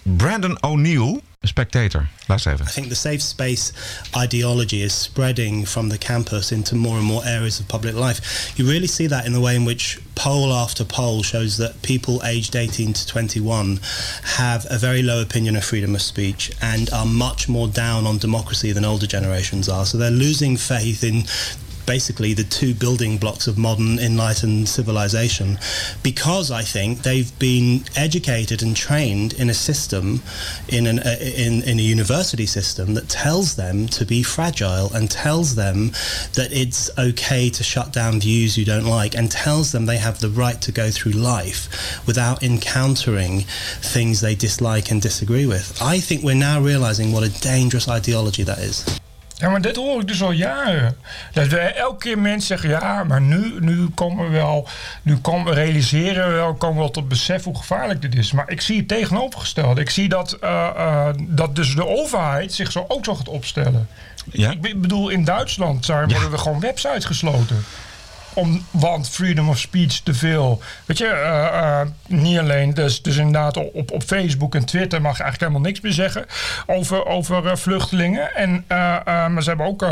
Brandon 0.06 0.56
O'Neill, 0.64 1.20
a 1.42 1.46
Spectator. 1.46 2.08
Luister 2.28 2.52
even. 2.52 2.66
I 2.66 2.70
think 2.70 2.88
the 2.88 2.94
safe 2.94 3.22
space 3.22 3.72
ideology 4.16 4.82
is 4.82 4.92
spreading 4.92 5.64
from 5.64 5.88
the 5.88 5.98
campus 5.98 6.52
into 6.52 6.74
more 6.74 6.96
and 6.98 7.06
more 7.06 7.22
areas 7.24 7.60
of 7.60 7.68
public 7.68 7.94
life. 7.94 8.58
You 8.58 8.68
really 8.68 8.86
see 8.86 9.06
that 9.06 9.26
in 9.26 9.32
the 9.32 9.40
way 9.40 9.56
in 9.56 9.64
which 9.64 10.00
poll 10.14 10.52
after 10.52 10.84
poll 10.84 11.22
shows 11.22 11.56
that 11.56 11.80
people 11.82 12.20
aged 12.24 12.56
18 12.56 12.92
to 12.92 13.06
21 13.06 13.80
have 14.22 14.66
a 14.70 14.78
very 14.78 15.02
low 15.02 15.22
opinion 15.22 15.56
of 15.56 15.64
freedom 15.64 15.94
of 15.94 16.02
speech 16.02 16.52
and 16.60 16.90
are 16.90 17.06
much 17.06 17.48
more 17.48 17.68
down 17.68 18.06
on 18.06 18.18
democracy 18.18 18.72
than 18.72 18.84
older 18.84 19.06
generations 19.06 19.68
are. 19.68 19.86
So 19.86 19.96
they're 19.96 20.10
losing 20.10 20.56
faith 20.56 21.02
in 21.02 21.24
basically 21.90 22.34
the 22.34 22.44
two 22.44 22.72
building 22.72 23.18
blocks 23.18 23.48
of 23.48 23.58
modern 23.58 23.98
enlightened 23.98 24.68
civilization 24.68 25.58
because 26.04 26.48
I 26.52 26.62
think 26.62 27.02
they've 27.02 27.36
been 27.40 27.82
educated 27.96 28.62
and 28.62 28.76
trained 28.76 29.32
in 29.32 29.50
a 29.50 29.54
system 29.54 30.22
in 30.68 30.86
an 30.86 31.00
uh, 31.00 31.16
in 31.20 31.62
in 31.64 31.80
a 31.80 31.82
university 31.82 32.46
system 32.46 32.94
that 32.94 33.08
tells 33.08 33.56
them 33.56 33.88
to 33.88 34.04
be 34.06 34.22
fragile 34.22 34.88
and 34.94 35.10
tells 35.10 35.56
them 35.56 35.90
that 36.38 36.50
it's 36.52 36.96
okay 36.96 37.50
to 37.50 37.64
shut 37.64 37.92
down 37.92 38.20
views 38.20 38.56
you 38.56 38.64
don't 38.64 38.86
like 38.86 39.16
and 39.16 39.28
tells 39.28 39.72
them 39.72 39.86
they 39.86 39.98
have 39.98 40.20
the 40.20 40.30
right 40.30 40.62
to 40.62 40.70
go 40.70 40.92
through 40.92 41.16
life 41.34 41.60
without 42.06 42.40
encountering 42.44 43.40
things 43.94 44.20
they 44.20 44.36
dislike 44.36 44.92
and 44.92 45.02
disagree 45.02 45.46
with. 45.46 45.76
I 45.82 45.98
think 45.98 46.22
we're 46.22 46.46
now 46.50 46.60
realizing 46.60 47.10
what 47.10 47.24
a 47.24 47.40
dangerous 47.40 47.88
ideology 47.88 48.44
that 48.44 48.58
is. 48.58 49.00
Ja, 49.40 49.48
maar 49.48 49.60
dit 49.60 49.76
hoor 49.76 50.00
ik 50.00 50.08
dus 50.08 50.22
al 50.22 50.30
jaren. 50.30 50.96
Dat 51.32 51.46
we 51.46 51.58
elke 51.58 51.98
keer 51.98 52.18
mensen 52.18 52.46
zeggen, 52.58 52.68
ja, 52.68 53.04
maar 53.04 53.20
nu, 53.20 53.54
nu 53.60 53.88
komen 53.94 54.24
we 54.24 54.30
wel, 54.30 54.68
nu 55.02 55.16
komen, 55.16 55.54
realiseren 55.54 56.26
we 56.28 56.32
wel, 56.34 56.54
komen 56.54 56.74
we 56.76 56.80
wel 56.82 56.90
tot 56.90 57.08
besef 57.08 57.44
hoe 57.44 57.56
gevaarlijk 57.56 58.02
dit 58.02 58.14
is. 58.14 58.32
Maar 58.32 58.50
ik 58.50 58.60
zie 58.60 58.76
het 58.76 58.88
tegenovergestelde. 58.88 59.80
Ik 59.80 59.90
zie 59.90 60.08
dat, 60.08 60.32
eh, 60.32 60.66
eh, 60.76 61.08
dat 61.18 61.56
dus 61.56 61.74
de 61.74 61.86
overheid 61.86 62.52
zich 62.52 62.72
zo 62.72 62.84
ook 62.88 63.04
zo 63.04 63.14
gaat 63.14 63.28
opstellen. 63.28 63.88
Ja? 64.32 64.50
Ik 64.50 64.60
be- 64.60 64.76
bedoel, 64.76 65.08
in 65.08 65.24
Duitsland 65.24 65.84
zijn, 65.84 66.08
worden 66.10 66.32
er 66.32 66.38
gewoon 66.38 66.60
websites 66.60 67.04
gesloten. 67.04 67.64
Om, 68.34 68.66
want 68.70 69.08
freedom 69.08 69.48
of 69.48 69.58
speech 69.58 70.00
te 70.00 70.14
veel. 70.14 70.62
Weet 70.84 70.98
je, 70.98 71.06
eh, 71.06 71.46
eh, 71.80 71.86
niet 72.06 72.38
alleen. 72.38 72.74
Dus, 72.74 73.02
dus 73.02 73.16
inderdaad, 73.16 73.56
op, 73.56 73.90
op 73.90 74.02
Facebook 74.02 74.54
en 74.54 74.64
Twitter 74.64 75.00
mag 75.00 75.16
je 75.16 75.22
eigenlijk 75.22 75.52
helemaal 75.52 75.70
niks 75.72 75.80
meer 75.80 75.92
zeggen 75.92 76.26
over, 76.66 77.06
over 77.06 77.46
eh, 77.46 77.56
vluchtelingen. 77.56 78.34
En, 78.34 78.64
maar 79.32 79.42
ze 79.42 79.48
hebben 79.48 79.66
ook. 79.66 79.82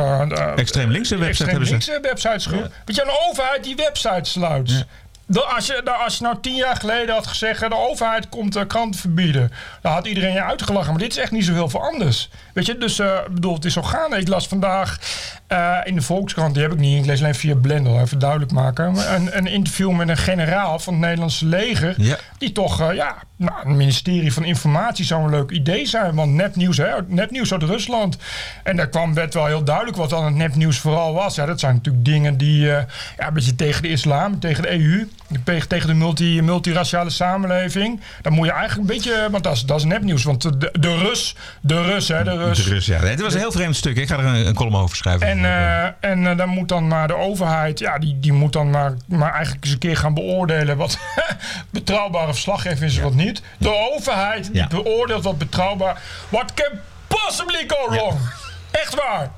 Extreem 0.56 0.90
linkse 0.90 1.16
website 1.16 1.28
extreem 1.44 1.48
hebben 1.50 1.66
ze. 1.66 1.72
linkse 1.72 1.98
websites. 2.08 2.46
ge- 2.46 2.70
Weet 2.84 2.96
je, 2.96 3.02
een 3.02 3.28
overheid 3.30 3.64
die 3.64 3.76
websites 3.76 4.30
sluit. 4.30 4.86
Als 5.36 5.66
je, 5.66 5.80
nou, 5.84 6.04
als 6.04 6.16
je 6.16 6.22
nou 6.22 6.36
tien 6.40 6.54
jaar 6.54 6.76
geleden 6.76 7.14
had 7.14 7.26
gezegd... 7.26 7.60
de 7.60 7.76
overheid 7.76 8.28
komt 8.28 8.66
kranten 8.66 9.00
verbieden... 9.00 9.52
dan 9.82 9.92
had 9.92 10.06
iedereen 10.06 10.32
je 10.32 10.42
uitgelachen. 10.42 10.90
Maar 10.90 11.02
dit 11.02 11.10
is 11.10 11.18
echt 11.18 11.30
niet 11.30 11.44
zoveel 11.44 11.68
voor 11.68 11.80
anders. 11.80 12.30
Weet 12.54 12.66
je, 12.66 12.78
dus 12.78 12.98
ik 12.98 13.34
bedoel, 13.34 13.54
het 13.54 13.64
is 13.64 13.72
zo 13.72 13.82
gaande. 13.82 14.18
Ik 14.18 14.28
las 14.28 14.48
vandaag 14.48 14.98
eh, 15.46 15.78
in 15.84 15.94
de 15.94 16.02
Volkskrant... 16.02 16.54
die 16.54 16.62
heb 16.62 16.72
ik 16.72 16.78
niet, 16.78 16.98
ik 16.98 17.06
lees 17.06 17.20
alleen 17.20 17.34
via 17.34 17.54
Blender, 17.54 18.00
even 18.00 18.18
duidelijk 18.18 18.52
maken... 18.52 19.14
een, 19.14 19.36
een 19.36 19.46
interview 19.46 19.90
met 19.90 20.08
een 20.08 20.16
generaal 20.16 20.78
van 20.78 20.92
het 20.92 21.02
Nederlandse 21.02 21.46
leger... 21.46 21.94
Ja. 21.96 22.18
die 22.38 22.52
toch, 22.52 22.80
eh, 22.80 22.94
ja, 22.94 23.16
nou, 23.38 23.58
het 23.58 23.76
ministerie 23.76 24.32
van 24.32 24.44
Informatie 24.44 25.04
zou 25.04 25.22
een 25.22 25.30
leuk 25.30 25.50
idee 25.50 25.86
zijn. 25.86 26.14
Want 26.14 26.32
nepnieuws, 26.32 26.76
hè, 26.76 26.90
nepnieuws 27.06 27.52
uit 27.52 27.62
Rusland. 27.62 28.16
En 28.62 28.76
daar 28.76 28.88
kwam, 28.88 29.14
werd 29.14 29.34
wel 29.34 29.46
heel 29.46 29.64
duidelijk 29.64 29.96
wat 29.96 30.10
dan 30.10 30.24
het 30.24 30.34
nepnieuws 30.34 30.78
vooral 30.78 31.14
was. 31.14 31.34
Ja, 31.34 31.46
dat 31.46 31.60
zijn 31.60 31.74
natuurlijk 31.74 32.04
dingen 32.04 32.36
die 32.36 32.72
eh, 32.72 32.84
ja, 33.18 33.26
een 33.26 33.34
beetje 33.34 33.54
tegen 33.54 33.82
de 33.82 33.88
islam, 33.88 34.40
tegen 34.40 34.62
de 34.62 34.70
EU, 34.70 35.08
tegen 35.68 35.86
de 35.86 35.94
multi, 35.94 36.42
multiraciale 36.42 37.10
samenleving. 37.10 38.00
Dan 38.22 38.32
moet 38.32 38.46
je 38.46 38.52
eigenlijk 38.52 38.90
een 38.90 38.96
beetje, 38.96 39.28
want 39.30 39.44
dat 39.44 39.54
is, 39.54 39.62
dat 39.62 39.78
is 39.78 39.84
nepnieuws. 39.84 40.22
Want 40.22 40.42
de, 40.42 40.70
de 40.80 40.96
Rus, 40.96 41.36
de 41.60 41.82
Rus, 41.82 42.08
hè, 42.08 42.24
de 42.24 42.36
Rus. 42.36 42.64
De 42.64 42.70
Rus, 42.70 42.86
ja. 42.86 42.98
Het 42.98 43.20
was 43.20 43.34
een 43.34 43.40
heel 43.40 43.52
vreemd 43.52 43.76
stuk. 43.76 43.96
Ik 43.96 44.08
ga 44.08 44.18
er 44.18 44.24
een, 44.24 44.46
een 44.46 44.54
column 44.54 44.76
over 44.76 44.96
schrijven. 44.96 45.26
En, 45.26 45.38
uh, 45.38 45.84
en 46.00 46.22
uh, 46.22 46.36
dan 46.36 46.48
moet 46.48 46.68
dan 46.68 46.88
maar 46.88 47.08
de 47.08 47.16
overheid, 47.16 47.78
ja, 47.78 47.98
die, 47.98 48.18
die 48.20 48.32
moet 48.32 48.52
dan 48.52 48.70
maar, 48.70 48.94
maar 49.06 49.32
eigenlijk 49.32 49.64
eens 49.64 49.72
een 49.72 49.78
keer 49.78 49.96
gaan 49.96 50.14
beoordelen 50.14 50.76
wat 50.76 50.98
betrouwbare 51.70 52.32
verslaggeving 52.32 52.90
is 52.90 52.96
en 52.96 53.02
wat 53.02 53.14
niet. 53.14 53.27
De 53.58 53.74
overheid 53.74 54.52
die 54.52 54.66
beoordeelt 54.66 55.24
wat 55.24 55.38
betrouwbaar. 55.38 56.02
What 56.28 56.54
can 56.54 56.80
possibly 57.06 57.64
go 57.66 57.88
wrong? 57.90 58.18
Echt 58.70 58.94
waar. 58.94 59.30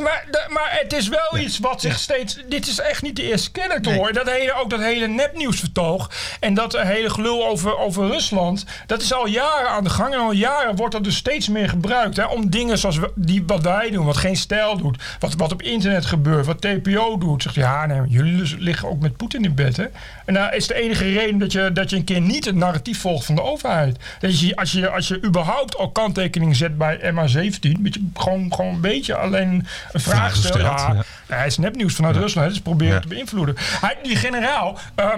Maar, 0.00 0.24
de, 0.30 0.44
maar 0.48 0.78
het 0.82 0.92
is 0.92 1.08
wel 1.08 1.38
iets 1.38 1.58
wat 1.58 1.80
zich 1.80 1.98
steeds. 1.98 2.38
Dit 2.48 2.66
is 2.66 2.80
echt 2.80 3.02
niet 3.02 3.16
de 3.16 3.22
eerste 3.22 3.50
keer 3.50 3.78
te 3.80 3.94
horen. 3.94 4.14
Dat 4.14 4.30
hele, 4.30 4.52
ook 4.52 4.70
dat 4.70 4.80
hele 4.80 5.06
nepnieuwsvertoog. 5.06 6.10
En 6.40 6.54
dat 6.54 6.78
hele 6.78 7.10
gelul 7.10 7.46
over, 7.46 7.78
over 7.78 8.06
Rusland. 8.06 8.64
Dat 8.86 9.02
is 9.02 9.12
al 9.12 9.26
jaren 9.26 9.70
aan 9.70 9.84
de 9.84 9.90
gang. 9.90 10.14
En 10.14 10.20
al 10.20 10.32
jaren 10.32 10.76
wordt 10.76 10.92
dat 10.92 11.04
dus 11.04 11.16
steeds 11.16 11.48
meer 11.48 11.68
gebruikt. 11.68 12.16
Hè, 12.16 12.24
om 12.24 12.50
dingen 12.50 12.78
zoals 12.78 12.98
we, 12.98 13.12
die, 13.14 13.42
wat 13.46 13.62
wij 13.62 13.90
doen. 13.90 14.06
Wat 14.06 14.16
geen 14.16 14.36
stijl 14.36 14.76
doet. 14.76 15.02
Wat, 15.18 15.34
wat 15.34 15.52
op 15.52 15.62
internet 15.62 16.06
gebeurt. 16.06 16.46
Wat 16.46 16.60
TPO 16.60 17.18
doet. 17.18 17.42
Zegt 17.42 17.54
ja, 17.54 17.86
nee, 17.86 18.00
jullie 18.08 18.36
dus 18.36 18.56
liggen 18.58 18.88
ook 18.88 19.00
met 19.00 19.16
Poetin 19.16 19.44
in 19.44 19.54
bed. 19.54 19.76
Hè? 19.76 19.86
En 20.24 20.34
daar 20.34 20.54
is 20.54 20.66
de 20.66 20.74
enige 20.74 21.12
reden 21.12 21.38
dat 21.38 21.52
je, 21.52 21.72
dat 21.72 21.90
je 21.90 21.96
een 21.96 22.04
keer 22.04 22.20
niet 22.20 22.44
het 22.44 22.54
narratief 22.54 23.00
volgt 23.00 23.24
van 23.24 23.34
de 23.34 23.42
overheid. 23.42 23.96
Dat 24.20 24.40
je, 24.40 24.56
als, 24.56 24.72
je, 24.72 24.90
als 24.90 25.08
je 25.08 25.22
überhaupt 25.24 25.76
al 25.76 25.90
kanttekening 25.90 26.56
zet 26.56 26.78
bij 26.78 27.12
MH17. 27.12 27.80
Beetje, 27.80 28.00
gewoon, 28.14 28.54
gewoon 28.54 28.74
een 28.74 28.80
beetje 28.80 29.16
alleen 29.16 29.66
een 29.92 30.00
vraag 30.00 30.36
stellen. 30.36 30.64
Ja. 30.64 31.04
Hij 31.26 31.46
is 31.46 31.58
nepnieuws 31.58 31.94
vanuit 31.94 32.16
Rusland, 32.16 32.48
dus 32.48 32.60
proberen 32.60 33.00
te 33.00 33.08
beïnvloeden. 33.08 33.54
Hij, 33.58 33.96
die 34.02 34.16
generaal, 34.16 34.78
uh, 35.00 35.12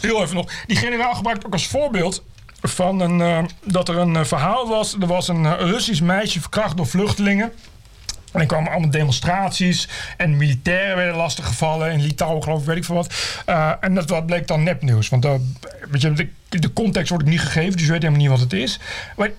heel 0.00 0.22
even 0.22 0.36
nog, 0.36 0.52
die 0.66 0.76
generaal 0.76 1.14
gebruikt 1.14 1.46
ook 1.46 1.52
als 1.52 1.66
voorbeeld 1.66 2.22
van 2.62 3.00
een, 3.00 3.18
uh, 3.18 3.38
dat 3.64 3.88
er 3.88 3.98
een 3.98 4.14
uh, 4.14 4.24
verhaal 4.24 4.68
was. 4.68 4.96
Er 5.00 5.06
was 5.06 5.28
een 5.28 5.56
Russisch 5.56 6.00
meisje 6.00 6.40
verkracht 6.40 6.76
door 6.76 6.86
vluchtelingen. 6.86 7.52
En 8.32 8.40
er 8.40 8.46
kwamen 8.46 8.70
allemaal 8.70 8.90
demonstraties 8.90 9.88
en 10.16 10.36
militairen 10.36 10.96
werden 10.96 11.16
lastiggevallen. 11.16 11.92
In 11.92 12.00
Litouwen 12.00 12.42
geloof 12.42 12.60
ik, 12.60 12.66
weet 12.66 12.76
ik 12.76 12.84
veel 12.84 12.94
wat. 12.94 13.14
en 13.80 13.94
dat 13.94 14.26
bleek 14.26 14.46
dan 14.46 14.62
nepnieuws. 14.62 15.08
Want 15.08 15.26
weet 15.90 16.00
je, 16.00 16.28
de, 16.60 16.72
context 16.72 17.10
wordt 17.10 17.24
niet 17.24 17.40
gegeven, 17.40 17.72
dus 17.72 17.86
je 17.86 17.92
weet 17.92 18.02
helemaal 18.02 18.20
niet 18.20 18.30
wat 18.30 18.40
het 18.40 18.52
is. 18.52 18.78
Maar 19.16 19.30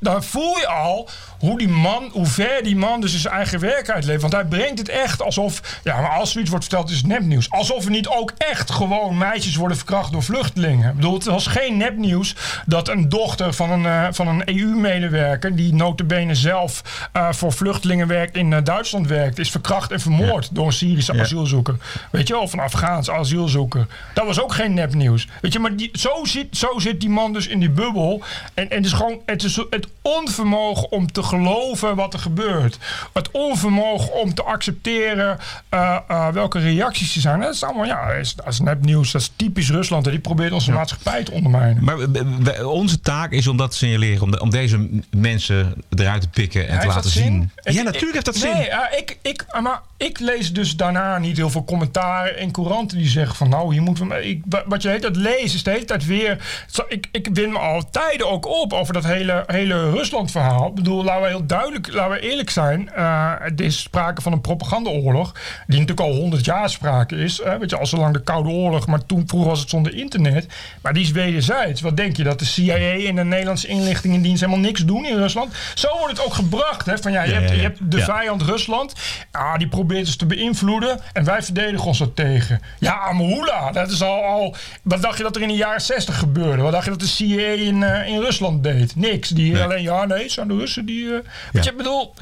dan, 0.00 0.22
voel 0.22 0.58
je 0.58 0.66
al 0.66 1.08
hoe 1.38 1.58
die 1.58 1.68
man, 1.68 2.08
hoe 2.12 2.26
ver 2.26 2.62
die 2.62 2.76
man 2.76 3.00
dus 3.00 3.20
zijn 3.20 3.34
eigen 3.34 3.60
werk 3.60 3.90
uitleeft. 3.90 4.20
Want 4.20 4.32
hij 4.32 4.44
brengt 4.44 4.78
het 4.78 4.88
echt 4.88 5.22
alsof, 5.22 5.80
ja, 5.84 6.00
maar 6.00 6.10
als 6.10 6.32
zoiets 6.32 6.50
wordt 6.50 6.64
verteld, 6.64 6.90
is 6.90 6.96
het 6.96 7.06
nepnieuws. 7.06 7.50
Alsof 7.50 7.84
er 7.84 7.90
niet 7.90 8.08
ook 8.08 8.32
echt 8.38 8.70
gewoon 8.70 9.18
meisjes 9.18 9.56
worden 9.56 9.76
verkracht 9.76 10.12
door 10.12 10.22
vluchtelingen. 10.22 10.88
Ik 10.88 10.94
bedoel, 10.94 11.14
het 11.14 11.24
was 11.24 11.46
geen 11.46 11.76
nepnieuws 11.76 12.34
dat 12.66 12.88
een 12.88 13.08
dochter 13.08 13.52
van 13.52 13.70
een, 13.70 13.82
uh, 13.82 14.06
van 14.10 14.28
een 14.28 14.42
EU-medewerker, 14.44 15.56
die 15.56 15.74
notabene 15.74 16.34
zelf 16.34 16.82
uh, 17.16 17.32
voor 17.32 17.52
vluchtelingen 17.52 18.06
werkt 18.06 18.36
in 18.36 18.50
uh, 18.50 18.58
Duitsland 18.64 19.06
werkt, 19.06 19.38
is 19.38 19.50
verkracht 19.50 19.90
en 19.90 20.00
vermoord 20.00 20.44
ja. 20.44 20.50
door 20.52 20.66
een 20.66 20.72
Syrische 20.72 21.14
ja. 21.14 21.20
asielzoeker. 21.20 21.76
Weet 22.10 22.28
je 22.28 22.34
wel, 22.34 22.42
of 22.42 22.52
een 22.52 22.60
Afghaanse 22.60 23.12
asielzoeker. 23.12 23.86
Dat 24.14 24.26
was 24.26 24.42
ook 24.42 24.52
geen 24.52 24.74
nepnieuws. 24.74 25.28
Weet 25.40 25.52
je, 25.52 25.58
maar 25.58 25.76
die, 25.76 25.90
zo, 25.92 26.17
zit, 26.24 26.56
zo 26.56 26.78
zit 26.78 27.00
die 27.00 27.10
man 27.10 27.32
dus 27.32 27.46
in 27.46 27.60
die 27.60 27.70
bubbel. 27.70 28.22
En, 28.54 28.70
en 28.70 28.76
het 28.76 28.86
is 28.86 28.92
gewoon 28.92 29.20
het, 29.26 29.42
is 29.42 29.56
het 29.70 29.86
onvermogen 30.02 30.92
om 30.92 31.12
te 31.12 31.22
geloven 31.22 31.96
wat 31.96 32.12
er 32.12 32.18
gebeurt. 32.18 32.78
Het 33.12 33.30
onvermogen 33.30 34.12
om 34.12 34.34
te 34.34 34.42
accepteren 34.42 35.38
uh, 35.74 35.98
uh, 36.10 36.28
welke 36.28 36.58
reacties 36.58 37.14
er 37.14 37.20
zijn. 37.20 37.40
Dat 37.40 37.54
is 37.54 37.62
allemaal, 37.62 37.84
ja, 37.84 38.06
dat 38.06 38.16
is, 38.16 38.34
dat 38.34 38.46
is 38.46 38.60
nepnieuws. 38.60 39.12
Dat 39.12 39.20
is 39.20 39.32
typisch 39.36 39.70
Rusland. 39.70 40.04
En 40.06 40.10
die 40.10 40.20
probeert 40.20 40.52
onze 40.52 40.70
ja. 40.70 40.76
maatschappij 40.76 41.24
te 41.24 41.32
ondermijnen. 41.32 41.84
Maar 41.84 42.64
onze 42.64 43.00
taak 43.00 43.32
is 43.32 43.46
om 43.46 43.56
dat 43.56 43.70
te 43.70 43.76
signaleren. 43.76 44.22
Om, 44.22 44.30
de, 44.30 44.40
om 44.40 44.50
deze 44.50 44.88
mensen 45.10 45.84
eruit 45.96 46.20
te 46.20 46.28
pikken 46.28 46.68
en 46.68 46.74
ja, 46.74 46.80
te 46.80 46.86
laten 46.86 47.10
zien. 47.10 47.50
Ik, 47.62 47.72
ja, 47.72 47.82
natuurlijk 47.82 48.12
heeft 48.12 48.24
dat 48.24 48.36
zin. 48.36 48.52
Nee, 48.52 48.68
uh, 48.68 48.78
ik, 48.96 49.18
ik, 49.22 49.44
maar 49.62 49.82
ik 49.96 50.18
lees 50.18 50.52
dus 50.52 50.76
daarna 50.76 51.18
niet 51.18 51.36
heel 51.36 51.50
veel 51.50 51.64
commentaren 51.64 52.38
in 52.38 52.50
couranten 52.50 52.98
die 52.98 53.08
zeggen 53.08 53.36
van 53.36 53.48
nou, 53.48 53.72
hier 53.72 53.82
moeten 53.82 54.08
we. 54.08 54.28
Ik, 54.28 54.42
wat 54.66 54.82
je 54.82 54.88
heet 54.88 55.02
dat 55.02 55.16
lezen 55.16 55.54
is 55.54 55.62
de 55.62 55.70
hele 55.70 55.84
tijd 55.84 56.04
weer. 56.08 56.66
Ik, 56.88 57.08
ik 57.12 57.28
win 57.32 57.52
me 57.52 57.58
al 57.58 57.90
tijden 57.90 58.30
ook 58.30 58.46
op 58.46 58.72
over 58.72 58.94
dat 58.94 59.04
hele, 59.04 59.44
hele 59.46 59.90
Rusland-verhaal. 59.90 60.68
Ik 60.68 60.74
bedoel, 60.74 61.04
laten 61.04 61.22
we 61.22 61.28
heel 61.28 61.46
duidelijk, 61.46 61.92
laten 61.92 62.12
we 62.12 62.20
eerlijk 62.20 62.50
zijn. 62.50 62.90
Uh, 62.96 63.32
er 63.40 63.60
is 63.60 63.80
sprake 63.80 64.22
van 64.22 64.32
een 64.32 64.40
propagandaoorlog. 64.40 65.32
Die 65.66 65.80
natuurlijk 65.80 66.08
al 66.08 66.14
honderd 66.14 66.44
jaar 66.44 66.70
sprake 66.70 67.16
is. 67.16 67.40
Uh, 67.40 67.54
weet 67.54 67.70
je, 67.70 67.78
al 67.78 67.86
zolang 67.86 68.12
de 68.12 68.22
Koude 68.22 68.48
Oorlog. 68.48 68.86
Maar 68.86 69.06
toen 69.06 69.22
vroeger 69.26 69.48
was 69.48 69.60
het 69.60 69.70
zonder 69.70 69.94
internet. 69.94 70.46
Maar 70.82 70.92
die 70.92 71.02
is 71.02 71.10
wederzijds. 71.10 71.80
Wat 71.80 71.96
denk 71.96 72.16
je 72.16 72.22
dat 72.22 72.38
de 72.38 72.44
CIA 72.44 73.06
en 73.06 73.14
de 73.14 73.24
Nederlandse 73.24 73.66
inlichtingendienst 73.66 74.40
helemaal 74.40 74.62
niks 74.62 74.84
doen 74.84 75.06
in 75.06 75.16
Rusland? 75.16 75.54
Zo 75.74 75.88
wordt 75.98 76.16
het 76.16 76.26
ook 76.26 76.34
gebracht. 76.34 76.86
Hè, 76.86 76.98
van 76.98 77.12
ja, 77.12 77.22
je, 77.22 77.32
ja, 77.32 77.34
hebt, 77.34 77.48
ja, 77.48 77.54
ja. 77.54 77.60
je 77.60 77.66
hebt 77.66 77.90
de 77.90 78.00
vijand 78.00 78.42
Rusland. 78.42 78.92
Ah, 79.30 79.56
die 79.58 79.68
probeert 79.68 80.06
dus 80.06 80.16
te 80.16 80.26
beïnvloeden. 80.26 81.00
En 81.12 81.24
wij 81.24 81.42
verdedigen 81.42 81.86
ons 81.86 82.00
er 82.00 82.14
tegen. 82.14 82.60
Ja, 82.78 82.92
Amhula. 82.92 83.72
Dat 83.72 83.90
is 83.90 84.02
al, 84.02 84.24
al. 84.24 84.56
Wat 84.82 85.02
dacht 85.02 85.16
je 85.16 85.22
dat 85.22 85.36
er 85.36 85.42
in 85.42 85.48
de 85.48 85.54
jaren 85.54 85.80
60 85.80 85.97
gebeurde? 86.06 86.62
Wat 86.62 86.72
dacht 86.72 86.84
je 86.84 86.90
dat 86.90 87.00
de 87.00 87.06
CIA 87.06 87.50
in, 87.50 87.80
uh, 87.80 88.08
in 88.08 88.20
Rusland 88.20 88.62
deed? 88.62 88.96
Niks. 88.96 89.28
Die 89.28 89.52
nee. 89.52 89.62
alleen, 89.62 89.82
ja, 89.82 90.04
nee, 90.04 90.22
het 90.22 90.32
zijn 90.32 90.48
de 90.48 90.56
Russen 90.56 90.86
die. 90.86 91.04
Uh, 91.04 91.18
ja. 91.52 91.62
je 91.62 91.74
bedoel, 91.74 92.14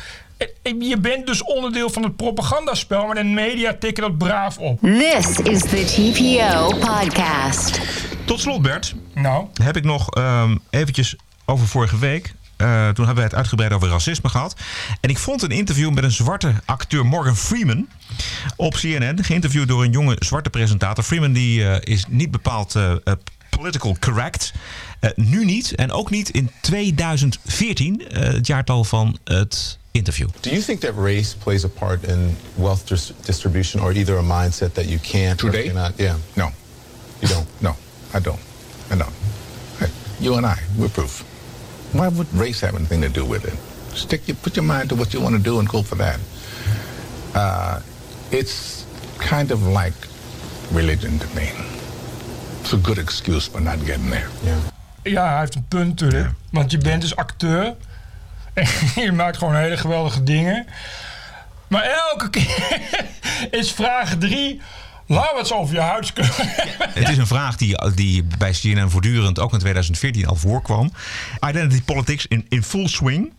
je 0.78 0.98
bent 0.98 1.26
dus 1.26 1.42
onderdeel 1.42 1.90
van 1.90 2.02
het 2.02 2.16
propagandaspel, 2.16 3.06
maar 3.06 3.14
de 3.14 3.24
media 3.24 3.76
tikken 3.78 4.02
dat 4.02 4.18
braaf 4.18 4.58
op. 4.58 4.80
This 4.80 5.38
is 5.38 5.60
the 5.60 5.84
TPO 5.84 6.68
podcast. 6.68 7.80
Tot 8.24 8.40
slot, 8.40 8.62
Bert. 8.62 8.94
Nou. 9.14 9.46
Heb 9.62 9.76
ik 9.76 9.84
nog 9.84 10.16
um, 10.18 10.60
eventjes 10.70 11.16
over 11.44 11.66
vorige 11.66 11.98
week. 11.98 12.34
Uh, 12.56 12.88
toen 12.88 13.06
hebben 13.06 13.14
we 13.14 13.30
het 13.30 13.34
uitgebreid 13.34 13.72
over 13.72 13.88
racisme 13.88 14.28
gehad. 14.28 14.56
En 15.00 15.10
ik 15.10 15.18
vond 15.18 15.42
een 15.42 15.50
interview 15.50 15.90
met 15.90 16.04
een 16.04 16.10
zwarte 16.10 16.52
acteur, 16.64 17.06
Morgan 17.06 17.36
Freeman, 17.36 17.88
op 18.56 18.74
CNN. 18.74 19.24
Geïnterviewd 19.24 19.68
door 19.68 19.84
een 19.84 19.90
jonge 19.90 20.16
zwarte 20.18 20.50
presentator. 20.50 21.04
Freeman 21.04 21.32
die, 21.32 21.60
uh, 21.60 21.76
is 21.80 22.04
niet 22.08 22.30
bepaald 22.30 22.74
uh, 22.74 22.92
political 23.58 23.96
correct. 24.00 24.52
Uh, 25.00 25.10
nu 25.14 25.44
niet. 25.44 25.74
En 25.74 25.92
ook 25.92 26.10
niet 26.10 26.30
in 26.30 26.50
2014, 26.60 28.00
uh, 28.00 28.18
het 28.18 28.46
jaartal 28.46 28.84
van 28.84 29.18
het 29.24 29.78
interview. 29.90 30.28
Do 30.40 30.50
you 30.50 30.62
think 30.62 30.80
that 30.80 30.94
race 30.96 31.36
plays 31.36 31.64
a 31.64 31.68
part 31.68 32.02
in 32.02 32.36
wealth 32.54 32.88
dis 32.88 33.12
distribution 33.24 33.82
or 33.82 33.92
either 33.92 34.18
a 34.18 34.42
mindset 34.42 34.74
that 34.74 34.84
you 34.84 34.98
can't 34.98 35.38
Today? 35.38 35.60
or 35.60 35.72
cannot? 35.72 35.92
Yeah. 35.96 36.14
No. 36.34 36.50
You 37.18 37.32
don't? 37.32 37.46
No, 37.58 37.74
I 38.14 38.20
don't. 38.20 38.40
I 38.90 38.96
don't. 38.96 39.12
You 40.18 40.34
and 40.36 40.46
I, 40.46 40.58
we're 40.78 40.88
proof. 40.88 41.24
Why 41.92 42.08
would 42.08 42.32
race 42.34 42.60
have 42.60 42.74
anything 42.74 43.02
to 43.02 43.08
do 43.08 43.24
with 43.24 43.44
it? 43.44 43.54
Stick 43.96 44.26
your, 44.26 44.36
put 44.36 44.56
your 44.56 44.64
mind 44.64 44.88
to 44.88 44.94
what 44.94 45.12
you 45.12 45.20
want 45.20 45.36
to 45.36 45.42
do 45.42 45.58
and 45.58 45.68
go 45.68 45.82
for 45.82 45.96
that. 45.96 46.18
Uh, 47.34 47.80
it's 48.30 48.86
kind 49.18 49.50
of 49.50 49.66
like 49.66 49.94
religion 50.72 51.18
to 51.18 51.26
me. 51.36 51.50
It's 52.66 52.74
a 52.74 52.78
good 52.82 52.98
excuse 52.98 53.50
for 53.50 53.62
not 53.62 53.76
getting 53.84 54.10
there. 54.10 54.28
Ja, 55.02 55.28
hij 55.30 55.38
heeft 55.38 55.54
een 55.54 55.68
punt 55.68 55.88
natuurlijk. 55.88 56.24
Ja. 56.24 56.34
Want 56.50 56.70
je 56.70 56.78
bent 56.78 57.00
dus 57.00 57.16
acteur. 57.16 57.74
En 58.54 58.66
je 59.04 59.12
maakt 59.12 59.36
gewoon 59.36 59.54
hele 59.54 59.76
geweldige 59.76 60.22
dingen. 60.22 60.66
Maar 61.68 61.82
elke 61.82 62.30
keer 62.30 62.80
is 63.60 63.72
vraag 63.72 64.16
drie... 64.18 64.60
Laten 65.06 65.32
we 65.32 65.38
het 65.38 65.46
zo 65.46 65.54
over 65.54 65.74
je 65.74 65.80
huidskleur 65.80 66.34
Het 67.00 67.08
is 67.08 67.16
een 67.16 67.26
vraag 67.26 67.56
die, 67.56 67.92
die 67.94 68.24
bij 68.38 68.50
CNN 68.50 68.90
voortdurend 68.90 69.38
ook 69.38 69.52
in 69.52 69.58
2014 69.58 70.26
al 70.26 70.36
voorkwam. 70.36 70.92
Identity 71.48 71.82
politics 71.82 72.26
in, 72.26 72.46
in 72.48 72.62
full 72.62 72.88
swing. 72.88 73.32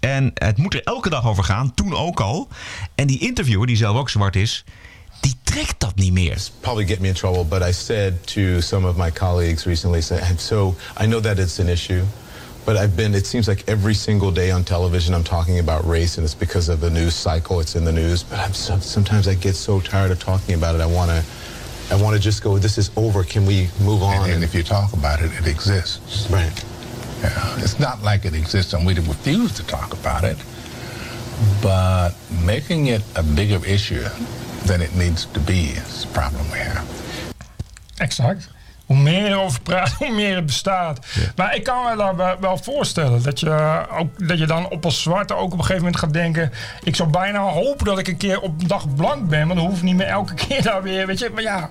En 0.00 0.30
het 0.34 0.56
moet 0.56 0.74
er 0.74 0.82
elke 0.82 1.10
dag 1.10 1.26
over 1.26 1.44
gaan, 1.44 1.74
toen 1.74 1.94
ook 1.94 2.20
al. 2.20 2.48
En 2.94 3.06
die 3.06 3.18
interviewer, 3.18 3.66
die 3.66 3.76
zelf 3.76 3.96
ook 3.96 4.10
zwart 4.10 4.36
is, 4.36 4.64
trekt 5.50 5.80
dat 5.80 5.94
niet 5.94 6.12
meer. 6.12 6.38
Probably 6.60 6.86
get 6.86 7.00
me 7.00 7.08
in 7.08 7.14
trouble, 7.14 7.44
but 7.44 7.62
I 7.62 7.72
said 7.72 8.14
to 8.26 8.60
some 8.60 8.88
of 8.88 8.96
my 8.96 9.10
colleagues 9.10 9.64
recently, 9.64 10.00
so 10.36 10.74
I 10.96 11.06
know 11.06 11.20
that 11.20 11.38
it's 11.38 11.58
an 11.58 11.68
issue. 11.68 12.02
But 12.64 12.76
I've 12.76 12.94
been, 12.94 13.14
it 13.14 13.26
seems 13.26 13.48
like 13.48 13.64
every 13.66 13.94
single 13.94 14.30
day 14.30 14.52
on 14.52 14.64
television 14.64 15.14
I'm 15.14 15.24
talking 15.24 15.58
about 15.58 15.84
race, 15.86 16.18
and 16.18 16.24
it's 16.24 16.38
because 16.38 16.72
of 16.72 16.80
the 16.80 16.90
news 16.90 17.14
cycle, 17.14 17.60
it's 17.60 17.74
in 17.74 17.84
the 17.84 17.92
news. 17.92 18.22
But 18.22 18.38
I'm 18.38 18.52
so, 18.52 18.78
sometimes 18.78 19.26
I 19.26 19.34
get 19.34 19.56
so 19.56 19.80
tired 19.80 20.10
of 20.10 20.18
talking 20.18 20.54
about 20.54 20.74
it. 20.74 20.80
I 20.80 20.86
want 20.86 21.10
to 21.10 21.22
I 21.90 21.96
want 21.96 22.14
to 22.14 22.22
just 22.22 22.42
go, 22.42 22.56
this 22.58 22.78
is 22.78 22.90
over. 22.96 23.24
Can 23.24 23.44
we 23.46 23.68
move 23.80 24.02
on? 24.02 24.24
And, 24.24 24.32
and 24.34 24.44
if 24.44 24.54
you 24.54 24.62
talk 24.62 24.92
about 24.92 25.20
it, 25.20 25.32
it 25.40 25.48
exists. 25.48 26.30
Right. 26.30 26.64
Yeah. 27.20 27.58
It's 27.58 27.80
not 27.80 28.02
like 28.02 28.24
it 28.24 28.34
exists 28.34 28.72
and 28.72 28.86
we 28.86 28.94
refuse 28.94 29.52
to 29.54 29.66
talk 29.66 29.92
about 29.92 30.22
it. 30.22 30.36
But 31.60 32.10
making 32.44 32.86
it 32.86 33.02
a 33.16 33.22
bigger 33.22 33.64
issue 33.66 34.04
than 34.64 34.80
it 34.80 34.94
needs 34.96 35.28
to 35.32 35.40
be 35.40 35.52
is 35.62 36.00
the 36.00 36.06
problem 36.12 36.50
we 36.50 36.58
have. 36.58 36.84
Exact. 37.96 38.48
hoe 38.86 38.98
meer 38.98 39.22
je 39.22 39.28
erover 39.28 39.60
praat, 39.60 39.92
hoe 39.98 40.10
meer 40.10 40.34
het 40.36 40.46
bestaat. 40.46 41.06
Maar 41.36 41.54
ik 41.54 41.64
kan 41.64 41.84
me 41.90 41.96
daar 41.96 42.16
wel- 42.16 42.40
wel 42.40 42.58
voorstellen 42.58 43.22
dat 43.22 43.40
je, 43.40 43.84
ook, 43.98 44.28
dat 44.28 44.38
je 44.38 44.46
dan 44.46 44.68
op 44.68 44.84
als 44.84 45.02
zwarte 45.02 45.34
ook 45.34 45.44
op 45.44 45.52
een 45.52 45.58
gegeven 45.58 45.82
moment 45.82 45.96
gaat 45.96 46.12
denken... 46.12 46.52
ik 46.82 46.96
zou 46.96 47.08
bijna 47.08 47.38
hopen 47.40 47.86
dat 47.86 47.98
ik 47.98 48.08
een 48.08 48.16
keer 48.16 48.40
op 48.40 48.60
een 48.60 48.66
dag 48.66 48.94
blank 48.94 49.28
ben, 49.28 49.46
want 49.46 49.58
dan 49.58 49.68
hoef 49.68 49.76
ik 49.76 49.82
niet 49.82 49.96
meer 49.96 50.06
elke 50.06 50.34
keer 50.46 50.62
daar 50.62 50.82
weer, 50.82 51.06
weet 51.06 51.18
je. 51.18 51.30
Maar 51.34 51.42
ja, 51.42 51.70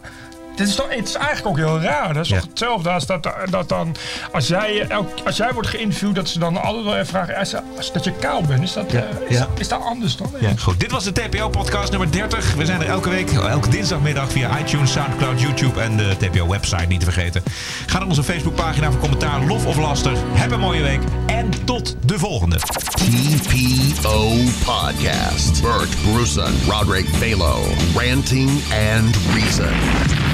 dit 0.59 0.67
is 0.67 0.75
toch, 0.75 0.85
het 0.89 1.07
is 1.07 1.13
eigenlijk 1.15 1.47
ook 1.47 1.57
heel 1.57 1.81
raar. 1.81 2.13
Dat 2.13 2.23
is 2.23 2.29
toch 2.31 2.41
hetzelfde 2.41 2.89
als 2.89 3.05
dat, 3.05 3.29
dat 3.49 3.69
dan, 3.69 3.95
als 4.31 4.47
jij, 4.47 4.85
elk, 4.87 5.09
als 5.25 5.37
jij 5.37 5.53
wordt 5.53 5.67
geïnterviewd, 5.69 6.15
dat 6.15 6.29
ze 6.29 6.39
dan 6.39 6.61
altijd 6.61 6.83
wel 6.83 6.93
even 6.93 7.05
vragen, 7.07 7.35
als, 7.35 7.53
als 7.77 7.91
dat 7.91 8.03
je 8.03 8.11
kaal 8.11 8.41
bent, 8.41 8.63
is 8.63 8.73
dat, 8.73 8.91
Ja, 8.91 8.99
eh, 8.99 9.05
is, 9.29 9.37
ja. 9.37 9.39
dat- 9.39 9.59
is 9.59 9.67
dat 9.67 9.81
anders 9.83 10.15
dan? 10.17 10.31
Ja, 10.39 10.49
goed. 10.59 10.79
Dit 10.79 10.91
was 10.91 11.03
de 11.03 11.11
TPO-podcast 11.11 11.89
nummer 11.91 12.11
30. 12.11 12.53
We 12.55 12.65
zijn 12.65 12.81
er 12.81 12.87
elke 12.87 13.09
week, 13.09 13.31
elke 13.31 13.69
dinsdagmiddag 13.69 14.31
via 14.31 14.59
iTunes, 14.59 14.91
Soundcloud, 14.91 15.41
YouTube 15.41 15.81
en 15.81 15.97
de 15.97 16.15
TPO-website 16.19 16.85
niet 16.87 16.99
te 16.99 17.05
vergeten. 17.11 17.43
Ga 17.85 17.97
naar 17.99 18.07
onze 18.07 18.23
Facebookpagina 18.23 18.91
voor 18.91 18.99
commentaar, 18.99 19.41
lof 19.45 19.65
of 19.65 19.77
laster. 19.77 20.13
Heb 20.33 20.51
een 20.51 20.59
mooie 20.59 20.81
week 20.81 21.01
en 21.25 21.49
tot 21.65 21.95
de 22.05 22.19
volgende. 22.19 22.57
TPO 22.57 24.29
Podcast. 24.65 25.61
Bert 25.61 25.89
Bruson, 26.13 26.53
Roderick 26.67 27.07
Balo, 27.19 27.57
Ranting 27.95 28.49
and 28.95 29.15
Reason. 29.33 30.28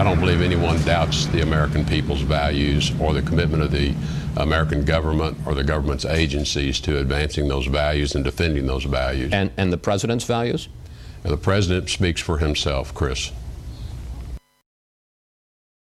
I 0.00 0.02
don't 0.02 0.18
believe 0.18 0.40
anyone 0.40 0.82
doubts 0.84 1.26
the 1.26 1.42
American 1.42 1.84
people's 1.84 2.22
values 2.22 2.90
or 2.98 3.12
the 3.12 3.20
commitment 3.20 3.62
of 3.62 3.70
the 3.70 3.94
American 4.38 4.82
government 4.82 5.36
or 5.44 5.54
the 5.54 5.62
government's 5.62 6.06
agencies 6.06 6.80
to 6.80 6.96
advancing 6.96 7.48
those 7.48 7.66
values 7.66 8.14
and 8.14 8.24
defending 8.24 8.64
those 8.64 8.84
values. 8.84 9.30
And, 9.34 9.50
and 9.58 9.70
the 9.70 9.76
president's 9.76 10.24
values? 10.24 10.70
And 11.22 11.30
the 11.30 11.36
president 11.36 11.90
speaks 11.90 12.22
for 12.22 12.38
himself, 12.38 12.94
Chris. 12.94 13.30